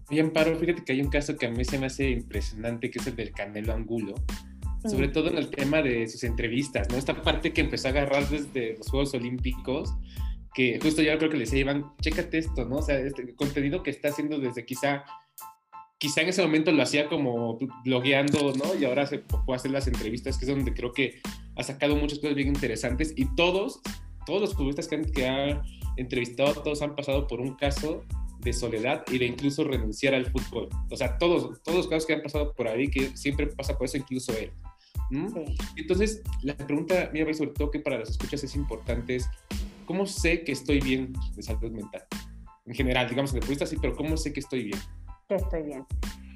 Bien, 0.09 0.33
Paro, 0.33 0.55
fíjate 0.57 0.83
que 0.83 0.93
hay 0.93 1.01
un 1.01 1.09
caso 1.09 1.37
que 1.37 1.45
a 1.45 1.51
mí 1.51 1.63
se 1.63 1.77
me 1.77 1.85
hace 1.85 2.09
impresionante, 2.09 2.89
que 2.89 2.99
es 2.99 3.07
el 3.07 3.15
del 3.15 3.31
Canelo 3.31 3.73
Angulo, 3.73 4.15
sobre 4.83 5.07
todo 5.09 5.29
en 5.29 5.37
el 5.37 5.49
tema 5.51 5.81
de 5.81 6.07
sus 6.07 6.23
entrevistas, 6.23 6.89
¿no? 6.89 6.97
Esta 6.97 7.21
parte 7.21 7.53
que 7.53 7.61
empezó 7.61 7.87
a 7.87 7.91
agarrar 7.91 8.27
desde 8.27 8.75
los 8.75 8.89
Juegos 8.89 9.13
Olímpicos, 9.13 9.93
que 10.53 10.79
justo 10.81 11.03
yo 11.03 11.15
creo 11.17 11.29
que 11.29 11.37
le 11.37 11.45
decía, 11.45 11.59
Iván, 11.59 11.93
chécate 12.01 12.39
esto, 12.39 12.65
¿no? 12.65 12.77
O 12.77 12.81
sea, 12.81 12.97
este 12.97 13.35
contenido 13.35 13.83
que 13.83 13.91
está 13.91 14.09
haciendo 14.09 14.39
desde 14.39 14.65
quizá, 14.65 15.05
quizá 15.99 16.21
en 16.21 16.29
ese 16.29 16.41
momento 16.41 16.71
lo 16.71 16.81
hacía 16.81 17.07
como 17.07 17.59
blogueando, 17.83 18.53
¿no? 18.53 18.73
Y 18.79 18.85
ahora 18.85 19.05
se 19.05 19.19
puede 19.19 19.57
hacer 19.57 19.71
las 19.71 19.85
entrevistas, 19.87 20.37
que 20.37 20.45
es 20.45 20.49
donde 20.49 20.73
creo 20.73 20.93
que 20.93 21.21
ha 21.55 21.63
sacado 21.63 21.95
muchas 21.95 22.19
cosas 22.19 22.35
bien 22.35 22.47
interesantes 22.47 23.13
y 23.15 23.25
todos, 23.35 23.81
todos 24.25 24.41
los 24.41 24.53
futbolistas 24.53 24.87
que 24.87 24.95
han, 24.95 25.05
que 25.05 25.27
ha 25.27 25.61
entrevistado, 25.97 26.53
todos 26.63 26.81
han 26.81 26.95
pasado 26.95 27.27
por 27.27 27.41
un 27.41 27.55
caso 27.55 28.01
de 28.39 28.53
soledad 28.53 29.03
y 29.11 29.17
de 29.17 29.25
incluso 29.25 29.65
renunciar 29.65 30.15
al 30.15 30.31
fútbol. 30.31 30.69
O 30.89 30.95
sea, 30.95 31.17
todos, 31.17 31.61
todos 31.63 31.77
los 31.77 31.87
casos 31.87 32.05
que 32.05 32.13
han 32.13 32.21
pasado 32.21 32.53
por 32.53 32.69
ahí, 32.69 32.89
que 32.89 33.17
siempre 33.17 33.47
pasa 33.47 33.77
por 33.77 33.85
eso, 33.85 33.97
incluso 33.97 34.31
él. 34.37 34.51
Entonces, 35.75 36.21
la 36.43 36.55
pregunta 36.55 37.09
mía, 37.11 37.25
sobre 37.33 37.51
todo 37.51 37.71
que 37.71 37.79
para 37.79 37.99
las 37.99 38.09
escuchas 38.11 38.43
es 38.43 38.55
importante, 38.55 39.17
es 39.17 39.27
¿cómo 39.85 40.05
sé 40.05 40.43
que 40.45 40.53
estoy 40.53 40.79
bien 40.79 41.11
de 41.35 41.43
salud 41.43 41.71
mental? 41.71 42.03
en 42.69 42.75
general, 42.75 43.09
digamos, 43.09 43.31
en 43.31 43.35
deportista 43.35 43.65
sí, 43.65 43.77
pero 43.81 43.95
¿cómo 43.95 44.15
sé 44.15 44.31
que 44.31 44.39
estoy 44.39 44.65
bien? 44.65 44.79
Que 45.29 45.35
estoy 45.35 45.61
bien. 45.61 45.85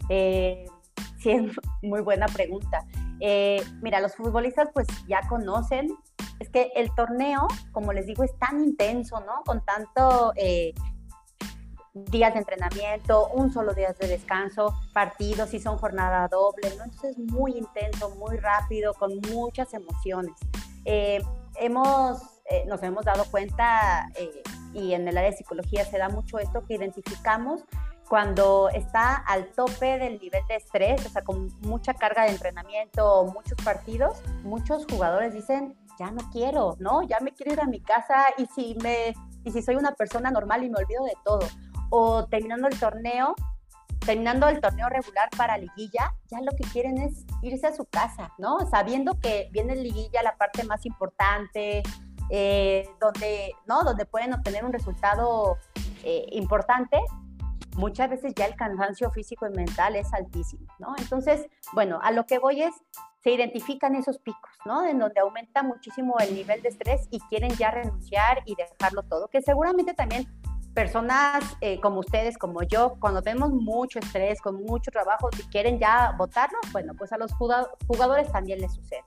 Eh, 0.08 0.66
sí, 1.20 1.32
es 1.32 1.52
muy 1.82 2.02
buena 2.02 2.28
pregunta. 2.28 2.86
Eh, 3.20 3.62
mira, 3.82 4.00
los 4.00 4.16
futbolistas 4.16 4.70
pues 4.74 4.88
ya 5.08 5.22
conocen, 5.28 5.88
es 6.40 6.50
que 6.50 6.72
el 6.76 6.94
torneo, 6.94 7.48
como 7.72 7.92
les 7.92 8.06
digo, 8.06 8.24
es 8.24 8.38
tan 8.38 8.64
intenso, 8.64 9.20
¿no? 9.22 9.44
Con 9.46 9.66
tanto 9.66 10.34
eh, 10.36 10.74
días 11.94 12.34
de 12.34 12.40
entrenamiento, 12.40 13.30
un 13.30 13.52
solo 13.52 13.74
día 13.74 13.96
de 14.00 14.08
descanso, 14.08 14.76
partidos, 14.94 15.50
si 15.50 15.60
son 15.60 15.78
jornada 15.78 16.28
doble, 16.28 16.70
¿no? 16.78 16.84
Entonces 16.84 17.18
es 17.18 17.18
muy 17.18 17.54
intenso, 17.54 18.12
muy 18.16 18.38
rápido, 18.38 18.94
con 18.94 19.20
muchas 19.32 19.74
emociones. 19.74 20.34
hemos, 20.86 22.22
nos 22.68 22.84
hemos 22.84 23.06
dado 23.06 23.26
cuenta, 23.32 24.10
y 24.74 24.94
en 24.94 25.08
el 25.08 25.18
área 25.18 25.32
de 25.32 25.38
psicología 25.38 25.86
se 25.86 25.98
da 25.98 26.10
mucho 26.10 26.40
esto, 26.40 26.66
que 26.66 26.76
identificamos 26.76 27.64
cuando 28.08 28.70
está 28.70 29.16
al 29.16 29.48
tope 29.52 29.98
del 29.98 30.20
nivel 30.20 30.42
de 30.48 30.56
estrés, 30.56 31.06
o 31.06 31.10
sea, 31.10 31.24
con 31.24 31.48
mucha 31.62 31.94
carga 31.94 32.24
de 32.24 32.32
entrenamiento, 32.32 33.26
muchos 33.34 33.58
partidos, 33.64 34.22
muchos 34.44 34.86
jugadores 34.90 35.34
dicen, 35.34 35.76
ya 36.00 36.12
no 36.12 36.30
quiero, 36.32 36.76
¿no? 36.80 37.04
Ya 37.04 37.20
me 37.22 37.34
quiero 37.34 37.54
ir 37.54 37.62
a 37.62 37.66
mi 37.66 37.80
casa 37.80 38.26
y 38.38 38.46
si 38.48 38.76
me 38.82 39.14
y 39.46 39.52
si 39.52 39.62
soy 39.62 39.76
una 39.76 39.94
persona 39.94 40.32
normal 40.32 40.64
y 40.64 40.70
me 40.70 40.78
olvido 40.78 41.04
de 41.06 41.18
todo. 41.24 41.48
O 41.90 42.26
terminando 42.26 42.68
el 42.68 42.80
torneo, 42.80 43.36
terminando 44.06 44.48
el 44.48 44.62
torneo 44.62 44.90
regular 44.90 45.30
para 45.38 45.58
liguilla, 45.58 46.14
ya 46.30 46.42
lo 46.42 46.52
que 46.52 46.64
quieren 46.72 46.98
es 46.98 47.26
irse 47.42 47.68
a 47.68 47.74
su 47.74 47.86
casa, 47.86 48.32
¿no? 48.38 48.58
Sabiendo 48.70 49.20
que 49.20 49.50
viene 49.52 49.76
liguilla 49.76 50.24
la 50.24 50.36
parte 50.36 50.64
más 50.64 50.86
importante, 50.86 51.84
eh, 52.30 52.90
donde, 53.00 53.54
¿no? 53.68 53.84
donde 53.84 54.06
pueden 54.06 54.34
obtener 54.34 54.64
un 54.66 54.74
resultado 54.74 55.58
eh, 56.04 56.26
importante, 56.32 57.00
muchas 57.76 58.10
veces 58.10 58.34
ya 58.36 58.46
el 58.46 58.56
cansancio 58.56 59.12
físico 59.12 59.48
y 59.48 59.56
mental 59.56 59.96
es 59.96 60.14
altísimo, 60.14 60.68
¿no? 60.80 60.96
Entonces, 60.98 61.48
bueno, 61.74 62.00
a 62.02 62.12
lo 62.12 62.26
que 62.26 62.40
voy 62.40 62.62
es, 62.62 62.74
se 63.24 63.32
identifican 63.32 63.96
esos 63.96 64.20
picos, 64.20 64.52
¿no? 64.66 64.86
En 64.86 65.00
donde 65.00 65.22
aumenta 65.22 65.64
muchísimo 65.64 66.16
el 66.20 66.36
nivel 66.36 66.62
de 66.62 66.70
estrés 66.70 67.08
y 67.10 67.20
quieren 67.22 67.52
ya 67.52 67.72
renunciar 67.72 68.44
y 68.46 68.56
dejarlo 68.56 69.04
todo, 69.04 69.28
que 69.28 69.42
seguramente 69.42 69.94
también 69.94 70.28
personas 70.74 71.44
eh, 71.62 71.80
como 71.80 72.00
ustedes, 72.00 72.38
como 72.38 72.64
yo, 72.64 72.96
cuando 73.00 73.22
tenemos 73.22 73.52
mucho 73.52 74.00
estrés, 74.00 74.42
con 74.42 74.64
mucho 74.64 74.92
trabajo 74.92 75.30
y 75.38 75.44
quieren 75.50 75.80
ya 75.80 76.14
votarlo, 76.18 76.58
bueno, 76.72 76.94
pues 76.98 77.14
a 77.14 77.18
los 77.18 77.32
jugadores 77.34 78.32
también 78.32 78.60
les 78.60 78.74
sucede. 78.74 79.04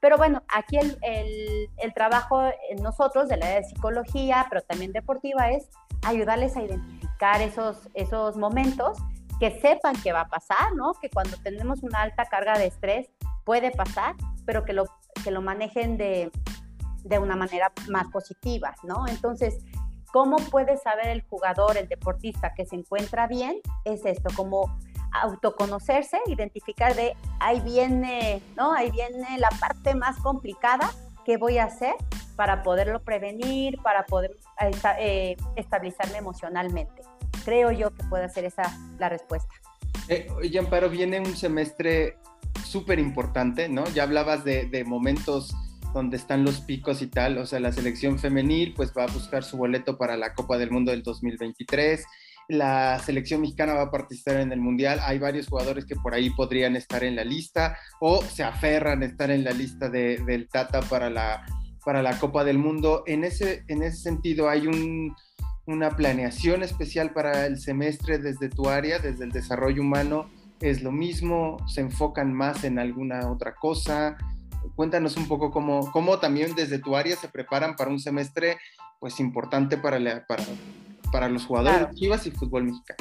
Pero 0.00 0.16
bueno, 0.16 0.42
aquí 0.48 0.78
el, 0.78 1.94
trabajo 1.94 2.42
en 2.70 2.82
nosotros 2.82 3.28
de 3.28 3.36
la 3.36 3.48
de 3.48 3.64
psicología, 3.64 4.46
pero 4.48 4.62
también 4.62 4.92
deportiva, 4.92 5.50
es 5.50 5.68
ayudarles 6.02 6.56
a 6.56 6.62
identificar 6.62 7.09
esos, 7.42 7.88
esos 7.94 8.36
momentos, 8.36 8.98
que 9.38 9.60
sepan 9.60 9.94
que 10.02 10.12
va 10.12 10.22
a 10.22 10.28
pasar, 10.28 10.74
¿no? 10.74 10.92
Que 10.94 11.08
cuando 11.10 11.36
tenemos 11.38 11.82
una 11.82 12.02
alta 12.02 12.24
carga 12.26 12.58
de 12.58 12.66
estrés 12.66 13.08
puede 13.44 13.70
pasar, 13.70 14.14
pero 14.44 14.64
que 14.64 14.72
lo, 14.72 14.84
que 15.24 15.30
lo 15.30 15.40
manejen 15.40 15.96
de, 15.96 16.30
de 17.04 17.18
una 17.18 17.36
manera 17.36 17.72
más 17.88 18.08
positiva, 18.08 18.74
¿no? 18.82 19.06
Entonces, 19.06 19.58
¿cómo 20.12 20.36
puede 20.36 20.76
saber 20.76 21.08
el 21.08 21.22
jugador, 21.22 21.76
el 21.76 21.88
deportista 21.88 22.52
que 22.54 22.66
se 22.66 22.76
encuentra 22.76 23.26
bien? 23.26 23.60
Es 23.84 24.04
esto, 24.04 24.28
como 24.36 24.78
autoconocerse, 25.12 26.18
identificar 26.26 26.94
de 26.94 27.16
ahí 27.40 27.60
viene, 27.60 28.42
¿no? 28.56 28.72
Ahí 28.72 28.90
viene 28.90 29.38
la 29.38 29.50
parte 29.60 29.94
más 29.94 30.18
complicada 30.18 30.90
que 31.24 31.36
voy 31.36 31.58
a 31.58 31.64
hacer 31.64 31.94
para 32.40 32.62
poderlo 32.62 33.02
prevenir, 33.02 33.76
para 33.82 34.06
poder 34.06 34.34
eh, 34.98 35.36
estabilizarme 35.56 36.16
emocionalmente. 36.16 37.02
Creo 37.44 37.70
yo 37.70 37.94
que 37.94 38.02
puede 38.04 38.30
ser 38.30 38.46
esa 38.46 38.62
la 38.98 39.10
respuesta. 39.10 39.54
Eh, 40.08 40.26
oye, 40.34 40.58
Amparo, 40.58 40.88
viene 40.88 41.20
un 41.20 41.36
semestre 41.36 42.16
súper 42.64 42.98
importante, 42.98 43.68
¿no? 43.68 43.84
Ya 43.90 44.04
hablabas 44.04 44.42
de, 44.42 44.64
de 44.64 44.84
momentos 44.84 45.54
donde 45.92 46.16
están 46.16 46.42
los 46.42 46.62
picos 46.62 47.02
y 47.02 47.08
tal, 47.08 47.36
o 47.36 47.44
sea, 47.44 47.60
la 47.60 47.72
selección 47.72 48.18
femenil 48.18 48.72
pues 48.74 48.90
va 48.96 49.04
a 49.04 49.08
buscar 49.08 49.44
su 49.44 49.58
boleto 49.58 49.98
para 49.98 50.16
la 50.16 50.32
Copa 50.32 50.56
del 50.56 50.70
Mundo 50.70 50.92
del 50.92 51.02
2023 51.02 52.06
la 52.48 52.98
selección 52.98 53.42
mexicana 53.42 53.74
va 53.74 53.82
a 53.82 53.90
participar 53.92 54.38
en 54.38 54.50
el 54.50 54.58
Mundial. 54.58 54.98
Hay 55.04 55.20
varios 55.20 55.46
jugadores 55.46 55.84
que 55.84 55.94
por 55.94 56.14
ahí 56.14 56.30
podrían 56.30 56.74
estar 56.74 57.04
en 57.04 57.14
la 57.14 57.22
lista 57.22 57.78
o 58.00 58.22
se 58.22 58.42
aferran 58.42 59.02
a 59.02 59.06
estar 59.06 59.30
en 59.30 59.44
la 59.44 59.52
lista 59.52 59.88
del 59.88 60.48
Tata 60.48 60.80
para 60.80 61.08
la, 61.08 61.46
para 61.84 62.02
la 62.02 62.18
Copa 62.18 62.44
del 62.44 62.58
Mundo. 62.58 63.02
En 63.06 63.24
ese, 63.24 63.64
en 63.68 63.82
ese 63.82 63.98
sentido, 63.98 64.48
hay 64.48 64.68
una 65.66 65.90
planeación 65.90 66.62
especial 66.62 67.12
para 67.12 67.46
el 67.46 67.58
semestre 67.58 68.18
desde 68.18 68.48
tu 68.48 68.68
área, 68.68 68.98
desde 68.98 69.24
el 69.24 69.32
desarrollo 69.32 69.82
humano. 69.82 70.30
¿Es 70.60 70.82
lo 70.82 70.92
mismo? 70.92 71.56
¿Se 71.68 71.80
enfocan 71.80 72.32
más 72.32 72.64
en 72.64 72.78
alguna 72.78 73.30
otra 73.30 73.54
cosa? 73.54 74.16
Cuéntanos 74.76 75.16
un 75.16 75.26
poco 75.26 75.50
cómo, 75.50 75.90
cómo 75.90 76.18
también 76.18 76.54
desde 76.54 76.78
tu 76.78 76.96
área 76.96 77.16
se 77.16 77.28
preparan 77.28 77.76
para 77.76 77.90
un 77.90 77.98
semestre 77.98 78.58
pues 78.98 79.18
importante 79.18 79.78
para, 79.78 79.98
la, 79.98 80.26
para, 80.26 80.44
para 81.10 81.28
los 81.28 81.46
jugadores 81.46 81.88
de 81.88 81.94
Chivas 81.94 82.26
y 82.26 82.30
fútbol 82.30 82.64
mexicano. 82.64 82.98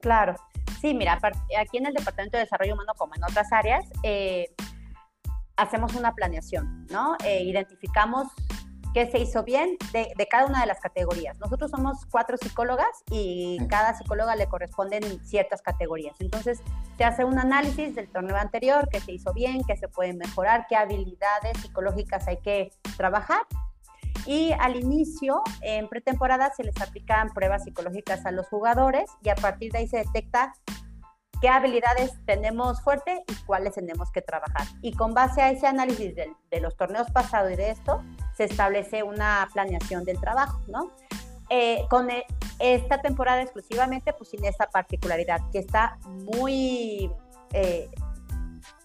Claro, 0.00 0.34
sí, 0.80 0.94
mira, 0.94 1.18
aquí 1.60 1.78
en 1.78 1.86
el 1.86 1.94
Departamento 1.94 2.36
de 2.36 2.44
Desarrollo 2.44 2.74
Humano, 2.74 2.92
como 2.96 3.14
en 3.14 3.24
otras 3.24 3.52
áreas, 3.52 3.84
eh, 4.02 4.48
hacemos 5.58 5.94
una 5.94 6.14
planeación, 6.14 6.86
¿no? 6.90 7.16
Eh, 7.24 7.42
identificamos 7.42 8.28
qué 8.94 9.10
se 9.10 9.18
hizo 9.18 9.44
bien 9.44 9.76
de, 9.92 10.14
cada 10.30 10.46
una 10.46 10.60
de 10.62 10.66
las 10.66 10.80
categorías. 10.80 11.38
Nosotros 11.40 11.70
somos 11.70 12.06
cuatro 12.10 12.36
psicólogas 12.38 12.88
y 13.10 13.58
cada 13.68 13.92
psicóloga 13.94 14.34
le 14.36 14.46
corresponden 14.46 15.02
ciertas 15.26 15.60
categorías. 15.60 16.16
Entonces, 16.20 16.60
se 16.96 17.04
hace 17.04 17.24
un 17.24 17.38
análisis 17.38 17.94
del 17.94 18.08
torneo 18.08 18.36
anterior, 18.36 18.88
qué 18.90 19.00
se 19.00 19.12
hizo 19.12 19.34
bien, 19.34 19.62
qué 19.66 19.76
se 19.76 19.88
puede 19.88 20.14
mejorar, 20.14 20.66
qué 20.68 20.76
habilidades 20.76 21.58
psicológicas 21.60 22.26
hay 22.28 22.38
que 22.38 22.70
trabajar 22.96 23.42
y 24.26 24.52
al 24.52 24.76
inicio, 24.76 25.42
en 25.62 25.88
pretemporada, 25.88 26.52
se 26.54 26.62
les 26.62 26.78
aplican 26.80 27.30
pruebas 27.30 27.64
psicológicas 27.64 28.26
a 28.26 28.30
los 28.30 28.46
jugadores 28.48 29.10
y 29.22 29.30
a 29.30 29.34
partir 29.34 29.72
de 29.72 29.78
ahí 29.78 29.88
se 29.88 29.98
detecta 29.98 30.54
qué 31.40 31.48
habilidades 31.48 32.12
tenemos 32.26 32.80
fuerte 32.82 33.22
y 33.26 33.34
cuáles 33.44 33.74
tenemos 33.74 34.10
que 34.10 34.22
trabajar. 34.22 34.66
Y 34.82 34.92
con 34.92 35.14
base 35.14 35.42
a 35.42 35.50
ese 35.50 35.66
análisis 35.66 36.14
de, 36.14 36.32
de 36.50 36.60
los 36.60 36.76
torneos 36.76 37.10
pasados 37.10 37.52
y 37.52 37.56
de 37.56 37.70
esto, 37.70 38.02
se 38.36 38.44
establece 38.44 39.02
una 39.02 39.48
planeación 39.52 40.04
del 40.04 40.20
trabajo, 40.20 40.60
¿no? 40.68 40.92
Eh, 41.50 41.86
con 41.88 42.10
e, 42.10 42.26
esta 42.58 43.00
temporada 43.00 43.40
exclusivamente, 43.42 44.12
pues 44.12 44.30
sin 44.30 44.44
esa 44.44 44.66
particularidad, 44.66 45.40
que 45.50 45.60
está 45.60 45.98
muy, 46.04 47.10
eh, 47.52 47.88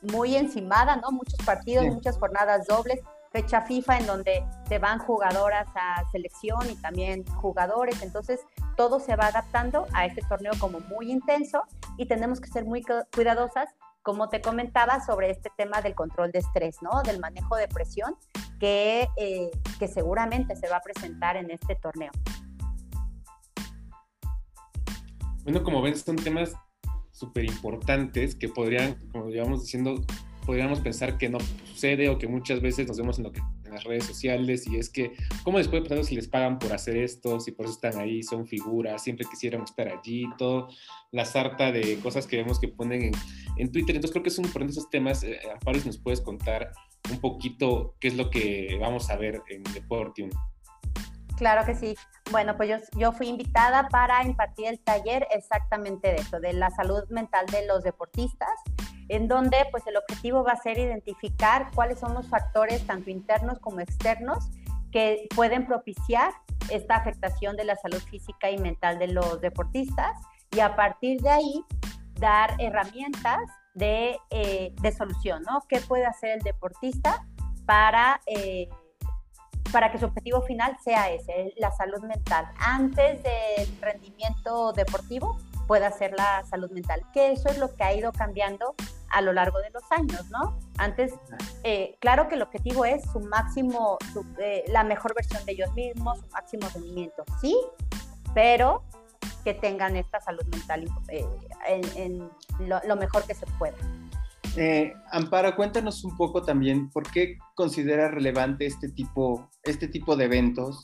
muy 0.01 0.35
encimada, 0.35 0.95
¿no? 0.95 1.11
Muchos 1.11 1.39
partidos, 1.45 1.85
muchas 1.85 2.17
jornadas 2.17 2.65
dobles, 2.67 3.01
fecha 3.31 3.61
FIFA 3.61 3.97
en 3.97 4.05
donde 4.05 4.45
se 4.69 4.79
van 4.79 4.99
jugadoras 4.99 5.67
a 5.75 6.03
selección 6.11 6.69
y 6.69 6.75
también 6.75 7.25
jugadores, 7.25 8.01
entonces 8.01 8.39
todo 8.75 8.99
se 8.99 9.15
va 9.15 9.27
adaptando 9.27 9.87
a 9.93 10.05
este 10.05 10.21
torneo 10.21 10.53
como 10.59 10.79
muy 10.81 11.11
intenso 11.11 11.63
y 11.97 12.07
tenemos 12.07 12.39
que 12.39 12.47
ser 12.47 12.65
muy 12.65 12.83
cuidadosas, 13.13 13.69
como 14.01 14.29
te 14.29 14.41
comentaba, 14.41 15.03
sobre 15.05 15.29
este 15.29 15.49
tema 15.57 15.81
del 15.81 15.95
control 15.95 16.31
de 16.31 16.39
estrés, 16.39 16.77
¿no? 16.81 17.01
Del 17.03 17.19
manejo 17.19 17.55
de 17.55 17.67
presión 17.67 18.15
que, 18.59 19.07
eh, 19.17 19.51
que 19.79 19.87
seguramente 19.87 20.55
se 20.55 20.69
va 20.69 20.77
a 20.77 20.81
presentar 20.81 21.37
en 21.37 21.51
este 21.51 21.75
torneo. 21.75 22.11
Bueno, 25.43 25.63
como 25.63 25.81
ven, 25.81 25.97
son 25.97 26.15
temas 26.15 26.53
súper 27.11 27.45
importantes 27.45 28.35
que 28.35 28.49
podrían, 28.49 28.95
como 29.11 29.29
llevamos 29.29 29.61
diciendo, 29.61 29.95
podríamos 30.45 30.79
pensar 30.79 31.17
que 31.17 31.29
no 31.29 31.39
sucede 31.39 32.09
o 32.09 32.17
que 32.17 32.27
muchas 32.27 32.61
veces 32.61 32.87
nos 32.87 32.97
vemos 32.97 33.17
en, 33.17 33.25
lo 33.25 33.31
que, 33.31 33.39
en 33.65 33.71
las 33.71 33.83
redes 33.83 34.05
sociales 34.05 34.67
y 34.67 34.77
es 34.77 34.89
que, 34.89 35.13
¿cómo 35.43 35.57
después 35.57 35.83
de 35.83 36.03
si 36.03 36.15
les 36.15 36.27
pagan 36.27 36.59
por 36.59 36.73
hacer 36.73 36.97
esto? 36.97 37.39
Si 37.39 37.51
por 37.51 37.65
eso 37.65 37.75
están 37.75 37.99
ahí, 37.99 38.23
son 38.23 38.45
figuras, 38.45 39.03
siempre 39.03 39.25
quisiéramos 39.29 39.71
estar 39.71 39.87
allí, 39.87 40.25
todo 40.37 40.69
la 41.11 41.25
sarta 41.25 41.71
de 41.71 41.99
cosas 41.99 42.27
que 42.27 42.37
vemos 42.37 42.59
que 42.59 42.67
ponen 42.67 43.11
en, 43.57 43.71
Twitter. 43.71 43.95
Entonces 43.95 44.11
creo 44.11 44.23
que 44.23 44.29
son 44.29 44.45
importantes 44.45 44.77
esos 44.77 44.89
temas. 44.89 45.23
Eh, 45.23 45.39
Amparis, 45.51 45.85
¿nos 45.85 45.97
puedes 45.97 46.21
contar 46.21 46.71
un 47.11 47.19
poquito 47.19 47.95
qué 47.99 48.09
es 48.09 48.15
lo 48.15 48.29
que 48.29 48.77
vamos 48.79 49.09
a 49.09 49.15
ver 49.15 49.41
en 49.49 49.63
Deportium? 49.73 50.29
Claro 51.37 51.65
que 51.65 51.75
sí. 51.75 51.95
Bueno, 52.31 52.55
pues 52.57 52.69
yo, 52.69 52.77
yo, 52.97 53.11
fui 53.11 53.27
invitada 53.27 53.87
para 53.89 54.23
impartir 54.23 54.67
el 54.67 54.79
taller 54.79 55.27
exactamente 55.31 56.09
de 56.09 56.15
eso, 56.15 56.39
de 56.39 56.53
la 56.53 56.69
salud 56.69 57.03
mental 57.09 57.45
de 57.47 57.65
los 57.67 57.83
deportistas 57.83 58.49
en 59.09 59.27
donde 59.27 59.57
pues 59.71 59.85
el 59.87 59.97
objetivo 59.97 60.43
va 60.43 60.53
a 60.53 60.57
ser 60.57 60.77
identificar 60.77 61.71
cuáles 61.73 61.99
son 61.99 62.13
los 62.13 62.27
factores 62.27 62.85
tanto 62.85 63.09
internos 63.09 63.59
como 63.59 63.79
externos 63.79 64.49
que 64.91 65.27
pueden 65.35 65.65
propiciar 65.65 66.31
esta 66.69 66.95
afectación 66.95 67.55
de 67.57 67.65
la 67.65 67.75
salud 67.75 67.99
física 67.99 68.49
y 68.49 68.57
mental 68.57 68.99
de 68.99 69.07
los 69.07 69.41
deportistas 69.41 70.15
y 70.51 70.59
a 70.59 70.75
partir 70.75 71.21
de 71.21 71.29
ahí 71.29 71.65
dar 72.19 72.55
herramientas 72.59 73.41
de, 73.73 74.17
eh, 74.29 74.73
de 74.81 74.91
solución, 74.91 75.41
¿no? 75.43 75.61
¿Qué 75.67 75.81
puede 75.81 76.05
hacer 76.05 76.37
el 76.37 76.41
deportista 76.41 77.25
para, 77.65 78.21
eh, 78.27 78.69
para 79.71 79.91
que 79.91 79.97
su 79.97 80.05
objetivo 80.05 80.41
final 80.41 80.77
sea 80.83 81.11
ese, 81.11 81.53
la 81.57 81.71
salud 81.71 82.01
mental. 82.03 82.45
Antes 82.59 83.21
del 83.23 83.81
rendimiento 83.81 84.73
deportivo 84.73 85.37
pueda 85.67 85.91
ser 85.91 86.13
la 86.17 86.43
salud 86.45 86.69
mental, 86.71 87.01
que 87.13 87.31
eso 87.31 87.49
es 87.49 87.57
lo 87.57 87.73
que 87.73 87.83
ha 87.83 87.93
ido 87.93 88.11
cambiando 88.11 88.75
a 89.09 89.21
lo 89.21 89.31
largo 89.31 89.59
de 89.59 89.69
los 89.69 89.83
años, 89.91 90.29
¿no? 90.29 90.57
Antes, 90.77 91.13
eh, 91.63 91.95
claro 91.99 92.27
que 92.27 92.35
el 92.35 92.41
objetivo 92.41 92.83
es 92.83 93.03
su 93.11 93.19
máximo, 93.19 93.97
eh, 94.39 94.63
la 94.67 94.83
mejor 94.83 95.13
versión 95.15 95.45
de 95.45 95.53
ellos 95.53 95.71
mismos, 95.73 96.19
su 96.19 96.27
máximo 96.29 96.67
rendimiento, 96.73 97.23
sí, 97.39 97.55
pero 98.33 98.83
que 99.43 99.53
tengan 99.53 99.95
esta 99.95 100.19
salud 100.19 100.43
mental 100.45 100.87
eh, 101.09 101.25
en, 101.95 102.29
lo, 102.59 102.95
mejor 102.95 103.23
que 103.25 103.35
se 103.35 103.45
pueda. 103.59 103.75
Amparo, 105.11 105.55
cuéntanos 105.55 106.03
un 106.03 106.15
poco 106.15 106.41
también 106.41 106.89
por 106.89 107.09
qué 107.11 107.37
considera 107.55 108.07
relevante 108.09 108.65
este 108.65 108.89
tipo, 108.89 109.49
este 109.63 109.87
tipo 109.87 110.15
de 110.15 110.25
eventos 110.25 110.81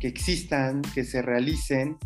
que 0.00 0.08
existan, 0.08 0.82
que 0.94 1.04
se 1.04 1.20
realicen 1.20 1.98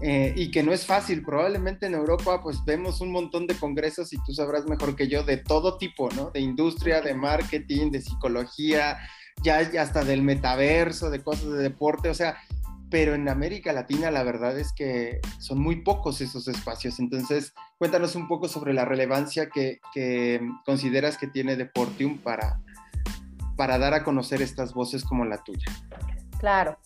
eh, 0.00 0.32
y 0.36 0.50
que 0.50 0.62
no 0.62 0.72
es 0.72 0.86
fácil. 0.86 1.22
Probablemente 1.24 1.86
en 1.86 1.94
Europa 1.94 2.42
pues 2.42 2.64
vemos 2.64 3.00
un 3.00 3.10
montón 3.12 3.46
de 3.46 3.54
congresos 3.54 4.12
y 4.12 4.16
tú 4.24 4.32
sabrás 4.32 4.66
mejor 4.66 4.96
que 4.96 5.08
yo 5.08 5.22
de 5.22 5.38
todo 5.38 5.78
tipo, 5.78 6.08
¿no? 6.10 6.30
De 6.30 6.40
industria, 6.40 7.00
de 7.00 7.14
marketing, 7.14 7.90
de 7.90 8.00
psicología, 8.00 8.98
ya, 9.42 9.58
hasta 9.80 10.04
del 10.04 10.22
metaverso, 10.22 11.10
de 11.10 11.22
cosas 11.22 11.52
de 11.52 11.62
deporte, 11.62 12.08
o 12.08 12.14
sea, 12.14 12.38
pero 12.90 13.14
en 13.14 13.28
América 13.28 13.72
Latina 13.72 14.10
la 14.10 14.22
verdad 14.22 14.58
es 14.58 14.72
que 14.72 15.20
son 15.38 15.58
muy 15.58 15.82
pocos 15.82 16.20
esos 16.20 16.46
espacios. 16.48 17.00
Entonces, 17.00 17.52
cuéntanos 17.78 18.14
un 18.14 18.28
poco 18.28 18.48
sobre 18.48 18.72
la 18.72 18.84
relevancia 18.84 19.48
que, 19.48 19.80
que 19.92 20.40
consideras 20.64 21.18
que 21.18 21.26
tiene 21.26 21.56
Deportium 21.56 22.18
para, 22.18 22.60
para 23.56 23.78
dar 23.78 23.94
a 23.94 24.04
conocer 24.04 24.42
estas 24.42 24.74
voces 24.74 25.02
como 25.04 25.24
la 25.24 25.42
tuya. 25.42 25.66
Claro. 26.38 26.78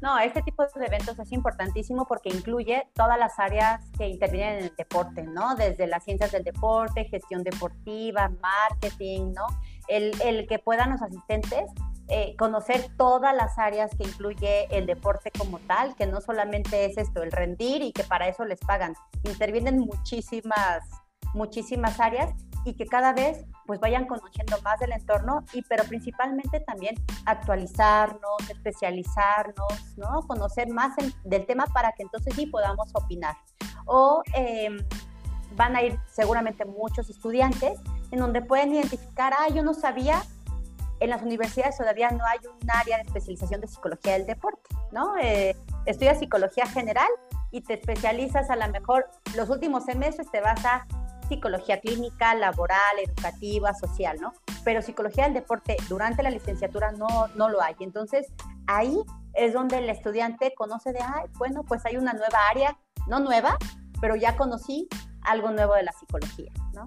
No, 0.00 0.18
este 0.18 0.42
tipo 0.42 0.62
de 0.62 0.86
eventos 0.86 1.18
es 1.18 1.32
importantísimo 1.32 2.06
porque 2.06 2.28
incluye 2.28 2.86
todas 2.94 3.18
las 3.18 3.38
áreas 3.38 3.82
que 3.96 4.08
intervienen 4.08 4.58
en 4.58 4.64
el 4.64 4.76
deporte, 4.76 5.22
¿no? 5.22 5.54
Desde 5.54 5.86
las 5.86 6.04
ciencias 6.04 6.32
del 6.32 6.44
deporte, 6.44 7.06
gestión 7.06 7.42
deportiva, 7.42 8.30
marketing, 8.40 9.32
¿no? 9.32 9.46
El, 9.88 10.46
que 10.46 10.58
puedan 10.58 10.90
los 10.90 11.00
asistentes 11.00 11.64
eh, 12.08 12.34
conocer 12.36 12.88
todas 12.98 13.34
las 13.34 13.58
áreas 13.58 13.90
que 13.96 14.04
incluye 14.04 14.66
el 14.76 14.84
deporte 14.84 15.30
como 15.36 15.60
tal, 15.60 15.94
que 15.96 16.06
no 16.06 16.20
solamente 16.20 16.84
es 16.84 16.98
esto, 16.98 17.22
el 17.22 17.32
rendir 17.32 17.82
y 17.82 17.92
que 17.92 18.04
para 18.04 18.28
eso 18.28 18.44
les 18.44 18.60
pagan. 18.60 18.94
Intervienen 19.24 19.78
muchísimas, 19.78 20.84
muchísimas 21.32 21.98
áreas 22.00 22.34
y 22.66 22.74
que 22.74 22.84
cada 22.84 23.12
vez 23.12 23.44
pues 23.64 23.78
vayan 23.80 24.06
conociendo 24.06 24.60
más 24.62 24.80
del 24.80 24.92
entorno 24.92 25.44
y 25.52 25.62
pero 25.62 25.84
principalmente 25.84 26.60
también 26.60 26.96
actualizarnos, 27.24 28.50
especializarnos, 28.50 29.96
¿no? 29.96 30.22
Conocer 30.26 30.68
más 30.68 30.94
del 31.24 31.46
tema 31.46 31.66
para 31.66 31.92
que 31.92 32.02
entonces 32.02 32.34
sí 32.34 32.46
podamos 32.46 32.90
opinar. 32.94 33.36
O 33.86 34.22
em, 34.34 34.78
van 35.54 35.76
a 35.76 35.82
ir 35.82 35.98
seguramente 36.10 36.64
muchos 36.64 37.08
estudiantes 37.08 37.78
en 38.10 38.18
donde 38.18 38.42
pueden 38.42 38.74
identificar, 38.74 39.32
ah, 39.38 39.48
yo 39.48 39.62
no 39.62 39.72
sabía, 39.72 40.22
en 40.98 41.10
las 41.10 41.22
universidades 41.22 41.76
todavía 41.76 42.10
no 42.10 42.24
hay 42.26 42.38
un 42.46 42.70
área 42.70 42.96
de 42.96 43.02
especialización 43.04 43.60
de 43.60 43.68
psicología 43.68 44.14
del 44.14 44.26
deporte, 44.26 44.74
¿no? 44.90 45.16
Eh, 45.18 45.54
estudias 45.84 46.18
psicología 46.18 46.66
general 46.66 47.08
y 47.52 47.60
te 47.60 47.74
especializas 47.74 48.50
a 48.50 48.56
lo 48.56 48.66
mejor 48.68 49.08
los 49.36 49.50
últimos 49.50 49.84
semestres 49.84 50.30
te 50.30 50.40
vas 50.40 50.64
a 50.64 50.86
psicología 51.28 51.80
clínica, 51.80 52.34
laboral, 52.34 52.98
educativa, 53.04 53.74
social, 53.74 54.18
¿no? 54.20 54.32
Pero 54.64 54.82
psicología 54.82 55.24
del 55.24 55.34
deporte 55.34 55.76
durante 55.88 56.22
la 56.22 56.30
licenciatura 56.30 56.92
no, 56.92 57.28
no 57.34 57.48
lo 57.48 57.62
hay. 57.62 57.74
Entonces, 57.80 58.26
ahí 58.66 58.98
es 59.34 59.52
donde 59.52 59.78
el 59.78 59.90
estudiante 59.90 60.54
conoce 60.54 60.92
de, 60.92 61.00
ay, 61.00 61.26
bueno, 61.38 61.62
pues 61.64 61.84
hay 61.86 61.96
una 61.96 62.12
nueva 62.12 62.38
área, 62.50 62.78
no 63.06 63.20
nueva, 63.20 63.56
pero 64.00 64.16
ya 64.16 64.36
conocí 64.36 64.88
algo 65.22 65.50
nuevo 65.50 65.74
de 65.74 65.82
la 65.82 65.92
psicología, 65.92 66.52
¿no? 66.72 66.84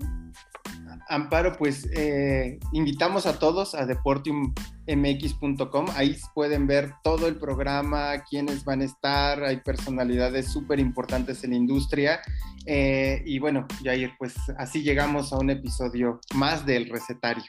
Amparo, 1.10 1.57
pues 1.57 1.89
eh, 1.93 2.60
invitamos 2.72 3.26
a 3.26 3.38
todos 3.39 3.76
a 3.76 3.86
deportiummx.com. 3.86 5.88
Ahí 5.95 6.16
pueden 6.34 6.68
ver 6.68 6.93
todo 7.03 7.28
el 7.28 7.36
programa, 7.36 8.24
quiénes 8.30 8.64
van 8.64 8.80
a 8.82 8.86
estar, 8.86 9.43
hay 9.43 9.57
personalidades 9.57 10.49
súper 10.51 10.80
importantes 10.80 11.43
en 11.43 11.49
la 11.51 11.57
industria. 11.57 12.22
Eh, 12.66 13.22
y 13.26 13.39
bueno, 13.39 13.68
Jair, 13.84 14.14
pues 14.20 14.36
así 14.57 14.84
llegamos 14.84 15.34
a 15.34 15.39
un 15.39 15.49
episodio 15.49 16.22
más 16.36 16.66
del 16.66 16.88
recetario. 16.88 17.43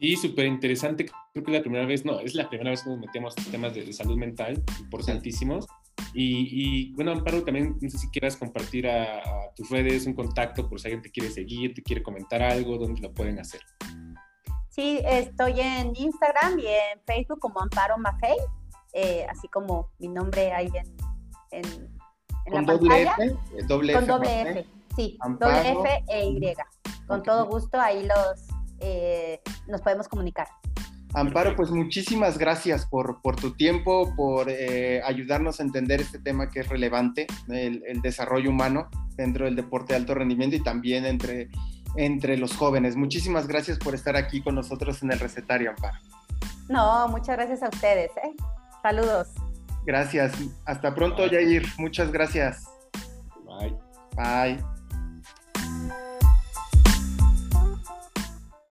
Sí, 0.00 0.16
súper 0.16 0.46
interesante. 0.46 1.06
Creo 1.32 1.44
que 1.44 1.50
es 1.50 1.58
la 1.58 1.62
primera 1.62 1.86
vez, 1.86 2.04
no, 2.04 2.20
es 2.20 2.34
la 2.34 2.48
primera 2.48 2.70
vez 2.70 2.82
que 2.82 2.90
nos 2.90 2.98
metemos 2.98 3.34
temas 3.34 3.74
de, 3.74 3.92
salud 3.92 4.16
mental, 4.16 4.62
importantísimos. 4.80 5.66
Y, 6.16 6.92
bueno, 6.94 7.10
Amparo, 7.10 7.42
también 7.42 7.76
no 7.80 7.90
sé 7.90 7.98
si 7.98 8.08
quieras 8.08 8.36
compartir 8.36 8.88
a, 8.88 9.20
tus 9.56 9.68
redes 9.70 10.06
un 10.06 10.14
contacto 10.14 10.68
por 10.68 10.80
si 10.80 10.88
alguien 10.88 11.02
te 11.02 11.10
quiere 11.10 11.30
seguir, 11.30 11.74
te 11.74 11.82
quiere 11.82 12.02
comentar 12.02 12.42
algo, 12.42 12.78
dónde 12.78 13.00
lo 13.00 13.12
pueden 13.12 13.38
hacer. 13.40 13.60
Sí, 14.68 15.00
estoy 15.04 15.60
en 15.60 15.92
Instagram 15.94 16.58
y 16.58 16.66
en 16.66 17.00
Facebook 17.06 17.38
como 17.40 17.60
Amparo 17.60 17.98
Mafei, 17.98 18.36
eh, 18.92 19.26
así 19.28 19.48
como 19.48 19.90
mi 19.98 20.08
nombre 20.08 20.52
ahí 20.52 20.70
en, 20.72 21.62
en, 21.62 22.52
la 22.52 22.62
pantalla. 22.62 23.16
F, 23.18 23.36
doble 23.68 23.94
con 23.94 24.06
doble 24.06 24.40
F, 24.42 24.66
sí, 24.96 25.18
doble 25.38 25.70
F 25.70 26.04
e 26.08 26.26
Y. 26.26 26.54
Con 27.06 27.22
todo 27.22 27.46
gusto 27.46 27.80
ahí 27.80 28.06
los 28.06 28.48
eh, 28.80 29.40
nos 29.66 29.80
podemos 29.80 30.08
comunicar. 30.08 30.48
Amparo, 31.14 31.54
pues 31.54 31.70
muchísimas 31.70 32.38
gracias 32.38 32.86
por, 32.86 33.20
tu 33.36 33.52
tiempo, 33.54 34.12
por 34.16 34.48
eh, 34.50 35.00
ayudarnos 35.04 35.60
a 35.60 35.62
entender 35.62 36.00
este 36.00 36.18
tema 36.18 36.50
que 36.50 36.60
es 36.60 36.68
relevante, 36.68 37.26
el, 37.48 38.02
desarrollo 38.02 38.50
humano 38.50 38.88
dentro 39.16 39.44
del 39.44 39.54
deporte 39.54 39.92
de 39.92 40.00
alto 40.00 40.14
rendimiento 40.14 40.56
y 40.56 40.60
también 40.60 41.06
entre, 41.06 41.48
entre 41.96 42.36
los 42.36 42.56
jóvenes. 42.56 42.96
Muchísimas 42.96 43.46
gracias 43.46 43.78
por 43.78 43.94
estar 43.94 44.16
aquí 44.16 44.42
con 44.42 44.56
nosotros 44.56 45.02
en 45.04 45.12
el 45.12 45.20
recetario, 45.20 45.70
Amparo. 45.70 45.98
No, 46.68 47.06
muchas 47.08 47.36
gracias 47.36 47.62
a 47.62 47.68
ustedes. 47.68 48.10
¿eh? 48.16 48.34
Saludos. 48.82 49.28
Gracias. 49.86 50.32
Hasta 50.64 50.94
pronto, 50.94 51.28
Jair. 51.30 51.64
Muchas 51.78 52.10
gracias. 52.10 52.64
Bye. 53.46 53.76
Bye. 54.16 54.73